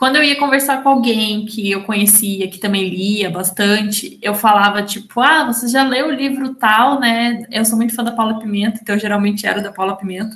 Quando 0.00 0.16
eu 0.16 0.24
ia 0.24 0.38
conversar 0.38 0.82
com 0.82 0.88
alguém 0.88 1.44
que 1.44 1.70
eu 1.70 1.82
conhecia, 1.82 2.48
que 2.48 2.58
também 2.58 2.88
lia 2.88 3.28
bastante, 3.28 4.18
eu 4.22 4.34
falava 4.34 4.82
tipo, 4.82 5.20
ah, 5.20 5.44
você 5.44 5.68
já 5.68 5.84
leu 5.84 6.08
o 6.08 6.10
livro 6.10 6.54
tal, 6.54 6.98
né? 6.98 7.44
Eu 7.50 7.66
sou 7.66 7.76
muito 7.76 7.94
fã 7.94 8.02
da 8.02 8.10
Paula 8.10 8.38
Pimenta, 8.38 8.78
então 8.80 8.94
eu 8.94 8.98
geralmente 8.98 9.46
era 9.46 9.60
da 9.60 9.70
Paula 9.70 9.94
Pimenta. 9.94 10.34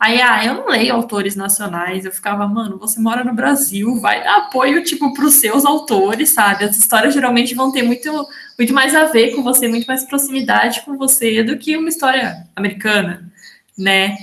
Aí, 0.00 0.18
ah, 0.22 0.42
eu 0.46 0.54
não 0.54 0.68
leio 0.70 0.94
autores 0.94 1.36
nacionais. 1.36 2.06
Eu 2.06 2.10
ficava, 2.10 2.48
mano, 2.48 2.78
você 2.78 2.98
mora 2.98 3.22
no 3.22 3.34
Brasil, 3.34 4.00
vai 4.00 4.24
dar 4.24 4.36
apoio, 4.38 4.82
tipo, 4.82 5.12
para 5.12 5.26
os 5.26 5.34
seus 5.34 5.66
autores, 5.66 6.30
sabe? 6.30 6.64
As 6.64 6.78
histórias 6.78 7.12
geralmente 7.12 7.54
vão 7.54 7.70
ter 7.70 7.82
muito, 7.82 8.26
muito 8.58 8.72
mais 8.72 8.94
a 8.94 9.04
ver 9.04 9.34
com 9.36 9.42
você, 9.42 9.68
muito 9.68 9.86
mais 9.86 10.04
proximidade 10.04 10.80
com 10.86 10.96
você 10.96 11.42
do 11.42 11.58
que 11.58 11.76
uma 11.76 11.90
história 11.90 12.46
americana, 12.56 13.30
né? 13.76 14.16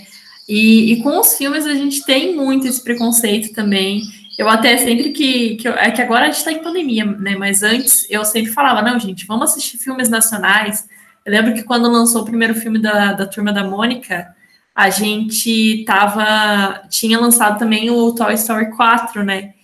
E, 0.47 0.93
e 0.93 1.03
com 1.03 1.19
os 1.19 1.35
filmes 1.35 1.67
a 1.67 1.75
gente 1.75 2.03
tem 2.03 2.35
muito 2.35 2.65
esse 2.65 2.83
preconceito 2.83 3.53
também. 3.53 4.01
Eu 4.39 4.47
até 4.47 4.77
sempre 4.77 5.11
que. 5.11 5.57
que 5.57 5.67
eu, 5.67 5.73
é 5.73 5.91
que 5.91 6.01
agora 6.01 6.23
a 6.23 6.25
gente 6.27 6.37
está 6.37 6.49
em 6.49 6.63
pandemia, 6.63 7.03
né? 7.03 7.35
Mas 7.35 7.61
antes 7.61 8.09
eu 8.09 8.23
sempre 8.23 8.53
falava, 8.53 8.81
não, 8.81 8.97
gente, 8.97 9.25
vamos 9.25 9.51
assistir 9.51 9.77
filmes 9.77 10.07
nacionais. 10.07 10.87
Eu 11.25 11.33
lembro 11.33 11.53
que 11.53 11.61
quando 11.61 11.91
lançou 11.91 12.21
o 12.21 12.25
primeiro 12.25 12.55
filme 12.55 12.79
da, 12.79 13.11
da 13.11 13.27
Turma 13.27 13.51
da 13.51 13.65
Mônica, 13.65 14.33
a 14.73 14.89
gente 14.89 15.83
tava. 15.85 16.83
Tinha 16.89 17.19
lançado 17.19 17.59
também 17.59 17.91
o 17.91 18.15
Toy 18.15 18.33
Story 18.35 18.71
4, 18.77 19.25
né? 19.25 19.55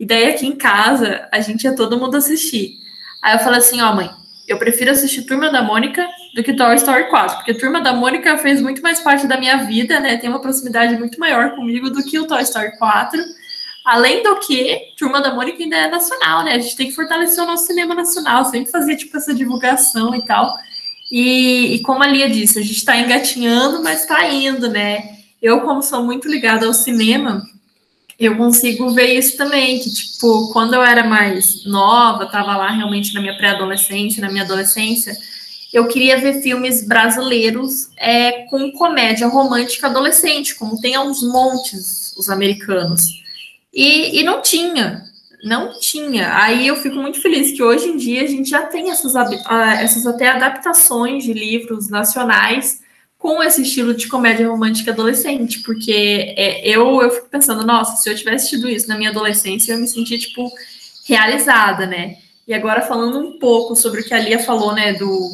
E 0.00 0.04
daí 0.04 0.30
aqui 0.30 0.48
em 0.48 0.56
casa, 0.56 1.28
a 1.30 1.40
gente 1.40 1.62
ia 1.62 1.76
todo 1.76 1.96
mundo 1.96 2.16
assistir. 2.16 2.72
Aí 3.22 3.36
eu 3.36 3.38
falei 3.38 3.60
assim, 3.60 3.80
ó, 3.80 3.94
mãe, 3.94 4.10
eu 4.48 4.58
prefiro 4.58 4.90
assistir 4.90 5.22
Turma 5.22 5.48
da 5.48 5.62
Mônica 5.62 6.04
do 6.34 6.42
que 6.42 6.54
Toy 6.54 6.74
Story 6.74 7.08
4, 7.08 7.36
porque 7.36 7.54
Turma 7.54 7.80
da 7.80 7.92
Mônica 7.92 8.36
fez 8.38 8.60
muito 8.60 8.82
mais 8.82 8.98
parte 8.98 9.28
da 9.28 9.38
minha 9.38 9.58
vida, 9.58 10.00
né? 10.00 10.16
Tem 10.16 10.28
uma 10.28 10.40
proximidade 10.40 10.98
muito 10.98 11.20
maior 11.20 11.54
comigo 11.54 11.88
do 11.88 12.02
que 12.02 12.18
o 12.18 12.26
Toy 12.26 12.42
Story 12.42 12.76
4. 12.76 13.43
Além 13.84 14.22
do 14.22 14.36
que, 14.36 14.94
Turma 14.96 15.20
da 15.20 15.34
Mônica 15.34 15.62
ainda 15.62 15.76
é 15.76 15.88
nacional, 15.88 16.42
né? 16.42 16.54
A 16.54 16.58
gente 16.58 16.74
tem 16.74 16.86
que 16.88 16.94
fortalecer 16.94 17.42
o 17.44 17.46
nosso 17.46 17.66
cinema 17.66 17.94
nacional, 17.94 18.44
sempre 18.46 18.70
fazer, 18.70 18.96
tipo, 18.96 19.14
essa 19.16 19.34
divulgação 19.34 20.14
e 20.14 20.22
tal. 20.24 20.56
E, 21.12 21.74
e 21.74 21.82
como 21.82 22.02
a 22.02 22.06
Lia 22.06 22.30
disse, 22.30 22.58
a 22.58 22.62
gente 22.62 22.78
está 22.78 22.96
engatinhando, 22.96 23.82
mas 23.82 24.00
está 24.00 24.26
indo, 24.30 24.70
né? 24.70 25.18
Eu, 25.40 25.60
como 25.60 25.82
sou 25.82 26.02
muito 26.02 26.26
ligada 26.26 26.64
ao 26.64 26.72
cinema, 26.72 27.42
eu 28.18 28.36
consigo 28.38 28.90
ver 28.90 29.18
isso 29.18 29.36
também, 29.36 29.78
que, 29.78 29.92
tipo, 29.92 30.50
quando 30.52 30.72
eu 30.72 30.82
era 30.82 31.04
mais 31.04 31.64
nova, 31.66 32.24
estava 32.24 32.56
lá 32.56 32.70
realmente 32.70 33.12
na 33.12 33.20
minha 33.20 33.36
pré-adolescência, 33.36 34.22
na 34.22 34.30
minha 34.30 34.44
adolescência, 34.44 35.14
eu 35.74 35.86
queria 35.88 36.18
ver 36.18 36.40
filmes 36.40 36.86
brasileiros 36.86 37.90
é, 37.96 38.46
com 38.46 38.72
comédia 38.72 39.26
romântica 39.26 39.88
adolescente, 39.88 40.54
como 40.54 40.80
tem 40.80 40.94
aos 40.94 41.22
montes 41.22 42.14
os 42.16 42.30
americanos. 42.30 43.23
E, 43.74 44.20
e 44.20 44.22
não 44.22 44.40
tinha, 44.40 45.04
não 45.42 45.78
tinha. 45.78 46.36
Aí 46.36 46.66
eu 46.66 46.76
fico 46.76 46.96
muito 46.96 47.20
feliz 47.20 47.52
que 47.52 47.62
hoje 47.62 47.88
em 47.88 47.96
dia 47.96 48.22
a 48.22 48.26
gente 48.26 48.48
já 48.48 48.62
tem 48.62 48.90
essas, 48.90 49.14
essas 49.80 50.06
até 50.06 50.28
adaptações 50.28 51.24
de 51.24 51.32
livros 51.32 51.88
nacionais 51.88 52.82
com 53.18 53.42
esse 53.42 53.62
estilo 53.62 53.94
de 53.94 54.06
comédia 54.06 54.48
romântica 54.48 54.90
adolescente, 54.90 55.60
porque 55.60 56.34
é, 56.36 56.68
eu, 56.68 57.00
eu 57.00 57.10
fico 57.10 57.28
pensando, 57.30 57.64
nossa, 57.64 57.96
se 57.96 58.08
eu 58.08 58.14
tivesse 58.14 58.50
tido 58.50 58.68
isso 58.68 58.86
na 58.86 58.98
minha 58.98 59.08
adolescência, 59.08 59.72
eu 59.72 59.78
me 59.78 59.88
senti, 59.88 60.18
tipo, 60.18 60.46
realizada, 61.06 61.86
né? 61.86 62.18
E 62.46 62.52
agora 62.52 62.82
falando 62.82 63.18
um 63.18 63.38
pouco 63.38 63.74
sobre 63.74 64.02
o 64.02 64.04
que 64.04 64.12
a 64.12 64.18
Lia 64.18 64.38
falou, 64.38 64.74
né, 64.74 64.92
do, 64.92 65.30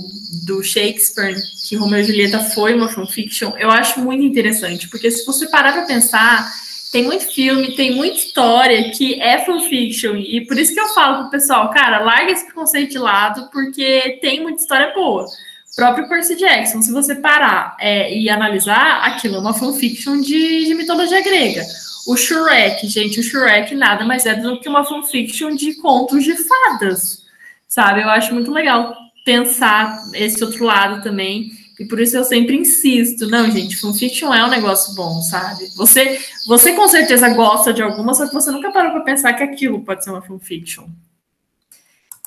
do 0.47 0.63
Shakespeare, 0.63 1.35
que 1.69 1.75
Romeo 1.75 2.01
e 2.01 2.05
Julieta 2.05 2.39
foi 2.39 2.75
uma 2.75 2.89
fanfiction, 2.89 3.53
eu 3.59 3.69
acho 3.69 3.99
muito 3.99 4.23
interessante, 4.23 4.89
porque 4.89 5.11
se 5.11 5.27
você 5.27 5.49
parar 5.49 5.73
para 5.73 5.83
pensar, 5.83 6.49
tem 6.93 7.05
muito 7.05 7.33
filme, 7.33 7.77
tem 7.77 7.95
muita 7.95 8.17
história 8.17 8.91
que 8.91 9.21
é 9.21 9.45
fanfiction. 9.45 10.17
E 10.17 10.45
por 10.47 10.59
isso 10.59 10.75
que 10.75 10.81
eu 10.81 10.89
falo 10.89 11.23
pro 11.23 11.31
pessoal, 11.31 11.71
cara, 11.71 12.01
larga 12.01 12.33
esse 12.33 12.45
preconceito 12.45 12.91
de 12.91 12.99
lado, 12.99 13.49
porque 13.53 14.19
tem 14.21 14.43
muita 14.43 14.61
história 14.61 14.93
boa. 14.93 15.25
O 15.25 15.77
próprio 15.77 16.09
Percy 16.09 16.35
Jackson, 16.37 16.83
se 16.83 16.93
você 16.93 17.15
parar 17.15 17.77
é, 17.79 18.13
e 18.13 18.29
analisar, 18.29 19.05
aquilo 19.05 19.37
é 19.37 19.39
uma 19.39 19.55
fanfiction 19.55 20.21
de, 20.21 20.65
de 20.65 20.75
mitologia 20.75 21.23
grega. 21.23 21.63
O 22.09 22.17
Shrek, 22.17 22.89
gente, 22.89 23.21
o 23.21 23.23
Shrek 23.23 23.75
nada 23.77 24.05
mais 24.05 24.27
é 24.27 24.35
do 24.35 24.59
que 24.59 24.69
uma 24.69 24.85
fanfiction 24.85 25.55
de 25.55 25.75
contos 25.75 26.25
de 26.25 26.35
fadas, 26.37 27.23
sabe? 27.69 28.03
Eu 28.03 28.11
acho 28.11 28.35
muito 28.35 28.51
legal 28.51 28.97
pensar 29.25 29.97
esse 30.15 30.43
outro 30.43 30.65
lado 30.65 31.03
também. 31.03 31.51
E 31.81 31.87
por 31.87 31.99
isso 31.99 32.15
eu 32.15 32.25
sempre 32.25 32.55
insisto, 32.55 33.27
não, 33.27 33.51
gente, 33.51 33.79
fanfiction 33.79 34.35
é 34.35 34.45
um 34.45 34.51
negócio 34.51 34.95
bom, 34.95 35.23
sabe? 35.23 35.67
Você, 35.77 36.21
você 36.47 36.75
com 36.75 36.87
certeza 36.87 37.31
gosta 37.31 37.73
de 37.73 37.81
alguma, 37.81 38.13
só 38.13 38.29
que 38.29 38.35
você 38.35 38.51
nunca 38.51 38.71
parou 38.71 38.93
para 38.93 39.01
pensar 39.01 39.33
que 39.33 39.43
aquilo 39.43 39.83
pode 39.83 40.05
ser 40.05 40.11
uma 40.11 40.21
fanfiction. 40.21 40.85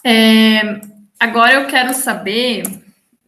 É, 0.03 0.81
agora 1.19 1.53
eu 1.53 1.67
quero 1.67 1.93
saber, 1.93 2.63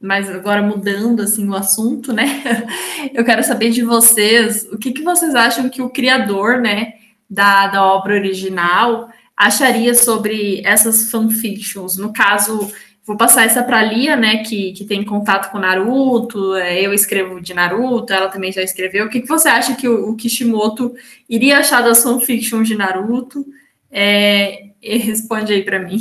mas 0.01 0.27
agora 0.27 0.63
mudando 0.63 1.21
assim 1.21 1.47
o 1.47 1.53
assunto, 1.53 2.11
né? 2.11 2.41
Eu 3.13 3.23
quero 3.23 3.43
saber 3.43 3.69
de 3.69 3.83
vocês, 3.83 4.67
o 4.71 4.79
que, 4.79 4.91
que 4.91 5.03
vocês 5.03 5.35
acham 5.35 5.69
que 5.69 5.81
o 5.81 5.91
criador, 5.91 6.59
né, 6.59 6.95
da, 7.29 7.67
da 7.67 7.85
obra 7.85 8.15
original 8.15 9.09
acharia 9.37 9.93
sobre 9.93 10.61
essas 10.65 11.11
fanfictions? 11.11 11.97
No 11.97 12.11
caso, 12.11 12.71
Vou 13.05 13.15
passar 13.15 13.45
essa 13.45 13.61
para 13.61 13.79
a 13.79 13.83
Lia, 13.83 14.15
né, 14.15 14.43
que, 14.43 14.73
que 14.73 14.83
tem 14.83 15.03
contato 15.03 15.51
com 15.51 15.59
Naruto, 15.59 16.55
é, 16.55 16.81
eu 16.81 16.91
escrevo 16.91 17.39
de 17.39 17.53
Naruto, 17.53 18.11
ela 18.11 18.29
também 18.29 18.51
já 18.51 18.63
escreveu. 18.63 19.05
O 19.05 19.09
que, 19.09 19.21
que 19.21 19.27
você 19.27 19.47
acha 19.47 19.75
que 19.75 19.87
o, 19.87 20.09
o 20.09 20.15
Kishimoto 20.15 20.95
iria 21.29 21.59
achar 21.59 21.81
das 21.81 22.01
fanfictions 22.01 22.67
de 22.67 22.75
Naruto? 22.75 23.45
É, 23.91 24.71
responde 24.81 25.53
aí 25.53 25.63
para 25.63 25.79
mim. 25.79 25.99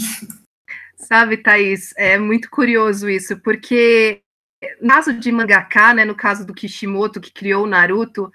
Sabe, 0.96 1.36
Thaís, 1.36 1.92
é 1.96 2.16
muito 2.16 2.48
curioso 2.48 3.10
isso, 3.10 3.38
porque 3.40 4.22
no 4.80 4.88
caso 4.88 5.12
de 5.12 5.30
mangaka, 5.30 5.92
né, 5.92 6.04
no 6.06 6.14
caso 6.14 6.46
do 6.46 6.54
Kishimoto, 6.54 7.20
que 7.20 7.30
criou 7.30 7.64
o 7.64 7.68
Naruto, 7.68 8.32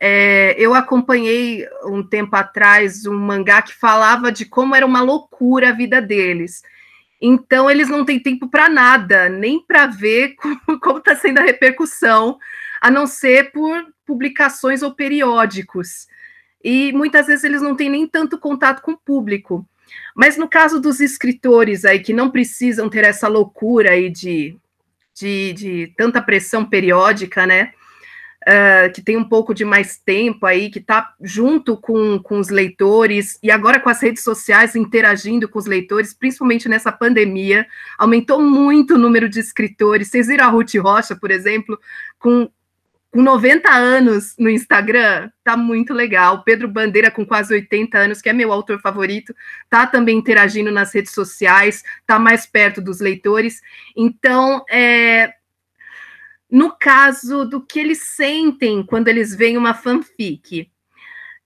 é, 0.00 0.54
eu 0.58 0.74
acompanhei 0.74 1.66
um 1.84 2.02
tempo 2.02 2.34
atrás 2.34 3.06
um 3.06 3.16
mangá 3.16 3.62
que 3.62 3.74
falava 3.74 4.32
de 4.32 4.46
como 4.46 4.74
era 4.74 4.84
uma 4.84 5.02
loucura 5.02 5.68
a 5.68 5.72
vida 5.72 6.00
deles. 6.00 6.62
Então, 7.20 7.70
eles 7.70 7.88
não 7.88 8.04
têm 8.04 8.18
tempo 8.18 8.48
para 8.48 8.68
nada, 8.68 9.28
nem 9.28 9.60
para 9.60 9.86
ver 9.86 10.34
como 10.80 10.98
está 10.98 11.14
sendo 11.14 11.38
a 11.38 11.42
repercussão, 11.42 12.38
a 12.80 12.90
não 12.90 13.06
ser 13.06 13.52
por 13.52 13.86
publicações 14.06 14.82
ou 14.82 14.94
periódicos. 14.94 16.08
E 16.64 16.92
muitas 16.92 17.26
vezes 17.26 17.44
eles 17.44 17.62
não 17.62 17.76
têm 17.76 17.90
nem 17.90 18.06
tanto 18.06 18.38
contato 18.38 18.82
com 18.82 18.92
o 18.92 18.98
público. 18.98 19.66
Mas 20.14 20.36
no 20.36 20.48
caso 20.48 20.80
dos 20.80 21.00
escritores 21.00 21.84
aí 21.84 22.00
que 22.00 22.12
não 22.12 22.30
precisam 22.30 22.88
ter 22.88 23.04
essa 23.04 23.28
loucura 23.28 23.90
aí 23.90 24.08
de, 24.08 24.56
de, 25.14 25.52
de 25.52 25.94
tanta 25.96 26.22
pressão 26.22 26.64
periódica, 26.64 27.46
né? 27.46 27.72
Uh, 28.42 28.92
que 28.92 29.02
tem 29.02 29.16
um 29.16 29.24
pouco 29.24 29.54
de 29.54 29.64
mais 29.64 29.98
tempo 29.98 30.46
aí, 30.46 30.70
que 30.70 30.78
está 30.78 31.14
junto 31.20 31.76
com, 31.76 32.18
com 32.18 32.38
os 32.38 32.48
leitores, 32.48 33.38
e 33.42 33.50
agora 33.50 33.80
com 33.80 33.88
as 33.88 34.00
redes 34.02 34.22
sociais 34.22 34.74
interagindo 34.74 35.48
com 35.48 35.58
os 35.58 35.66
leitores, 35.66 36.14
principalmente 36.14 36.68
nessa 36.68 36.92
pandemia, 36.92 37.66
aumentou 37.98 38.40
muito 38.40 38.94
o 38.94 38.98
número 38.98 39.28
de 39.28 39.40
escritores. 39.40 40.08
Vocês 40.08 40.26
viram 40.26 40.46
a 40.46 40.48
Ruth 40.48 40.74
Rocha, 40.76 41.16
por 41.16 41.30
exemplo, 41.30 41.78
com 42.18 42.48
com 43.12 43.22
90 43.22 43.68
anos 43.68 44.36
no 44.38 44.48
Instagram, 44.48 45.30
tá 45.42 45.56
muito 45.56 45.92
legal. 45.92 46.44
Pedro 46.44 46.68
Bandeira, 46.68 47.10
com 47.10 47.26
quase 47.26 47.52
80 47.52 47.98
anos, 47.98 48.22
que 48.22 48.28
é 48.28 48.32
meu 48.32 48.52
autor 48.52 48.80
favorito, 48.80 49.34
tá 49.68 49.84
também 49.84 50.16
interagindo 50.16 50.70
nas 50.70 50.94
redes 50.94 51.12
sociais, 51.12 51.82
tá 52.06 52.20
mais 52.20 52.46
perto 52.46 52.80
dos 52.80 53.00
leitores. 53.00 53.60
Então, 53.96 54.64
é, 54.70 55.34
no 56.50 56.72
caso 56.76 57.44
do 57.44 57.60
que 57.60 57.78
eles 57.78 58.02
sentem 58.14 58.82
quando 58.82 59.08
eles 59.08 59.34
veem 59.34 59.56
uma 59.56 59.74
fanfic. 59.74 60.70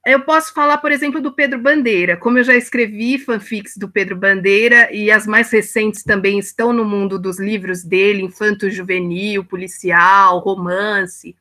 Eu 0.07 0.21
posso 0.21 0.53
falar, 0.53 0.79
por 0.79 0.93
exemplo, 0.93 1.21
do 1.21 1.33
Pedro 1.33 1.59
Bandeira. 1.59 2.17
Como 2.17 2.39
eu 2.39 2.45
já 2.45 2.55
escrevi 2.55 3.19
fanfics 3.19 3.77
do 3.77 3.89
Pedro 3.89 4.17
Bandeira, 4.17 4.93
e 4.93 5.11
as 5.11 5.27
mais 5.27 5.51
recentes 5.51 6.03
também 6.03 6.39
estão 6.39 6.75
no 6.75 6.85
mundo 6.85 7.19
dos 7.19 7.41
livros 7.41 7.83
dele, 7.83 8.23
infanto-juvenil, 8.23 9.45
policial, 9.45 10.41
romance. 10.41 11.35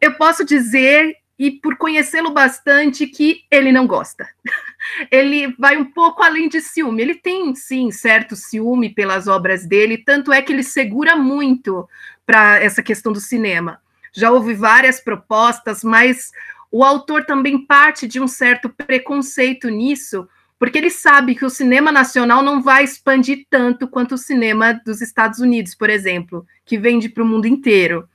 Eu 0.00 0.14
posso 0.14 0.42
dizer, 0.42 1.16
e 1.38 1.50
por 1.50 1.76
conhecê-lo 1.76 2.30
bastante, 2.30 3.06
que 3.06 3.42
ele 3.50 3.70
não 3.70 3.86
gosta. 3.86 4.28
ele 5.10 5.54
vai 5.58 5.76
um 5.76 5.84
pouco 5.84 6.22
além 6.22 6.48
de 6.48 6.60
ciúme. 6.60 7.02
Ele 7.02 7.14
tem, 7.14 7.54
sim, 7.54 7.90
certo 7.90 8.34
ciúme 8.34 8.90
pelas 8.90 9.28
obras 9.28 9.66
dele, 9.66 9.98
tanto 9.98 10.32
é 10.32 10.40
que 10.40 10.52
ele 10.52 10.62
segura 10.62 11.14
muito 11.14 11.88
para 12.24 12.58
essa 12.62 12.82
questão 12.82 13.12
do 13.12 13.20
cinema. 13.20 13.80
Já 14.12 14.30
houve 14.30 14.54
várias 14.54 14.98
propostas, 14.98 15.84
mas 15.84 16.30
o 16.70 16.82
autor 16.82 17.24
também 17.24 17.64
parte 17.64 18.08
de 18.08 18.18
um 18.18 18.26
certo 18.26 18.68
preconceito 18.70 19.68
nisso, 19.68 20.26
porque 20.58 20.78
ele 20.78 20.90
sabe 20.90 21.34
que 21.34 21.44
o 21.44 21.50
cinema 21.50 21.92
nacional 21.92 22.42
não 22.42 22.62
vai 22.62 22.82
expandir 22.82 23.46
tanto 23.50 23.86
quanto 23.86 24.14
o 24.14 24.18
cinema 24.18 24.72
dos 24.84 25.02
Estados 25.02 25.38
Unidos, 25.38 25.74
por 25.74 25.90
exemplo, 25.90 26.46
que 26.64 26.78
vende 26.78 27.10
para 27.10 27.22
o 27.22 27.26
mundo 27.26 27.46
inteiro. 27.46 28.08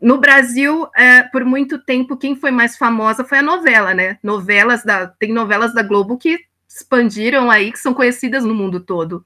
No 0.00 0.18
Brasil, 0.18 0.88
é, 0.94 1.22
por 1.22 1.44
muito 1.44 1.78
tempo, 1.78 2.16
quem 2.16 2.36
foi 2.36 2.50
mais 2.50 2.76
famosa 2.76 3.24
foi 3.24 3.38
a 3.38 3.42
novela, 3.42 3.94
né? 3.94 4.18
Novelas 4.22 4.84
da, 4.84 5.06
tem 5.06 5.32
novelas 5.32 5.72
da 5.72 5.82
Globo 5.82 6.18
que 6.18 6.38
expandiram 6.68 7.50
aí, 7.50 7.72
que 7.72 7.78
são 7.78 7.94
conhecidas 7.94 8.44
no 8.44 8.54
mundo 8.54 8.80
todo. 8.80 9.24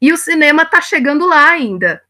E 0.00 0.12
o 0.12 0.16
cinema 0.16 0.62
está 0.62 0.80
chegando 0.80 1.26
lá 1.26 1.50
ainda. 1.50 2.02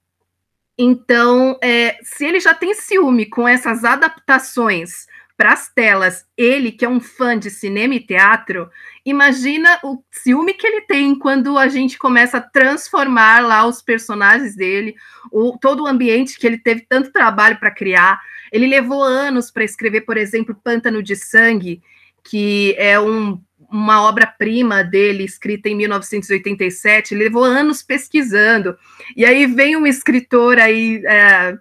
Então, 0.77 1.59
é, 1.63 1.99
se 2.03 2.25
ele 2.25 2.41
já 2.41 2.55
tem 2.55 2.75
ciúme 2.75 3.27
com 3.27 3.47
essas 3.47 3.85
adaptações 3.85 5.07
para 5.37 5.53
as 5.53 5.73
telas, 5.73 6.27
ele 6.37 6.73
que 6.73 6.85
é 6.85 6.89
um 6.89 7.01
fã 7.01 7.39
de 7.39 7.51
cinema 7.51 7.95
e 7.95 8.01
teatro, 8.01 8.69
imagina 9.09 9.79
o 9.83 10.03
ciúme 10.11 10.55
que 10.55 10.67
ele 10.67 10.83
tem 10.83 11.19
quando 11.19 11.57
a 11.59 11.69
gente 11.69 11.99
começa 11.99 12.39
a 12.39 12.43
transformar 12.43 13.41
lá 13.41 13.67
os 13.67 13.81
personagens 13.81 14.55
dele, 14.55 14.95
o, 15.31 15.57
todo 15.59 15.85
o 15.85 15.87
ambiente 15.87 16.39
que 16.39 16.47
ele 16.47 16.59
teve 16.59 16.87
tanto 16.89 17.13
trabalho 17.13 17.59
para 17.59 17.71
criar. 17.71 18.21
Ele 18.53 18.67
levou 18.67 19.03
anos 19.03 19.51
para 19.51 19.65
escrever, 19.65 20.03
por 20.03 20.17
exemplo, 20.17 20.59
Pântano 20.63 21.03
de 21.03 21.17
Sangue, 21.17 21.83
que 22.23 22.75
é 22.79 22.99
um 22.99 23.41
uma 23.71 24.03
obra-prima 24.03 24.83
dele, 24.83 25.25
escrita 25.25 25.69
em 25.69 25.75
1987, 25.75 27.13
ele 27.13 27.25
levou 27.25 27.45
anos 27.45 27.83
pesquisando. 27.83 28.77
E 29.15 29.25
aí 29.27 29.47
vem 29.47 29.77
um 29.77 29.87
escritor 29.87 30.59
aí 30.59 31.03
é, 31.05 31.59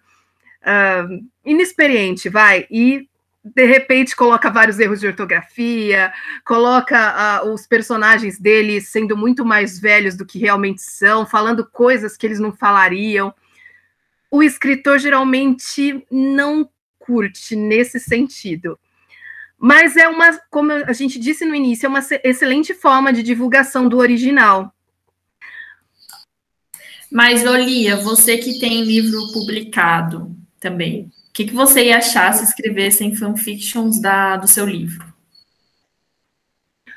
é, 0.64 1.06
inexperiente, 1.46 2.30
vai, 2.30 2.66
e 2.72 3.08
de 3.56 3.66
repente 3.66 4.16
coloca 4.16 4.50
vários 4.50 4.80
erros 4.80 5.00
de 5.00 5.08
ortografia, 5.08 6.12
coloca 6.46 7.44
uh, 7.44 7.54
os 7.54 7.66
personagens 7.68 8.40
dele 8.40 8.82
sendo 8.82 9.16
muito 9.16 9.46
mais 9.46 9.80
velhos 9.80 10.16
do 10.16 10.26
que 10.26 10.40
realmente 10.40 10.82
são, 10.82 11.26
falando 11.26 11.66
coisas 11.66 12.18
que 12.18 12.26
eles 12.26 12.40
não 12.40 12.52
falariam. 12.52 13.34
O 14.30 14.44
escritor 14.44 15.00
geralmente 15.00 16.06
não 16.12 16.70
curte 17.00 17.56
nesse 17.56 18.00
sentido. 18.00 18.78
Mas 19.58 19.96
é 19.98 20.08
uma, 20.08 20.38
como 20.52 20.72
a 20.72 20.94
gente 20.94 21.18
disse 21.18 21.44
no 21.44 21.56
início, 21.56 21.86
é 21.88 21.90
uma 21.90 22.06
excelente 22.24 22.74
forma 22.74 23.12
de 23.12 23.24
divulgação 23.24 23.90
do 23.90 23.98
original. 23.98 24.74
Mas, 27.12 27.46
Olia, 27.46 27.96
você 27.96 28.38
que 28.38 28.60
tem 28.60 28.84
livro 28.84 29.32
publicado 29.32 30.36
também, 30.60 31.10
que, 31.38 31.46
que 31.46 31.54
você 31.54 31.86
ia 31.86 31.98
achar 31.98 32.34
se 32.34 32.44
escrevessem 32.44 33.16
fanfictions 33.16 34.02
da, 34.02 34.38
do 34.38 34.48
seu 34.48 34.66
livro? 34.66 35.06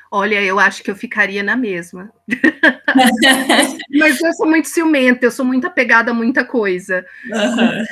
Olha, 0.09 0.41
eu 0.41 0.59
acho 0.59 0.81
que 0.81 0.89
eu 0.89 0.95
ficaria 0.95 1.43
na 1.43 1.55
mesma. 1.55 2.11
Mas 3.93 4.19
eu 4.19 4.33
sou 4.33 4.47
muito 4.47 4.67
ciumenta, 4.67 5.23
eu 5.23 5.31
sou 5.31 5.45
muito 5.45 5.67
apegada 5.67 6.09
a 6.09 6.13
muita 6.13 6.43
coisa. 6.43 7.05
Uhum. 7.29 7.85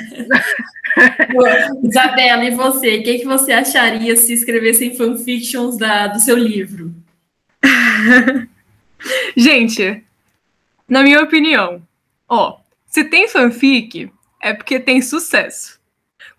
Isabela, 1.88 2.44
e 2.44 2.50
você? 2.50 2.98
O 2.98 3.04
que, 3.04 3.20
que 3.20 3.26
você 3.26 3.52
acharia 3.52 4.16
se 4.16 4.32
escrevessem 4.32 4.96
fanfictions 4.96 5.78
da, 5.78 6.08
do 6.08 6.18
seu 6.18 6.36
livro? 6.36 6.92
Gente, 9.36 10.02
na 10.88 11.04
minha 11.04 11.22
opinião, 11.22 11.80
ó, 12.28 12.58
se 12.88 13.04
tem 13.04 13.28
fanfic, 13.28 14.10
é 14.42 14.52
porque 14.52 14.80
tem 14.80 15.00
sucesso. 15.00 15.79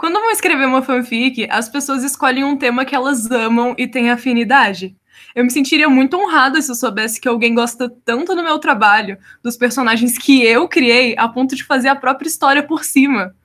Quando 0.02 0.20
vão 0.20 0.32
escrever 0.32 0.66
uma 0.66 0.82
fanfic, 0.82 1.46
as 1.48 1.70
pessoas 1.70 2.04
escolhem 2.04 2.44
um 2.44 2.58
tema 2.58 2.84
que 2.84 2.96
elas 2.96 3.30
amam 3.30 3.76
e 3.78 3.88
têm 3.88 4.10
afinidade. 4.10 4.96
Eu 5.36 5.44
me 5.44 5.52
sentiria 5.52 5.88
muito 5.88 6.18
honrada 6.18 6.60
se 6.60 6.72
eu 6.72 6.74
soubesse 6.74 7.22
que 7.22 7.28
alguém 7.28 7.54
gosta 7.54 7.88
tanto 8.04 8.34
do 8.34 8.42
meu 8.42 8.58
trabalho, 8.58 9.16
dos 9.44 9.56
personagens 9.56 10.18
que 10.18 10.44
eu 10.44 10.68
criei, 10.68 11.14
a 11.20 11.28
ponto 11.28 11.56
de 11.56 11.64
fazer 11.64 11.90
a 11.90 11.96
própria 11.96 12.28
história 12.28 12.64
por 12.64 12.84
cima. 12.84 13.36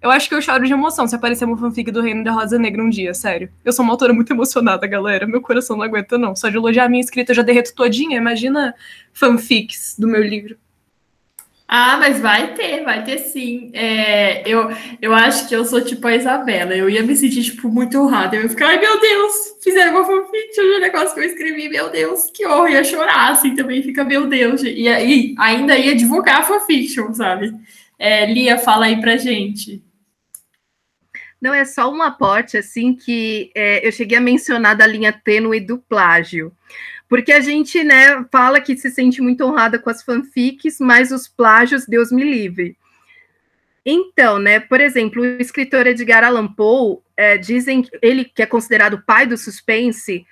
Eu 0.00 0.08
acho 0.08 0.28
que 0.28 0.34
eu 0.36 0.40
choro 0.40 0.64
de 0.64 0.72
emoção 0.72 1.08
se 1.08 1.16
aparecer 1.16 1.44
uma 1.44 1.58
fanfic 1.58 1.90
do 1.90 2.00
Reino 2.00 2.22
da 2.22 2.30
Rosa 2.30 2.56
Negra 2.56 2.84
um 2.84 2.88
dia, 2.88 3.12
sério. 3.12 3.50
Eu 3.64 3.72
sou 3.72 3.84
uma 3.84 3.92
autora 3.92 4.12
muito 4.12 4.32
emocionada, 4.32 4.86
galera. 4.86 5.26
Meu 5.26 5.40
coração 5.40 5.76
não 5.76 5.82
aguenta, 5.82 6.16
não. 6.16 6.36
Só 6.36 6.48
de 6.48 6.56
elogiar 6.56 6.84
a 6.84 6.88
minha 6.88 7.02
escrita 7.02 7.32
eu 7.32 7.36
já 7.36 7.42
derreto 7.42 7.74
todinha. 7.74 8.16
Imagina 8.16 8.76
fanfics 9.12 9.96
do 9.98 10.06
meu 10.06 10.22
livro. 10.22 10.56
Ah, 11.68 11.96
mas 11.96 12.20
vai 12.20 12.54
ter, 12.54 12.84
vai 12.84 13.02
ter 13.02 13.18
sim. 13.18 13.70
É, 13.74 14.48
eu, 14.48 14.68
eu 15.02 15.12
acho 15.12 15.48
que 15.48 15.56
eu 15.56 15.64
sou 15.64 15.80
tipo 15.80 16.06
a 16.06 16.14
Isabela. 16.14 16.76
Eu 16.76 16.88
ia 16.88 17.02
me 17.02 17.16
sentir, 17.16 17.42
tipo, 17.42 17.68
muito 17.68 17.98
honrada. 17.98 18.36
Eu 18.36 18.44
ia 18.44 18.48
ficar, 18.48 18.68
ai 18.68 18.78
meu 18.78 19.00
Deus, 19.00 19.56
fizeram 19.62 19.92
uma 19.92 20.04
fanfiction 20.04 20.62
de 20.62 20.76
um 20.76 20.80
negócio 20.80 21.14
que 21.14 21.20
eu 21.20 21.24
escrevi, 21.24 21.68
meu 21.68 21.90
Deus, 21.90 22.30
que 22.32 22.46
horror. 22.46 22.70
Ia 22.70 22.84
chorar, 22.84 23.32
assim, 23.32 23.56
também 23.56 23.82
fica, 23.82 24.04
meu 24.04 24.28
Deus. 24.28 24.62
E 24.62 24.86
aí, 24.86 25.34
ainda 25.38 25.76
ia 25.76 25.96
divulgar 25.96 26.40
a 26.40 26.44
fanfiction, 26.44 27.12
sabe? 27.12 27.52
É, 27.98 28.26
Lia, 28.26 28.58
fala 28.58 28.86
aí 28.86 29.00
pra 29.00 29.16
gente. 29.16 29.82
Não, 31.40 31.52
é 31.52 31.64
só 31.64 31.92
um 31.92 32.00
aporte, 32.00 32.56
assim, 32.56 32.94
que 32.94 33.50
é, 33.54 33.86
eu 33.86 33.90
cheguei 33.90 34.18
a 34.18 34.20
mencionar 34.20 34.76
da 34.76 34.86
linha 34.86 35.12
tênue 35.12 35.60
do 35.60 35.78
plágio. 35.78 36.52
Porque 37.08 37.32
a 37.32 37.40
gente, 37.40 37.82
né, 37.84 38.24
fala 38.32 38.60
que 38.60 38.76
se 38.76 38.90
sente 38.90 39.20
muito 39.20 39.44
honrada 39.44 39.78
com 39.78 39.88
as 39.88 40.02
fanfics, 40.02 40.78
mas 40.80 41.12
os 41.12 41.28
plágios, 41.28 41.86
Deus 41.86 42.10
me 42.10 42.24
livre. 42.24 42.76
Então, 43.84 44.38
né, 44.38 44.58
por 44.58 44.80
exemplo, 44.80 45.22
o 45.22 45.40
escritor 45.40 45.86
Edgar 45.86 46.24
Allan 46.24 46.48
Poe, 46.48 46.98
é, 47.16 47.38
dizem, 47.38 47.86
ele 48.02 48.24
que 48.24 48.42
é 48.42 48.46
considerado 48.46 49.02
pai 49.06 49.26
do 49.26 49.36
suspense, 49.36 50.26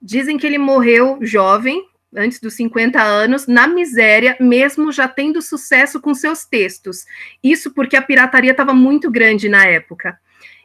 dizem 0.00 0.36
que 0.36 0.46
ele 0.46 0.58
morreu 0.58 1.18
jovem, 1.22 1.82
antes 2.14 2.40
dos 2.40 2.54
50 2.54 3.02
anos, 3.02 3.46
na 3.46 3.66
miséria, 3.66 4.36
mesmo 4.40 4.92
já 4.92 5.08
tendo 5.08 5.42
sucesso 5.42 6.00
com 6.00 6.14
seus 6.14 6.44
textos. 6.44 7.04
Isso 7.42 7.72
porque 7.72 7.96
a 7.96 8.02
pirataria 8.02 8.52
estava 8.52 8.74
muito 8.74 9.10
grande 9.10 9.48
na 9.48 9.64
época. 9.66 10.18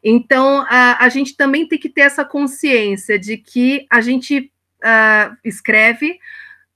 Então, 0.04 0.66
a, 0.68 1.04
a 1.04 1.10
gente 1.10 1.36
também 1.36 1.68
tem 1.68 1.80
que 1.80 1.90
ter 1.90 2.02
essa 2.02 2.26
consciência 2.26 3.18
de 3.18 3.38
que 3.38 3.86
a 3.90 4.02
gente 4.02 4.52
uh, 4.84 5.38
escreve 5.44 6.20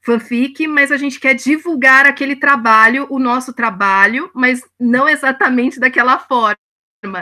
fanfic, 0.07 0.65
mas 0.67 0.89
a 0.89 0.95
gente 0.95 1.19
quer 1.19 1.33
divulgar 1.33 2.05
aquele 2.05 2.37
trabalho, 2.37 3.05
o 3.09 3.19
nosso 3.19 3.51
trabalho, 3.51 4.31
mas 4.33 4.61
não 4.79 5.07
exatamente 5.09 5.81
daquela 5.81 6.17
forma. 6.17 6.57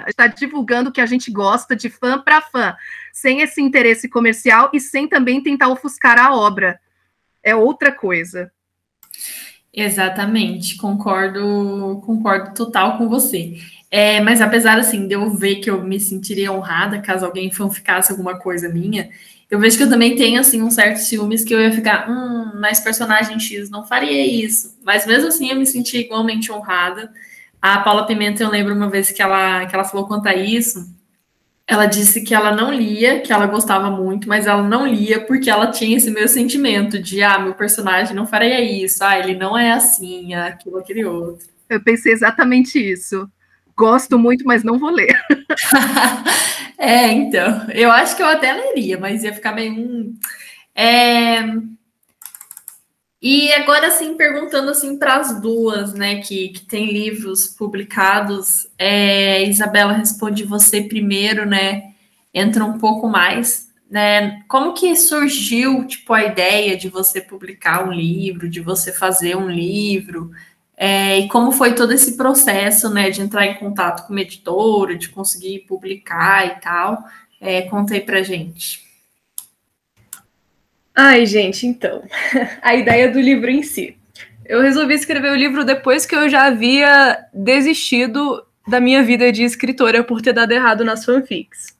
Está 0.07 0.27
divulgando 0.27 0.91
que 0.91 1.01
a 1.01 1.05
gente 1.07 1.31
gosta 1.31 1.75
de 1.75 1.89
fã 1.89 2.21
para 2.21 2.41
fã, 2.41 2.75
sem 3.11 3.41
esse 3.41 3.59
interesse 3.59 4.07
comercial 4.07 4.69
e 4.71 4.79
sem 4.79 5.07
também 5.07 5.41
tentar 5.41 5.69
ofuscar 5.69 6.19
a 6.19 6.35
obra. 6.35 6.79
É 7.43 7.55
outra 7.55 7.91
coisa. 7.91 8.51
Exatamente, 9.73 10.77
concordo, 10.77 12.01
concordo 12.05 12.53
total 12.53 12.97
com 12.97 13.09
você. 13.09 13.57
É, 13.89 14.21
mas 14.21 14.41
apesar 14.41 14.77
assim 14.77 15.07
de 15.07 15.15
eu 15.15 15.29
ver 15.31 15.55
que 15.55 15.69
eu 15.69 15.81
me 15.83 15.99
sentiria 15.99 16.51
honrada 16.51 17.01
caso 17.01 17.25
alguém 17.25 17.51
fanficasse 17.51 18.11
alguma 18.11 18.37
coisa 18.39 18.69
minha, 18.69 19.09
eu 19.49 19.59
vejo 19.59 19.77
que 19.77 19.83
eu 19.83 19.89
também 19.89 20.15
tenho 20.15 20.39
assim 20.39 20.61
um 20.61 20.71
certo 20.71 20.97
ciúmes 20.97 21.43
que 21.43 21.53
eu 21.53 21.61
ia 21.61 21.71
ficar, 21.71 22.09
hum, 22.09 22.51
mas 22.59 22.79
personagem 22.79 23.39
X 23.39 23.69
não 23.69 23.85
faria 23.85 24.25
isso. 24.25 24.77
Mas 24.83 25.05
mesmo 25.05 25.27
assim 25.27 25.49
eu 25.49 25.55
me 25.55 25.65
senti 25.65 25.97
igualmente 25.97 26.51
honrada. 26.51 27.11
A 27.61 27.79
Paula 27.79 28.05
Pimenta, 28.05 28.43
eu 28.43 28.49
lembro 28.49 28.73
uma 28.75 28.89
vez 28.89 29.11
que 29.11 29.21
ela, 29.21 29.65
que 29.65 29.75
ela 29.75 29.83
falou 29.83 30.07
quanto 30.07 30.27
a 30.27 30.35
isso, 30.35 30.93
ela 31.67 31.85
disse 31.85 32.21
que 32.21 32.33
ela 32.33 32.55
não 32.55 32.71
lia, 32.71 33.19
que 33.21 33.33
ela 33.33 33.47
gostava 33.47 33.89
muito, 33.89 34.27
mas 34.27 34.45
ela 34.45 34.61
não 34.61 34.85
lia 34.85 35.19
porque 35.25 35.49
ela 35.49 35.71
tinha 35.71 35.97
esse 35.97 36.11
meu 36.11 36.27
sentimento 36.27 37.01
de, 37.01 37.23
ah, 37.23 37.39
meu 37.39 37.53
personagem 37.55 38.15
não 38.15 38.27
faria 38.27 38.61
isso, 38.61 39.03
ah, 39.03 39.17
ele 39.17 39.35
não 39.35 39.57
é 39.57 39.71
assim, 39.71 40.33
ah, 40.35 40.47
aquilo, 40.47 40.77
aquele 40.77 41.05
outro. 41.05 41.47
Eu 41.67 41.81
pensei 41.83 42.13
exatamente 42.13 42.77
isso. 42.77 43.27
Gosto 43.75 44.17
muito, 44.17 44.45
mas 44.45 44.63
não 44.63 44.77
vou 44.79 44.91
ler. 44.91 45.19
é, 46.77 47.11
então, 47.11 47.69
eu 47.71 47.91
acho 47.91 48.15
que 48.15 48.21
eu 48.21 48.27
até 48.27 48.53
leria, 48.53 48.97
mas 48.97 49.23
ia 49.23 49.33
ficar 49.33 49.51
meio. 49.53 49.73
Hum, 49.73 50.19
é... 50.75 51.43
E 53.21 53.51
agora, 53.53 53.87
assim, 53.87 54.15
perguntando 54.15 54.69
assim 54.69 54.99
para 54.99 55.15
as 55.15 55.41
duas, 55.41 55.95
né, 55.95 56.21
que, 56.21 56.49
que 56.49 56.63
tem 56.65 56.91
livros 56.91 57.47
publicados, 57.47 58.67
é, 58.77 59.43
Isabela 59.43 59.93
responde 59.93 60.43
você 60.43 60.83
primeiro, 60.83 61.43
né? 61.43 61.93
Entra 62.31 62.63
um 62.63 62.77
pouco 62.77 63.07
mais, 63.07 63.67
né? 63.89 64.43
Como 64.47 64.73
que 64.73 64.95
surgiu, 64.95 65.87
tipo, 65.87 66.13
a 66.13 66.23
ideia 66.23 66.77
de 66.77 66.87
você 66.87 67.19
publicar 67.19 67.87
um 67.87 67.91
livro, 67.91 68.47
de 68.47 68.61
você 68.61 68.93
fazer 68.93 69.35
um 69.35 69.49
livro? 69.49 70.29
É, 70.77 71.19
e 71.19 71.27
como 71.29 71.51
foi 71.51 71.73
todo 71.73 71.93
esse 71.93 72.17
processo, 72.17 72.89
né, 72.89 73.09
de 73.09 73.21
entrar 73.21 73.45
em 73.45 73.55
contato 73.55 74.05
com 74.05 74.13
uma 74.13 74.21
editora, 74.21 74.95
de 74.95 75.09
conseguir 75.09 75.59
publicar 75.59 76.45
e 76.45 76.61
tal? 76.61 77.03
É, 77.39 77.61
conta 77.63 77.93
aí 77.93 78.01
pra 78.01 78.23
gente. 78.23 78.83
Ai, 80.93 81.25
gente, 81.25 81.65
então, 81.65 82.03
a 82.61 82.75
ideia 82.75 83.11
do 83.11 83.19
livro 83.19 83.49
em 83.49 83.63
si. 83.63 83.97
Eu 84.45 84.61
resolvi 84.61 84.93
escrever 84.93 85.31
o 85.31 85.35
livro 85.35 85.65
depois 85.65 86.05
que 86.05 86.15
eu 86.15 86.29
já 86.29 86.45
havia 86.45 87.25
desistido 87.33 88.45
da 88.67 88.79
minha 88.79 89.03
vida 89.03 89.31
de 89.31 89.43
escritora 89.43 90.03
por 90.03 90.21
ter 90.21 90.33
dado 90.33 90.51
errado 90.51 90.83
nas 90.83 91.03
fanfics. 91.03 91.75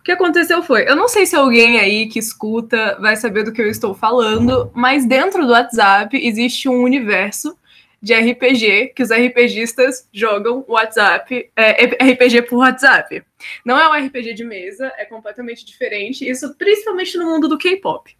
O 0.00 0.02
que 0.02 0.12
aconteceu 0.12 0.62
foi, 0.62 0.88
eu 0.88 0.96
não 0.96 1.06
sei 1.06 1.26
se 1.26 1.36
alguém 1.36 1.78
aí 1.78 2.08
que 2.08 2.18
escuta 2.18 2.96
vai 3.00 3.14
saber 3.16 3.44
do 3.44 3.52
que 3.52 3.60
eu 3.60 3.68
estou 3.68 3.94
falando, 3.94 4.70
mas 4.74 5.06
dentro 5.06 5.46
do 5.46 5.52
WhatsApp 5.52 6.16
existe 6.16 6.68
um 6.68 6.82
universo 6.82 7.56
de 8.00 8.14
RPG 8.14 8.92
que 8.94 9.02
os 9.02 9.10
RPGistas 9.10 10.08
jogam 10.12 10.64
WhatsApp, 10.68 11.50
é, 11.56 11.84
RPG 12.12 12.42
por 12.42 12.58
WhatsApp. 12.58 13.22
Não 13.64 13.78
é 13.78 13.88
um 13.88 14.06
RPG 14.06 14.34
de 14.34 14.44
mesa, 14.44 14.92
é 14.96 15.04
completamente 15.04 15.64
diferente, 15.64 16.28
isso 16.28 16.54
principalmente 16.54 17.16
no 17.18 17.26
mundo 17.26 17.48
do 17.48 17.58
K-pop. 17.58 18.16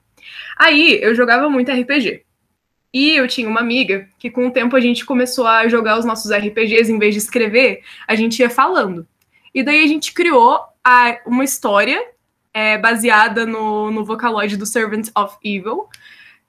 Aí 0.56 0.98
eu 1.00 1.14
jogava 1.14 1.48
muito 1.48 1.70
RPG. 1.70 2.24
E 2.92 3.14
eu 3.14 3.28
tinha 3.28 3.48
uma 3.48 3.60
amiga 3.60 4.08
que, 4.18 4.30
com 4.30 4.46
o 4.46 4.50
tempo, 4.50 4.74
a 4.74 4.80
gente 4.80 5.04
começou 5.04 5.46
a 5.46 5.68
jogar 5.68 5.98
os 5.98 6.04
nossos 6.04 6.30
RPGs, 6.32 6.90
em 6.90 6.98
vez 6.98 7.14
de 7.14 7.20
escrever, 7.20 7.82
a 8.06 8.14
gente 8.14 8.40
ia 8.40 8.48
falando. 8.48 9.06
E 9.54 9.62
daí 9.62 9.84
a 9.84 9.86
gente 9.86 10.12
criou 10.12 10.60
a, 10.82 11.18
uma 11.26 11.44
história 11.44 12.02
é, 12.52 12.78
baseada 12.78 13.44
no, 13.44 13.90
no 13.90 14.04
Vocaloid 14.04 14.56
do 14.56 14.64
Servants 14.64 15.12
of 15.14 15.36
Evil, 15.44 15.86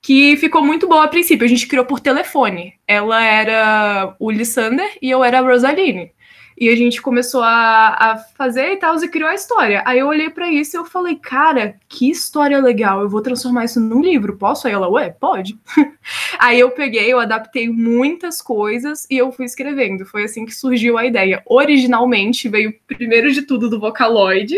que 0.02 0.36
ficou 0.36 0.64
muito 0.64 0.88
boa 0.88 1.04
a 1.04 1.08
princípio. 1.08 1.44
A 1.44 1.48
gente 1.48 1.66
criou 1.66 1.84
por 1.84 2.00
telefone. 2.00 2.74
Ela 2.86 3.22
era 3.24 4.14
o 4.18 4.30
Lissander 4.30 4.90
e 5.00 5.10
eu 5.10 5.22
era 5.22 5.38
a 5.38 5.42
Rosaline. 5.42 6.12
E 6.58 6.68
a 6.68 6.76
gente 6.76 7.00
começou 7.00 7.42
a, 7.42 7.88
a 7.88 8.18
fazer 8.36 8.72
e 8.72 8.76
tal, 8.76 8.94
e 9.02 9.08
criou 9.08 9.30
a 9.30 9.34
história. 9.34 9.82
Aí 9.86 9.98
eu 9.98 10.06
olhei 10.06 10.28
para 10.28 10.50
isso 10.52 10.76
e 10.76 10.78
eu 10.78 10.84
falei, 10.84 11.16
cara, 11.16 11.76
que 11.88 12.10
história 12.10 12.60
legal, 12.60 13.00
eu 13.00 13.08
vou 13.08 13.22
transformar 13.22 13.64
isso 13.64 13.80
num 13.80 14.02
livro, 14.02 14.36
posso? 14.36 14.66
Aí 14.66 14.74
ela, 14.74 14.86
ué, 14.90 15.08
pode. 15.08 15.58
Aí 16.38 16.60
eu 16.60 16.70
peguei, 16.70 17.10
eu 17.10 17.18
adaptei 17.18 17.70
muitas 17.70 18.42
coisas 18.42 19.06
e 19.10 19.16
eu 19.16 19.32
fui 19.32 19.46
escrevendo. 19.46 20.04
Foi 20.04 20.24
assim 20.24 20.44
que 20.44 20.54
surgiu 20.54 20.98
a 20.98 21.06
ideia. 21.06 21.42
Originalmente 21.46 22.46
veio 22.46 22.74
primeiro 22.86 23.32
de 23.32 23.40
tudo 23.42 23.70
do 23.70 23.80
Vocaloid, 23.80 24.54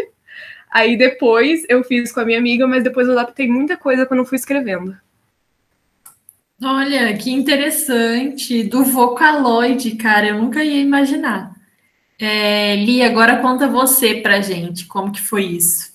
aí 0.72 0.96
depois 0.96 1.64
eu 1.68 1.84
fiz 1.84 2.10
com 2.10 2.18
a 2.18 2.24
minha 2.24 2.38
amiga, 2.38 2.66
mas 2.66 2.82
depois 2.82 3.06
eu 3.06 3.12
adaptei 3.16 3.46
muita 3.46 3.76
coisa 3.76 4.06
quando 4.06 4.24
fui 4.24 4.36
escrevendo. 4.36 4.96
Olha, 6.64 7.16
que 7.18 7.30
interessante. 7.30 8.62
Do 8.62 8.84
Vocaloid, 8.84 9.96
cara, 9.96 10.28
eu 10.28 10.38
nunca 10.40 10.62
ia 10.62 10.80
imaginar. 10.80 11.52
É, 12.20 12.76
Li, 12.76 13.02
agora 13.02 13.38
conta 13.38 13.66
você 13.66 14.14
pra 14.20 14.40
gente, 14.40 14.86
como 14.86 15.10
que 15.10 15.20
foi 15.20 15.44
isso? 15.44 15.92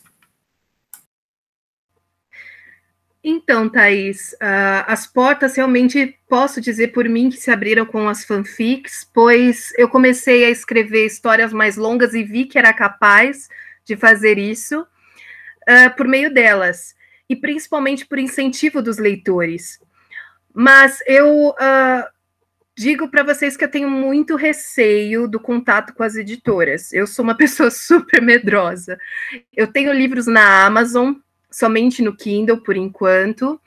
Então, 3.23 3.69
Thaís, 3.69 4.33
uh, 4.33 4.83
as 4.87 5.07
portas 5.07 5.55
realmente 5.55 6.17
posso 6.27 6.59
dizer 6.59 6.89
por 6.89 7.07
mim 7.07 7.29
que 7.29 7.37
se 7.37 7.49
abriram 7.49 7.85
com 7.85 8.09
as 8.09 8.25
fanfics, 8.25 9.09
pois 9.13 9.73
eu 9.77 9.87
comecei 9.87 10.43
a 10.43 10.49
escrever 10.49 11.05
histórias 11.05 11.53
mais 11.53 11.77
longas 11.77 12.13
e 12.13 12.23
vi 12.23 12.45
que 12.45 12.57
era 12.57 12.73
capaz 12.73 13.47
de 13.85 13.95
fazer 13.95 14.37
isso 14.37 14.81
uh, 14.81 15.95
por 15.95 16.07
meio 16.07 16.33
delas, 16.33 16.93
e 17.29 17.37
principalmente 17.37 18.05
por 18.05 18.19
incentivo 18.19 18.81
dos 18.81 18.97
leitores. 18.97 19.79
Mas 20.59 21.03
eu 21.05 21.49
uh, 21.49 22.03
digo 22.75 23.07
para 23.09 23.21
vocês 23.21 23.55
que 23.55 23.63
eu 23.63 23.69
tenho 23.69 23.87
muito 23.87 24.35
receio 24.35 25.27
do 25.27 25.39
contato 25.39 25.93
com 25.93 26.01
as 26.01 26.15
editoras. 26.15 26.91
Eu 26.91 27.05
sou 27.05 27.21
uma 27.21 27.37
pessoa 27.37 27.69
super 27.69 28.19
medrosa. 28.23 28.97
Eu 29.55 29.67
tenho 29.67 29.93
livros 29.93 30.25
na 30.25 30.65
Amazon, 30.65 31.13
somente 31.51 32.01
no 32.01 32.17
Kindle 32.17 32.63
por 32.63 32.75
enquanto. 32.75 33.61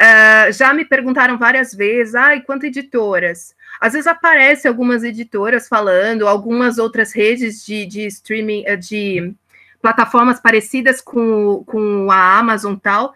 Uh, 0.00 0.50
já 0.50 0.72
me 0.72 0.86
perguntaram 0.86 1.36
várias 1.36 1.74
vezes, 1.74 2.14
ai, 2.14 2.40
quantas 2.40 2.68
editoras? 2.68 3.54
Às 3.78 3.92
vezes 3.92 4.06
aparece 4.06 4.66
algumas 4.66 5.04
editoras 5.04 5.68
falando, 5.68 6.26
algumas 6.26 6.78
outras 6.78 7.12
redes 7.12 7.66
de, 7.66 7.84
de 7.84 8.06
streaming, 8.06 8.64
eh, 8.64 8.76
de 8.76 9.34
plataformas 9.82 10.40
parecidas 10.40 11.02
com, 11.02 11.62
com 11.66 12.10
a 12.10 12.38
Amazon 12.38 12.76
tal, 12.76 13.12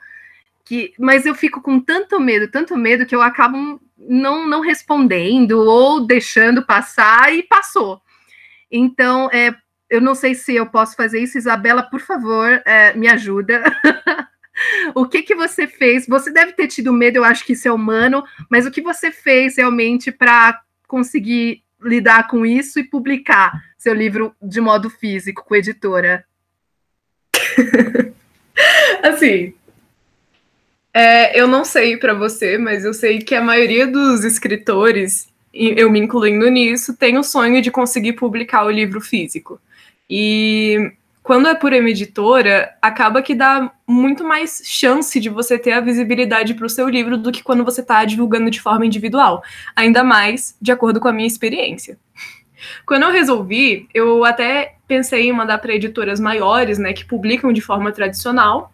que, 0.69 0.93
mas 0.99 1.25
eu 1.25 1.35
fico 1.35 1.63
com 1.63 1.81
tanto 1.81 2.21
medo, 2.21 2.47
tanto 2.47 2.77
medo 2.77 3.07
que 3.07 3.15
eu 3.15 3.23
acabo 3.23 3.81
não, 3.97 4.47
não 4.47 4.61
respondendo 4.61 5.53
ou 5.61 6.07
deixando 6.07 6.63
passar 6.63 7.35
e 7.35 7.43
passou. 7.43 8.03
Então, 8.71 9.31
é, 9.33 9.55
eu 9.89 9.99
não 9.99 10.15
sei 10.15 10.35
se 10.35 10.55
eu 10.55 10.67
posso 10.67 10.95
fazer 10.95 11.21
isso. 11.21 11.39
Isabela, 11.39 11.83
por 11.83 12.01
favor, 12.01 12.63
é, 12.67 12.93
me 12.93 13.09
ajuda. 13.09 13.65
o 14.95 15.07
que, 15.07 15.23
que 15.23 15.35
você 15.35 15.67
fez? 15.67 16.07
Você 16.07 16.31
deve 16.31 16.53
ter 16.53 16.69
tido 16.69 16.93
medo, 16.93 17.17
eu 17.17 17.25
acho 17.25 17.47
que 17.47 17.55
isso 17.55 17.67
é 17.67 17.73
humano, 17.73 18.23
mas 18.51 18.67
o 18.67 18.71
que 18.71 18.83
você 18.83 19.11
fez 19.11 19.57
realmente 19.57 20.13
para 20.13 20.61
conseguir 20.87 21.65
lidar 21.81 22.29
com 22.29 22.45
isso 22.45 22.79
e 22.79 22.85
publicar 22.85 23.53
seu 23.79 23.95
livro 23.95 24.35
de 24.43 24.61
modo 24.61 24.91
físico 24.91 25.43
com 25.47 25.57
editora? 25.57 26.27
assim, 29.03 29.55
é, 30.93 31.39
eu 31.39 31.47
não 31.47 31.65
sei 31.65 31.97
para 31.97 32.15
você, 32.15 32.59
mas 32.59 32.85
eu 32.85 32.95
sei 32.95 33.19
que 33.19 33.35
a 33.35 33.43
maioria 33.43 33.87
dos 33.87 34.25
escritores, 34.25 35.29
eu 35.53 35.91
me 35.91 36.01
incluindo 36.01 36.49
nisso, 36.49 36.97
tem 36.97 37.19
o 37.19 37.23
sonho 37.23 37.61
de 37.61 37.71
conseguir 37.71 38.15
publicar 38.15 38.65
o 38.65 38.71
livro 38.71 39.01
físico. 39.01 39.61
E 40.09 40.93
quando 41.23 41.47
é 41.47 41.55
por 41.55 41.75
editora, 41.75 42.75
acaba 42.81 43.21
que 43.21 43.35
dá 43.35 43.71
muito 43.87 44.25
mais 44.25 44.63
chance 44.65 45.21
de 45.21 45.29
você 45.29 45.59
ter 45.59 45.73
a 45.73 45.81
visibilidade 45.81 46.55
para 46.55 46.65
o 46.65 46.71
seu 46.71 46.89
livro 46.89 47.19
do 47.19 47.31
que 47.31 47.43
quando 47.43 47.63
você 47.63 47.83
está 47.83 48.03
divulgando 48.07 48.51
de 48.51 48.61
forma 48.61 48.87
individual. 48.87 49.43
Ainda 49.77 50.03
mais 50.03 50.57
de 50.61 50.73
acordo 50.73 50.99
com 50.99 51.07
a 51.07 51.13
minha 51.13 51.27
experiência. 51.27 51.99
Quando 52.87 53.03
eu 53.03 53.13
resolvi, 53.13 53.87
eu 53.93 54.25
até 54.25 54.77
pensei 54.87 55.29
em 55.29 55.33
mandar 55.33 55.59
para 55.59 55.75
editoras 55.75 56.19
maiores, 56.19 56.79
né, 56.79 56.95
que 56.95 57.05
publicam 57.05 57.53
de 57.53 57.61
forma 57.61 57.93
tradicional, 57.93 58.73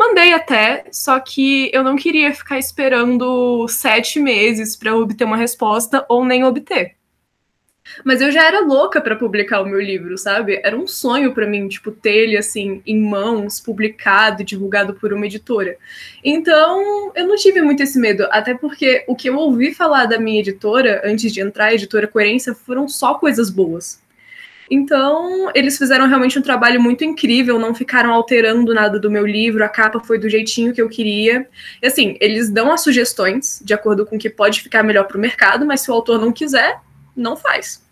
Mandei 0.00 0.32
até, 0.32 0.86
só 0.90 1.20
que 1.20 1.70
eu 1.74 1.84
não 1.84 1.94
queria 1.94 2.32
ficar 2.32 2.58
esperando 2.58 3.68
sete 3.68 4.18
meses 4.18 4.74
para 4.74 4.96
obter 4.96 5.24
uma 5.24 5.36
resposta 5.36 6.06
ou 6.08 6.24
nem 6.24 6.42
obter. 6.42 6.96
Mas 8.02 8.22
eu 8.22 8.32
já 8.32 8.46
era 8.46 8.60
louca 8.60 8.98
para 8.98 9.14
publicar 9.14 9.60
o 9.60 9.66
meu 9.66 9.78
livro, 9.78 10.16
sabe? 10.16 10.58
Era 10.64 10.74
um 10.74 10.86
sonho 10.86 11.34
para 11.34 11.46
mim, 11.46 11.68
tipo, 11.68 11.90
ter 11.90 12.14
ele 12.14 12.38
assim 12.38 12.80
em 12.86 12.98
mãos, 12.98 13.60
publicado, 13.60 14.42
divulgado 14.42 14.94
por 14.94 15.12
uma 15.12 15.26
editora. 15.26 15.76
Então, 16.24 17.12
eu 17.14 17.28
não 17.28 17.36
tive 17.36 17.60
muito 17.60 17.82
esse 17.82 17.98
medo, 17.98 18.26
até 18.30 18.54
porque 18.54 19.04
o 19.06 19.14
que 19.14 19.28
eu 19.28 19.36
ouvi 19.36 19.74
falar 19.74 20.06
da 20.06 20.18
minha 20.18 20.40
editora 20.40 21.02
antes 21.04 21.30
de 21.30 21.42
entrar, 21.42 21.66
a 21.66 21.74
editora 21.74 22.08
Coerência, 22.08 22.54
foram 22.54 22.88
só 22.88 23.12
coisas 23.16 23.50
boas. 23.50 24.00
Então, 24.70 25.50
eles 25.52 25.76
fizeram 25.76 26.06
realmente 26.06 26.38
um 26.38 26.42
trabalho 26.42 26.80
muito 26.80 27.04
incrível, 27.04 27.58
não 27.58 27.74
ficaram 27.74 28.12
alterando 28.12 28.72
nada 28.72 29.00
do 29.00 29.10
meu 29.10 29.26
livro, 29.26 29.64
a 29.64 29.68
capa 29.68 29.98
foi 29.98 30.16
do 30.16 30.28
jeitinho 30.28 30.72
que 30.72 30.80
eu 30.80 30.88
queria. 30.88 31.48
E 31.82 31.86
assim, 31.88 32.16
eles 32.20 32.48
dão 32.48 32.72
as 32.72 32.80
sugestões 32.80 33.60
de 33.64 33.74
acordo 33.74 34.06
com 34.06 34.14
o 34.14 34.18
que 34.18 34.30
pode 34.30 34.62
ficar 34.62 34.84
melhor 34.84 35.08
para 35.08 35.18
o 35.18 35.20
mercado, 35.20 35.66
mas 35.66 35.80
se 35.80 35.90
o 35.90 35.94
autor 35.94 36.20
não 36.20 36.32
quiser, 36.32 36.78
não 37.16 37.36
faz. 37.36 37.82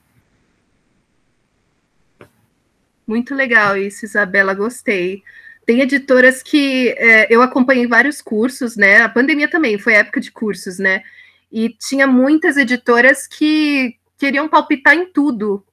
Muito 3.05 3.35
legal 3.35 3.77
isso, 3.77 4.05
Isabela, 4.05 4.55
gostei. 4.55 5.25
Tem 5.67 5.81
editoras 5.81 6.43
que 6.45 6.95
é, 6.97 7.27
eu 7.35 7.43
acompanhei 7.43 7.89
vários 7.89 8.23
cursos, 8.23 8.77
né? 8.77 9.03
A 9.03 9.09
pandemia 9.09 9.51
também 9.51 9.79
foi 9.79 9.95
época 9.95 10.21
de 10.21 10.31
cursos, 10.31 10.79
né? 10.79 11.03
E 11.51 11.71
tinha 11.71 12.07
muitas 12.07 12.57
editoras 12.57 13.27
que 13.27 13.97
queriam 14.17 14.49
palpitar 14.49 14.95
em 14.95 15.07
tudo, 15.07 15.65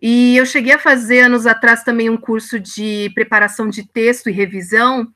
e 0.00 0.36
eu 0.36 0.46
cheguei 0.46 0.72
a 0.72 0.78
fazer 0.78 1.20
anos 1.20 1.46
atrás 1.46 1.82
também 1.84 2.08
um 2.08 2.16
curso 2.16 2.58
de 2.58 3.10
preparação 3.14 3.68
de 3.68 3.86
texto 3.86 4.30
e 4.30 4.32
revisão. 4.32 5.12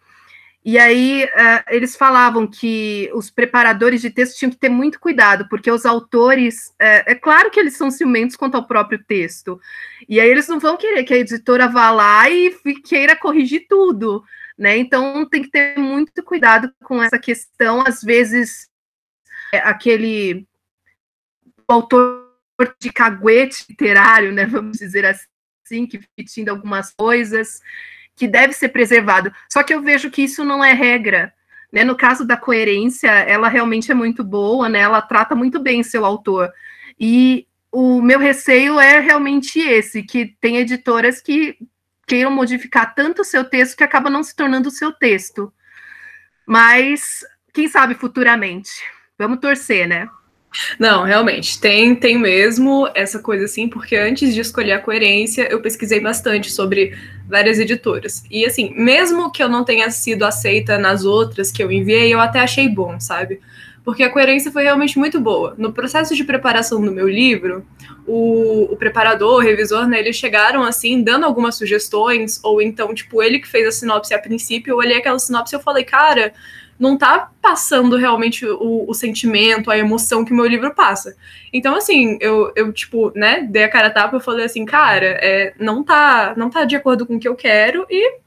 E 0.64 0.78
aí 0.78 1.24
uh, 1.24 1.64
eles 1.68 1.95
falavam 1.95 2.47
que 2.47 3.11
os 3.14 3.30
preparadores 3.30 4.01
de 4.01 4.11
texto 4.11 4.39
tinham 4.39 4.51
que 4.51 4.57
ter 4.57 4.70
muito 4.70 4.99
cuidado, 4.99 5.47
porque 5.49 5.70
os 5.70 5.85
autores, 5.85 6.68
uh, 6.80 7.05
é 7.07 7.14
claro 7.14 7.51
que 7.51 7.61
eles 7.61 7.76
são 7.76 7.91
ciumentos 7.91 8.35
quanto 8.35 8.55
ao 8.55 8.66
próprio 8.66 9.03
texto. 9.05 9.61
E 10.09 10.18
aí 10.18 10.28
eles 10.28 10.49
não 10.49 10.59
vão 10.59 10.76
querer 10.76 11.05
que 11.05 11.12
a 11.12 11.18
editora 11.18 11.68
vá 11.68 11.91
lá 11.91 12.30
e 12.30 12.51
queira 12.82 13.14
corrigir 13.14 13.66
tudo, 13.68 14.24
né? 14.57 14.76
Então 14.78 15.26
tem 15.28 15.43
que 15.43 15.51
ter 15.51 15.78
muito 15.78 16.22
cuidado 16.22 16.72
com 16.82 17.03
essa 17.03 17.18
questão. 17.18 17.82
Às 17.87 18.03
vezes 18.03 18.70
aquele 19.53 20.47
autor 21.68 22.24
de 22.81 22.93
caguete 22.93 23.65
literário, 23.69 24.33
né, 24.33 24.47
vamos 24.47 24.79
dizer 24.79 25.05
assim, 25.05 25.87
que 25.87 25.99
repetindo 25.99 26.51
algumas 26.51 26.93
coisas, 26.93 27.61
que 28.17 28.29
deve 28.29 28.53
ser 28.53 28.69
preservado. 28.69 29.33
Só 29.51 29.63
que 29.63 29.75
eu 29.75 29.83
vejo 29.83 30.11
que 30.11 30.23
isso 30.23 30.45
não 30.45 30.65
é 30.65 30.73
regra. 30.73 31.33
Né? 31.73 31.83
No 31.83 31.97
caso 31.97 32.25
da 32.25 32.37
coerência, 32.37 33.11
ela 33.11 33.49
realmente 33.49 33.91
é 33.91 33.95
muito 33.95 34.23
boa, 34.23 34.69
né? 34.69 34.81
ela 34.81 35.03
trata 35.03 35.35
muito 35.35 35.59
bem 35.59 35.83
seu 35.83 36.05
autor. 36.05 36.53
E 36.99 37.47
o 37.73 38.01
meu 38.01 38.21
receio 38.21 38.79
é 38.79 39.01
realmente 39.01 39.59
esse, 39.59 40.03
que 40.03 40.37
tem 40.41 40.59
editoras 40.59 41.21
que 41.21 41.59
queiram 42.07 42.31
modificar 42.31 42.95
tanto 42.95 43.23
o 43.23 43.25
seu 43.25 43.45
texto 43.45 43.77
que 43.77 43.83
acaba 43.83 44.09
não 44.09 44.23
se 44.23 44.37
tornando 44.37 44.69
o 44.69 44.73
seu 44.73 44.93
texto. 44.93 45.53
Mas 46.47 47.25
quem 47.53 47.67
sabe 47.67 47.95
futuramente. 47.95 48.71
Vamos 49.19 49.39
torcer, 49.41 49.89
né? 49.89 50.09
Não, 50.79 51.03
realmente, 51.03 51.61
tem, 51.61 51.95
tem 51.95 52.19
mesmo 52.19 52.89
essa 52.95 53.19
coisa 53.19 53.45
assim, 53.45 53.69
porque 53.69 53.97
antes 53.97 54.35
de 54.35 54.41
escolher 54.41 54.73
a 54.73 54.79
coerência, 54.79 55.49
eu 55.51 55.61
pesquisei 55.61 56.01
bastante 56.01 56.51
sobre 56.51 56.97
várias 57.29 57.59
editoras. 57.59 58.25
E 58.31 58.45
assim, 58.45 58.73
mesmo 58.77 59.33
que 59.33 59.43
eu 59.43 59.49
não 59.49 59.65
tenha 59.65 59.91
sido 59.91 60.25
aceita 60.25 60.79
nas 60.79 61.05
outras 61.05 61.51
que 61.51 61.63
eu 61.63 61.73
enviei, 61.73 62.13
eu 62.13 62.21
até 62.21 62.41
achei 62.41 62.69
bom, 62.69 63.01
sabe? 63.01 63.41
porque 63.85 64.03
a 64.03 64.11
coerência 64.11 64.51
foi 64.51 64.63
realmente 64.63 64.99
muito 64.99 65.21
boa. 65.21 65.55
No 65.59 65.71
processo 65.71 66.17
de 66.17 66.25
preparação 66.25 66.81
do 66.81 66.91
meu 66.91 67.07
livro, 67.07 67.67
o, 68.07 68.73
o, 68.73 68.77
preparador, 68.77 69.35
o 69.35 69.41
revisor, 69.41 69.87
né, 69.87 69.99
eles 69.99 70.17
chegaram 70.17 70.63
assim, 70.63 71.03
dando 71.03 71.27
algumas 71.27 71.57
sugestões, 71.57 72.41
ou 72.43 72.63
então, 72.63 72.95
tipo, 72.95 73.23
ele 73.23 73.39
que 73.39 73.47
fez 73.47 73.69
a 73.69 73.71
sinopse 73.71 74.15
a 74.15 74.19
princípio, 74.19 74.73
eu 74.73 74.79
olhei 74.79 74.97
aquela 74.97 75.19
sinopse 75.19 75.55
e 75.55 75.57
eu 75.59 75.61
falei, 75.61 75.85
cara, 75.85 76.33
não 76.79 76.97
tá 76.97 77.31
passando 77.41 77.97
realmente 77.97 78.47
o, 78.47 78.85
o, 78.89 78.95
sentimento, 78.95 79.70
a 79.70 79.79
emoção 79.79 80.25
que 80.25 80.33
o 80.33 80.37
meu 80.37 80.47
livro 80.47 80.75
passa. 80.75 81.16
Então, 81.53 81.75
assim, 81.77 82.18
eu, 82.20 82.53
eu 82.57 82.72
tipo, 82.72 83.12
né, 83.14 83.47
dei 83.49 83.64
a 83.64 83.68
cara 83.68 83.89
a 83.89 83.91
tapa, 83.91 84.16
eu 84.16 84.20
falei 84.20 84.45
assim, 84.45 84.64
cara, 84.64 85.07
é, 85.20 85.55
não 85.59 85.85
tá, 85.85 86.35
não 86.37 86.51
tá 86.51 86.64
de 86.64 86.77
acordo 86.77 87.07
com 87.07 87.16
o 87.16 87.20
que 87.20 87.29
eu 87.29 87.37
quero, 87.37 87.87
e 87.89 88.18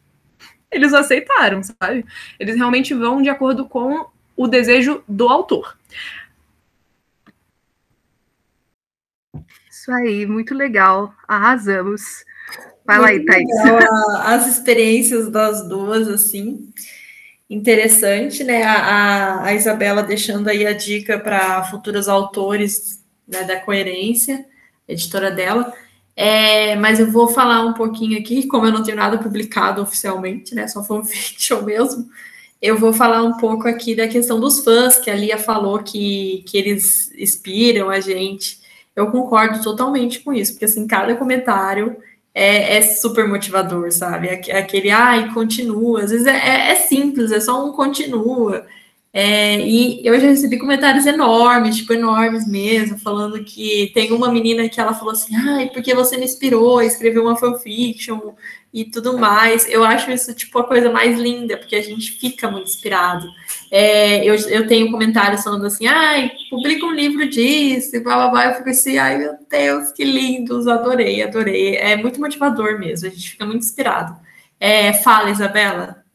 eles 0.72 0.94
aceitaram, 0.94 1.62
sabe? 1.64 2.06
Eles 2.40 2.56
realmente 2.56 2.94
vão 2.94 3.22
de 3.22 3.30
acordo 3.30 3.68
com 3.68 4.08
o 4.36 4.48
desejo 4.48 5.04
do 5.08 5.28
autor. 5.28 5.78
Isso 9.70 9.92
aí, 9.92 10.26
muito 10.26 10.54
legal. 10.54 11.14
Arrasamos. 11.28 12.26
Vai 12.86 13.00
lá 13.00 13.08
aí, 13.08 13.26
Thaís. 13.26 13.48
As 14.24 14.48
experiências 14.48 15.30
das 15.30 15.68
duas, 15.68 16.08
assim. 16.08 16.72
Interessante, 17.50 18.44
né? 18.44 18.64
A, 18.64 19.44
a 19.44 19.54
Isabela 19.54 20.04
deixando 20.04 20.50
aí 20.50 20.66
a 20.66 20.74
dica 20.74 21.18
para 21.18 21.64
futuros 21.66 22.08
autores 22.10 23.04
né, 23.28 23.44
da 23.44 23.60
coerência, 23.60 24.46
editora 24.88 25.32
dela. 25.32 25.74
É, 26.16 26.76
mas 26.76 27.00
eu 27.00 27.12
vou 27.12 27.28
falar 27.28 27.64
um 27.66 27.74
pouquinho 27.74 28.20
aqui, 28.20 28.48
como 28.48 28.66
eu 28.66 28.72
não 28.72 28.84
tenho 28.84 28.98
nada 28.98 29.18
publicado 29.18 29.82
oficialmente, 29.82 30.54
né? 30.56 30.68
Só 30.68 30.84
fanfiction 30.84 31.62
mesmo 31.66 32.10
eu 32.62 32.78
vou 32.78 32.92
falar 32.92 33.24
um 33.24 33.38
pouco 33.38 33.68
aqui 33.68 33.96
da 33.96 34.08
questão 34.08 34.40
dos 34.40 34.64
fãs, 34.64 34.98
que 34.98 35.12
a 35.12 35.16
Lia 35.16 35.38
falou 35.38 35.80
que, 35.80 36.44
que 36.48 36.58
eles 36.58 37.12
inspiram 37.16 37.90
a 37.90 38.00
gente. 38.00 38.60
Eu 38.96 39.12
concordo 39.12 39.62
totalmente 39.62 40.22
com 40.22 40.34
isso, 40.34 40.54
porque 40.54 40.66
assim, 40.66 40.88
cada 40.88 41.16
comentário 41.16 41.96
é, 42.38 42.78
é 42.78 42.82
super 42.82 43.28
motivador, 43.28 43.92
sabe? 43.92 44.30
Aquele, 44.30 44.92
ai, 44.92 45.34
continua. 45.34 46.04
Às 46.04 46.12
vezes 46.12 46.28
é, 46.28 46.38
é, 46.38 46.72
é 46.72 46.76
simples, 46.76 47.32
é 47.32 47.40
só 47.40 47.66
um 47.66 47.72
continua. 47.72 48.68
É, 49.20 49.60
e 49.62 50.06
eu 50.06 50.20
já 50.20 50.28
recebi 50.28 50.60
comentários 50.60 51.08
enormes, 51.08 51.78
tipo, 51.78 51.92
enormes 51.92 52.48
mesmo, 52.48 53.00
falando 53.00 53.44
que 53.44 53.90
tem 53.92 54.12
uma 54.12 54.32
menina 54.32 54.70
que 54.70 54.80
ela 54.80 54.94
falou 54.94 55.12
assim, 55.12 55.36
ai, 55.36 55.72
porque 55.74 55.96
você 55.96 56.18
me 56.18 56.26
inspirou 56.26 56.78
a 56.78 56.86
escrever 56.86 57.18
uma 57.18 57.36
fanfiction 57.36 58.36
e 58.72 58.86
tudo 58.86 59.18
mais. 59.18 59.68
Eu 59.68 59.84
acho 59.84 60.12
isso, 60.12 60.36
tipo, 60.36 60.60
a 60.60 60.68
coisa 60.68 60.92
mais 60.92 61.20
linda, 61.20 61.58
porque 61.58 61.76
a 61.76 61.82
gente 61.82 62.12
fica 62.12 62.52
muito 62.52 62.68
inspirado. 62.68 63.28
É, 63.72 64.24
eu, 64.24 64.36
eu 64.36 64.68
tenho 64.68 64.92
comentários 64.92 65.44
falando 65.44 65.66
assim, 65.66 65.88
ai, 65.88 66.32
publica 66.52 66.86
um 66.86 66.94
livro 66.94 67.28
disso, 67.28 67.96
e 67.96 68.00
blá, 68.00 68.18
blá, 68.18 68.30
blá. 68.30 68.46
Eu 68.46 68.56
fico 68.58 68.70
assim, 68.70 69.00
ai, 69.00 69.18
meu 69.18 69.34
Deus, 69.50 69.92
que 69.94 70.04
lindos, 70.04 70.68
adorei, 70.68 71.24
adorei. 71.24 71.76
É 71.76 71.96
muito 71.96 72.20
motivador 72.20 72.78
mesmo, 72.78 73.08
a 73.08 73.12
gente 73.12 73.32
fica 73.32 73.48
muito 73.48 73.64
inspirado. 73.64 74.16
É, 74.60 74.94
fala, 74.94 75.32
Isabela. 75.32 76.06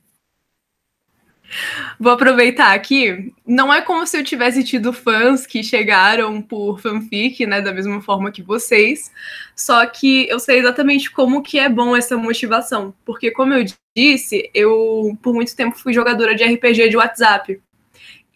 Vou 1.99 2.13
aproveitar 2.13 2.73
aqui. 2.73 3.33
Não 3.47 3.73
é 3.73 3.81
como 3.81 4.07
se 4.07 4.17
eu 4.17 4.25
tivesse 4.25 4.65
tido 4.65 4.93
fãs 4.93 5.47
que 5.47 5.63
chegaram 5.63 6.41
por 6.41 6.81
fanfic, 6.81 7.47
né, 7.47 7.61
da 7.61 7.73
mesma 7.73 8.01
forma 8.01 8.33
que 8.33 8.43
vocês. 8.43 9.11
Só 9.55 9.85
que 9.87 10.29
eu 10.29 10.39
sei 10.39 10.59
exatamente 10.59 11.11
como 11.11 11.43
que 11.43 11.59
é 11.59 11.69
bom 11.69 11.97
essa 11.97 12.17
motivação, 12.17 12.95
porque 13.05 13.31
como 13.31 13.55
eu 13.55 13.65
disse, 13.97 14.51
eu 14.55 15.17
por 15.23 15.35
muito 15.35 15.55
tempo 15.55 15.79
fui 15.79 15.93
jogadora 15.93 16.35
de 16.35 16.45
RPG 16.45 16.89
de 16.89 16.97
WhatsApp. 16.97 17.61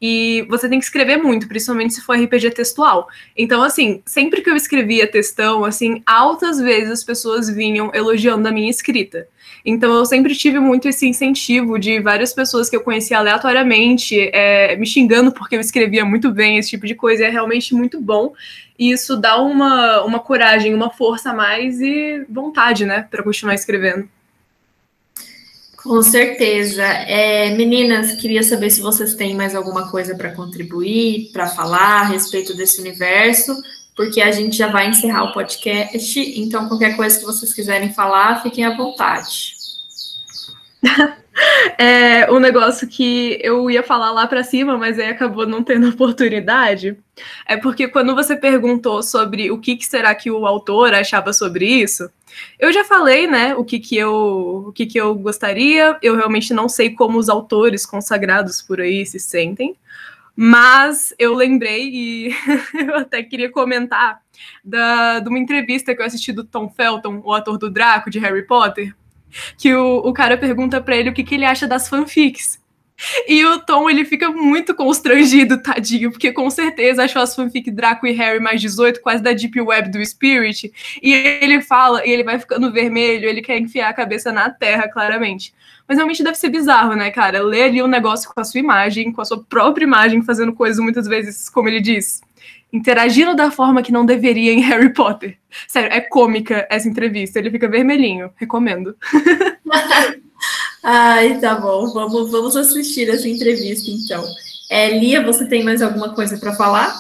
E 0.01 0.47
você 0.51 0.69
tem 0.69 0.79
que 0.79 0.85
escrever 0.85 1.17
muito, 1.17 1.49
principalmente 1.49 1.95
se 1.95 2.03
for 2.03 2.19
RPG 2.19 2.51
textual. 2.51 3.09
Então, 3.35 3.63
assim, 3.63 4.03
sempre 4.05 4.43
que 4.43 4.51
eu 4.51 4.55
escrevia 4.55 5.11
textão, 5.11 5.65
assim, 5.65 6.03
altas 6.05 6.61
vezes 6.61 6.91
as 6.91 7.05
pessoas 7.05 7.49
vinham 7.49 7.91
elogiando 7.95 8.47
a 8.47 8.53
minha 8.53 8.71
escrita. 8.71 9.27
Então 9.69 9.93
eu 9.93 10.07
sempre 10.07 10.33
tive 10.37 10.61
muito 10.61 10.87
esse 10.87 11.09
incentivo 11.09 11.77
de 11.77 11.99
várias 11.99 12.33
pessoas 12.33 12.71
que 12.71 12.77
eu 12.77 12.83
conhecia 12.83 13.19
aleatoriamente 13.19 14.17
é, 14.33 14.77
me 14.77 14.87
xingando 14.87 15.33
porque 15.33 15.57
eu 15.57 15.61
escrevia 15.61 16.05
muito 16.05 16.31
bem, 16.31 16.57
esse 16.57 16.71
tipo 16.71 16.87
de 16.87 16.95
coisa. 16.95 17.25
é 17.25 17.29
realmente 17.29 17.75
muito 17.75 18.01
bom. 18.01 18.33
E 18.79 18.93
isso 18.93 19.17
dá 19.17 19.43
uma, 19.43 20.05
uma 20.05 20.21
coragem, 20.21 20.73
uma 20.73 20.91
força 20.91 21.31
a 21.31 21.35
mais 21.35 21.81
e 21.81 22.25
vontade, 22.31 22.87
né, 22.87 23.09
para 23.11 23.25
continuar 23.25 23.55
escrevendo. 23.55 24.09
Com 25.83 26.01
certeza. 26.01 26.85
É, 26.85 27.51
meninas, 27.57 28.13
queria 28.13 28.45
saber 28.45 28.71
se 28.71 28.81
vocês 28.81 29.15
têm 29.15 29.35
mais 29.35 29.55
alguma 29.57 29.91
coisa 29.91 30.15
para 30.15 30.31
contribuir, 30.31 31.31
para 31.33 31.49
falar 31.49 32.03
a 32.03 32.05
respeito 32.05 32.57
desse 32.57 32.81
universo 32.81 33.57
porque 33.97 34.21
a 34.21 34.31
gente 34.31 34.55
já 34.55 34.69
vai 34.69 34.91
encerrar 34.91 35.25
o 35.25 35.33
podcast, 35.33 36.21
então 36.39 36.69
qualquer 36.69 36.95
coisa 36.95 37.19
que 37.19 37.25
vocês 37.25 37.55
quiserem 37.55 37.95
falar, 37.95 38.43
fiquem 38.43 38.63
à 38.63 38.77
vontade. 38.77 39.56
É 41.79 42.31
um 42.31 42.39
negócio 42.39 42.89
que 42.89 43.39
eu 43.43 43.71
ia 43.71 43.83
falar 43.83 44.11
lá 44.11 44.27
para 44.27 44.43
cima, 44.43 44.79
mas 44.79 44.99
aí 44.99 45.09
acabou 45.09 45.47
não 45.47 45.63
tendo 45.63 45.89
oportunidade. 45.91 46.97
É 47.47 47.57
porque 47.57 47.89
quando 47.89 48.15
você 48.15 48.37
perguntou 48.37 49.03
sobre 49.03 49.51
o 49.51 49.59
que, 49.59 49.77
que, 49.77 49.87
será 49.87 50.15
que 50.15 50.31
o 50.31 50.47
autor 50.47 50.95
achava 50.95 51.33
sobre 51.33 51.67
isso, 51.67 52.11
eu 52.59 52.73
já 52.73 52.85
falei, 52.85 53.27
né, 53.27 53.55
o 53.55 53.65
que, 53.65 53.79
que 53.79 53.97
eu 53.97 54.67
o 54.69 54.73
que, 54.73 54.87
que 54.87 55.01
eu 55.01 55.15
gostaria. 55.15 55.99
Eu 56.03 56.17
realmente 56.17 56.53
não 56.53 56.69
sei 56.69 56.91
como 56.91 57.19
os 57.19 57.29
autores 57.29 57.87
consagrados 57.87 58.63
por 58.63 58.81
aí 58.81 59.05
se 59.07 59.19
sentem. 59.19 59.77
Mas 60.39 61.15
eu 61.19 61.35
lembrei 61.35 61.89
e 61.89 62.37
eu 62.87 62.97
até 62.97 63.23
queria 63.23 63.51
comentar 63.51 64.21
da, 64.63 65.19
de 65.19 65.29
uma 65.31 65.39
entrevista 65.39 65.95
que 65.95 66.03
eu 66.03 66.07
assisti 66.07 66.31
do 66.31 66.45
Tom 66.45 66.69
Felton, 66.69 67.23
o 67.25 67.33
ator 67.33 67.57
do 67.57 67.71
Draco 67.71 68.11
de 68.11 68.19
Harry 68.19 68.47
Potter, 68.47 68.95
que 69.59 69.75
o, 69.75 69.99
o 69.99 70.13
cara 70.13 70.37
pergunta 70.37 70.81
para 70.81 70.97
ele 70.97 71.11
o 71.11 71.13
que, 71.13 71.25
que 71.25 71.35
ele 71.35 71.45
acha 71.45 71.67
das 71.67 71.89
fanfics. 71.89 72.65
E 73.29 73.45
o 73.45 73.61
Tom, 73.61 73.91
ele 73.91 74.05
fica 74.05 74.31
muito 74.31 74.75
constrangido, 74.75 75.61
tadinho, 75.63 76.11
porque 76.11 76.33
com 76.33 76.49
certeza 76.49 77.05
achou 77.05 77.21
as 77.21 77.35
fanfic 77.35 77.71
Draco 77.71 78.07
e 78.07 78.13
Harry 78.13 78.41
mais 78.41 78.61
18, 78.61 79.03
quase 79.03 79.23
da 79.23 79.33
Deep 79.33 79.61
Web 79.61 79.91
do 79.91 80.05
Spirit. 80.05 80.73
E 81.03 81.13
ele 81.13 81.61
fala, 81.61 82.07
e 82.07 82.11
ele 82.11 82.25
vai 82.25 82.39
ficando 82.39 82.73
vermelho, 82.73 83.29
ele 83.29 83.43
quer 83.43 83.59
enfiar 83.59 83.91
a 83.91 83.95
cabeça 83.95 84.33
na 84.33 84.49
terra, 84.49 84.89
claramente. 84.89 85.55
Mas 85.87 85.99
realmente 85.99 86.23
deve 86.23 86.39
ser 86.39 86.49
bizarro, 86.49 86.95
né, 86.95 87.11
cara? 87.11 87.43
Ler 87.43 87.65
ali 87.65 87.83
um 87.83 87.87
negócio 87.87 88.33
com 88.33 88.41
a 88.41 88.45
sua 88.45 88.61
imagem, 88.61 89.13
com 89.13 89.21
a 89.21 89.25
sua 89.25 89.45
própria 89.45 89.85
imagem, 89.85 90.23
fazendo 90.23 90.53
coisas 90.53 90.83
muitas 90.83 91.07
vezes, 91.07 91.51
como 91.51 91.69
ele 91.69 91.81
diz, 91.81 92.23
interagindo 92.73 93.35
da 93.35 93.51
forma 93.51 93.83
que 93.83 93.93
não 93.93 94.05
deveria 94.05 94.53
em 94.53 94.61
Harry 94.67 94.93
Potter. 94.93 95.39
Sério, 95.69 95.93
é 95.93 96.01
cômica 96.01 96.67
essa 96.71 96.89
entrevista, 96.89 97.39
ele 97.39 97.51
fica 97.51 97.69
vermelhinho, 97.69 98.31
recomendo. 98.37 98.97
Ai, 100.83 101.41
tá 101.41 101.55
bom. 101.57 101.93
Vamos, 101.93 102.31
vamos 102.31 102.57
assistir 102.57 103.09
essa 103.09 103.29
entrevista, 103.29 103.91
então. 103.91 104.25
É, 104.71 104.99
Lia, 104.99 105.23
você 105.23 105.47
tem 105.49 105.65
mais 105.65 105.83
alguma 105.83 106.15
coisa 106.15 106.39
para 106.39 106.53
falar? 106.55 106.95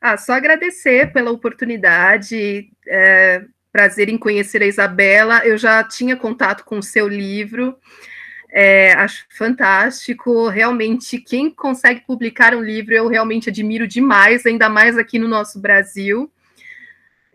Ah, 0.00 0.16
só 0.16 0.34
agradecer 0.34 1.12
pela 1.12 1.30
oportunidade. 1.30 2.70
É, 2.86 3.44
prazer 3.72 4.08
em 4.08 4.16
conhecer 4.16 4.62
a 4.62 4.66
Isabela. 4.66 5.44
Eu 5.44 5.58
já 5.58 5.82
tinha 5.82 6.16
contato 6.16 6.64
com 6.64 6.78
o 6.78 6.82
seu 6.82 7.08
livro. 7.08 7.76
É, 8.56 8.92
acho 8.92 9.26
fantástico. 9.30 10.46
Realmente, 10.48 11.18
quem 11.18 11.50
consegue 11.50 12.02
publicar 12.06 12.54
um 12.54 12.62
livro, 12.62 12.94
eu 12.94 13.08
realmente 13.08 13.48
admiro 13.48 13.84
demais, 13.84 14.46
ainda 14.46 14.68
mais 14.68 14.96
aqui 14.96 15.18
no 15.18 15.26
nosso 15.26 15.58
Brasil. 15.58 16.32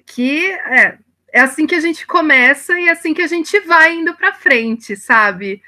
Que 0.05 0.49
é, 0.49 0.97
é 1.33 1.41
assim 1.41 1.67
que 1.67 1.75
a 1.75 1.81
gente 1.81 2.07
começa 2.07 2.79
e 2.79 2.87
é 2.87 2.91
assim 2.91 3.13
que 3.13 3.21
a 3.21 3.27
gente 3.27 3.59
vai 3.59 3.95
indo 3.95 4.15
para 4.15 4.33
frente, 4.33 4.95
sabe? 4.95 5.61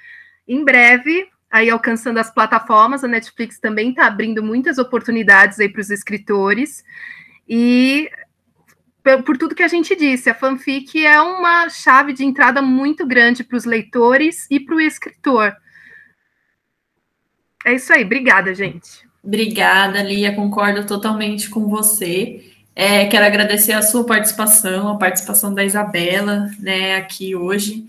Em 0.48 0.64
breve 0.64 1.28
aí 1.52 1.70
alcançando 1.70 2.20
as 2.20 2.34
plataformas. 2.34 3.04
A 3.04 3.10
Netflix 3.10 3.60
também 3.60 3.90
está 3.90 4.08
abrindo 4.08 4.42
muitas 4.42 4.78
oportunidades 4.78 5.60
aí 5.60 5.68
para 5.68 5.82
os 5.82 5.90
escritores. 5.90 6.82
E 7.46 8.10
por, 9.04 9.38
tudo 9.38 9.56
que 9.56 9.64
a 9.64 9.68
gente 9.68 9.96
disse, 9.96 10.30
a 10.30 10.36
fanfic 10.36 11.06
é 11.06 11.20
uma 11.22 11.70
chave 11.70 12.14
de 12.14 12.24
entrada 12.24 12.62
muito 12.62 13.06
grande 13.06 13.44
para 13.44 13.58
os 13.58 13.66
leitores 13.66 14.46
e 14.50 14.60
para 14.60 14.76
o 14.76 14.82
escritor. 14.82 15.56
É 17.66 17.74
isso 17.74 17.92
aí, 17.94 18.04
obrigada, 18.04 18.54
gente. 18.54 19.08
Obrigada, 19.24 20.02
Lia, 20.02 20.36
concordo 20.36 20.86
totalmente 20.86 21.50
com 21.50 21.68
você. 21.68 22.44
É, 22.76 23.06
quero 23.06 23.26
agradecer 23.26 23.74
a 23.74 23.82
sua 23.82 24.06
participação, 24.06 24.88
a 24.88 24.98
participação 24.98 25.54
da 25.54 25.64
Isabela, 25.64 26.50
né, 26.60 26.96
aqui 26.96 27.36
hoje. 27.36 27.86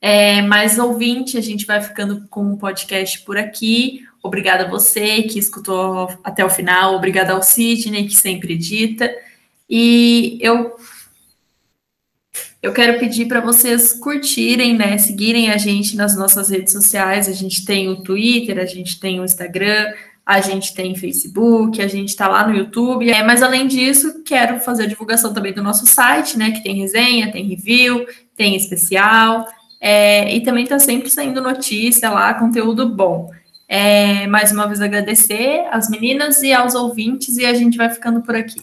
É, 0.00 0.42
mais 0.42 0.78
ouvinte, 0.78 1.38
a 1.38 1.40
gente 1.40 1.66
vai 1.66 1.80
ficando 1.80 2.26
com 2.28 2.52
o 2.52 2.58
podcast 2.58 3.20
por 3.22 3.36
aqui. 3.36 4.06
Obrigada 4.22 4.64
a 4.64 4.68
você 4.68 5.22
que 5.22 5.38
escutou 5.38 6.08
até 6.22 6.44
o 6.44 6.50
final, 6.50 6.94
obrigada 6.94 7.32
ao 7.32 7.42
Sidney, 7.42 8.06
que 8.06 8.14
sempre 8.14 8.54
edita. 8.54 9.12
E 9.68 10.38
eu 10.40 10.76
eu 12.62 12.72
quero 12.72 12.98
pedir 12.98 13.26
para 13.26 13.40
vocês 13.40 13.92
curtirem, 13.92 14.76
né, 14.76 14.98
seguirem 14.98 15.50
a 15.52 15.56
gente 15.56 15.94
nas 15.94 16.16
nossas 16.16 16.48
redes 16.48 16.72
sociais. 16.72 17.28
A 17.28 17.32
gente 17.32 17.64
tem 17.64 17.88
o 17.88 18.02
Twitter, 18.02 18.58
a 18.58 18.66
gente 18.66 18.98
tem 18.98 19.20
o 19.20 19.24
Instagram, 19.24 19.92
a 20.24 20.40
gente 20.40 20.74
tem 20.74 20.96
Facebook, 20.96 21.80
a 21.80 21.86
gente 21.86 22.08
está 22.08 22.26
lá 22.26 22.46
no 22.48 22.56
YouTube. 22.56 23.08
É, 23.08 23.22
mas 23.22 23.42
além 23.42 23.68
disso, 23.68 24.24
quero 24.24 24.58
fazer 24.58 24.82
a 24.82 24.86
divulgação 24.86 25.32
também 25.32 25.52
do 25.52 25.62
nosso 25.62 25.86
site, 25.86 26.36
né? 26.36 26.50
Que 26.50 26.64
tem 26.64 26.74
resenha, 26.74 27.30
tem 27.30 27.46
review, 27.46 28.04
tem 28.36 28.56
especial. 28.56 29.46
É, 29.80 30.34
e 30.34 30.40
também 30.40 30.64
está 30.64 30.80
sempre 30.80 31.08
saindo 31.08 31.40
notícia 31.40 32.10
lá, 32.10 32.34
conteúdo 32.34 32.88
bom. 32.88 33.30
É, 33.68 34.26
mais 34.26 34.50
uma 34.50 34.66
vez 34.66 34.80
agradecer 34.80 35.64
às 35.70 35.88
meninas 35.88 36.42
e 36.42 36.52
aos 36.52 36.74
ouvintes, 36.74 37.36
e 37.36 37.44
a 37.44 37.54
gente 37.54 37.76
vai 37.76 37.90
ficando 37.90 38.22
por 38.22 38.34
aqui. 38.34 38.60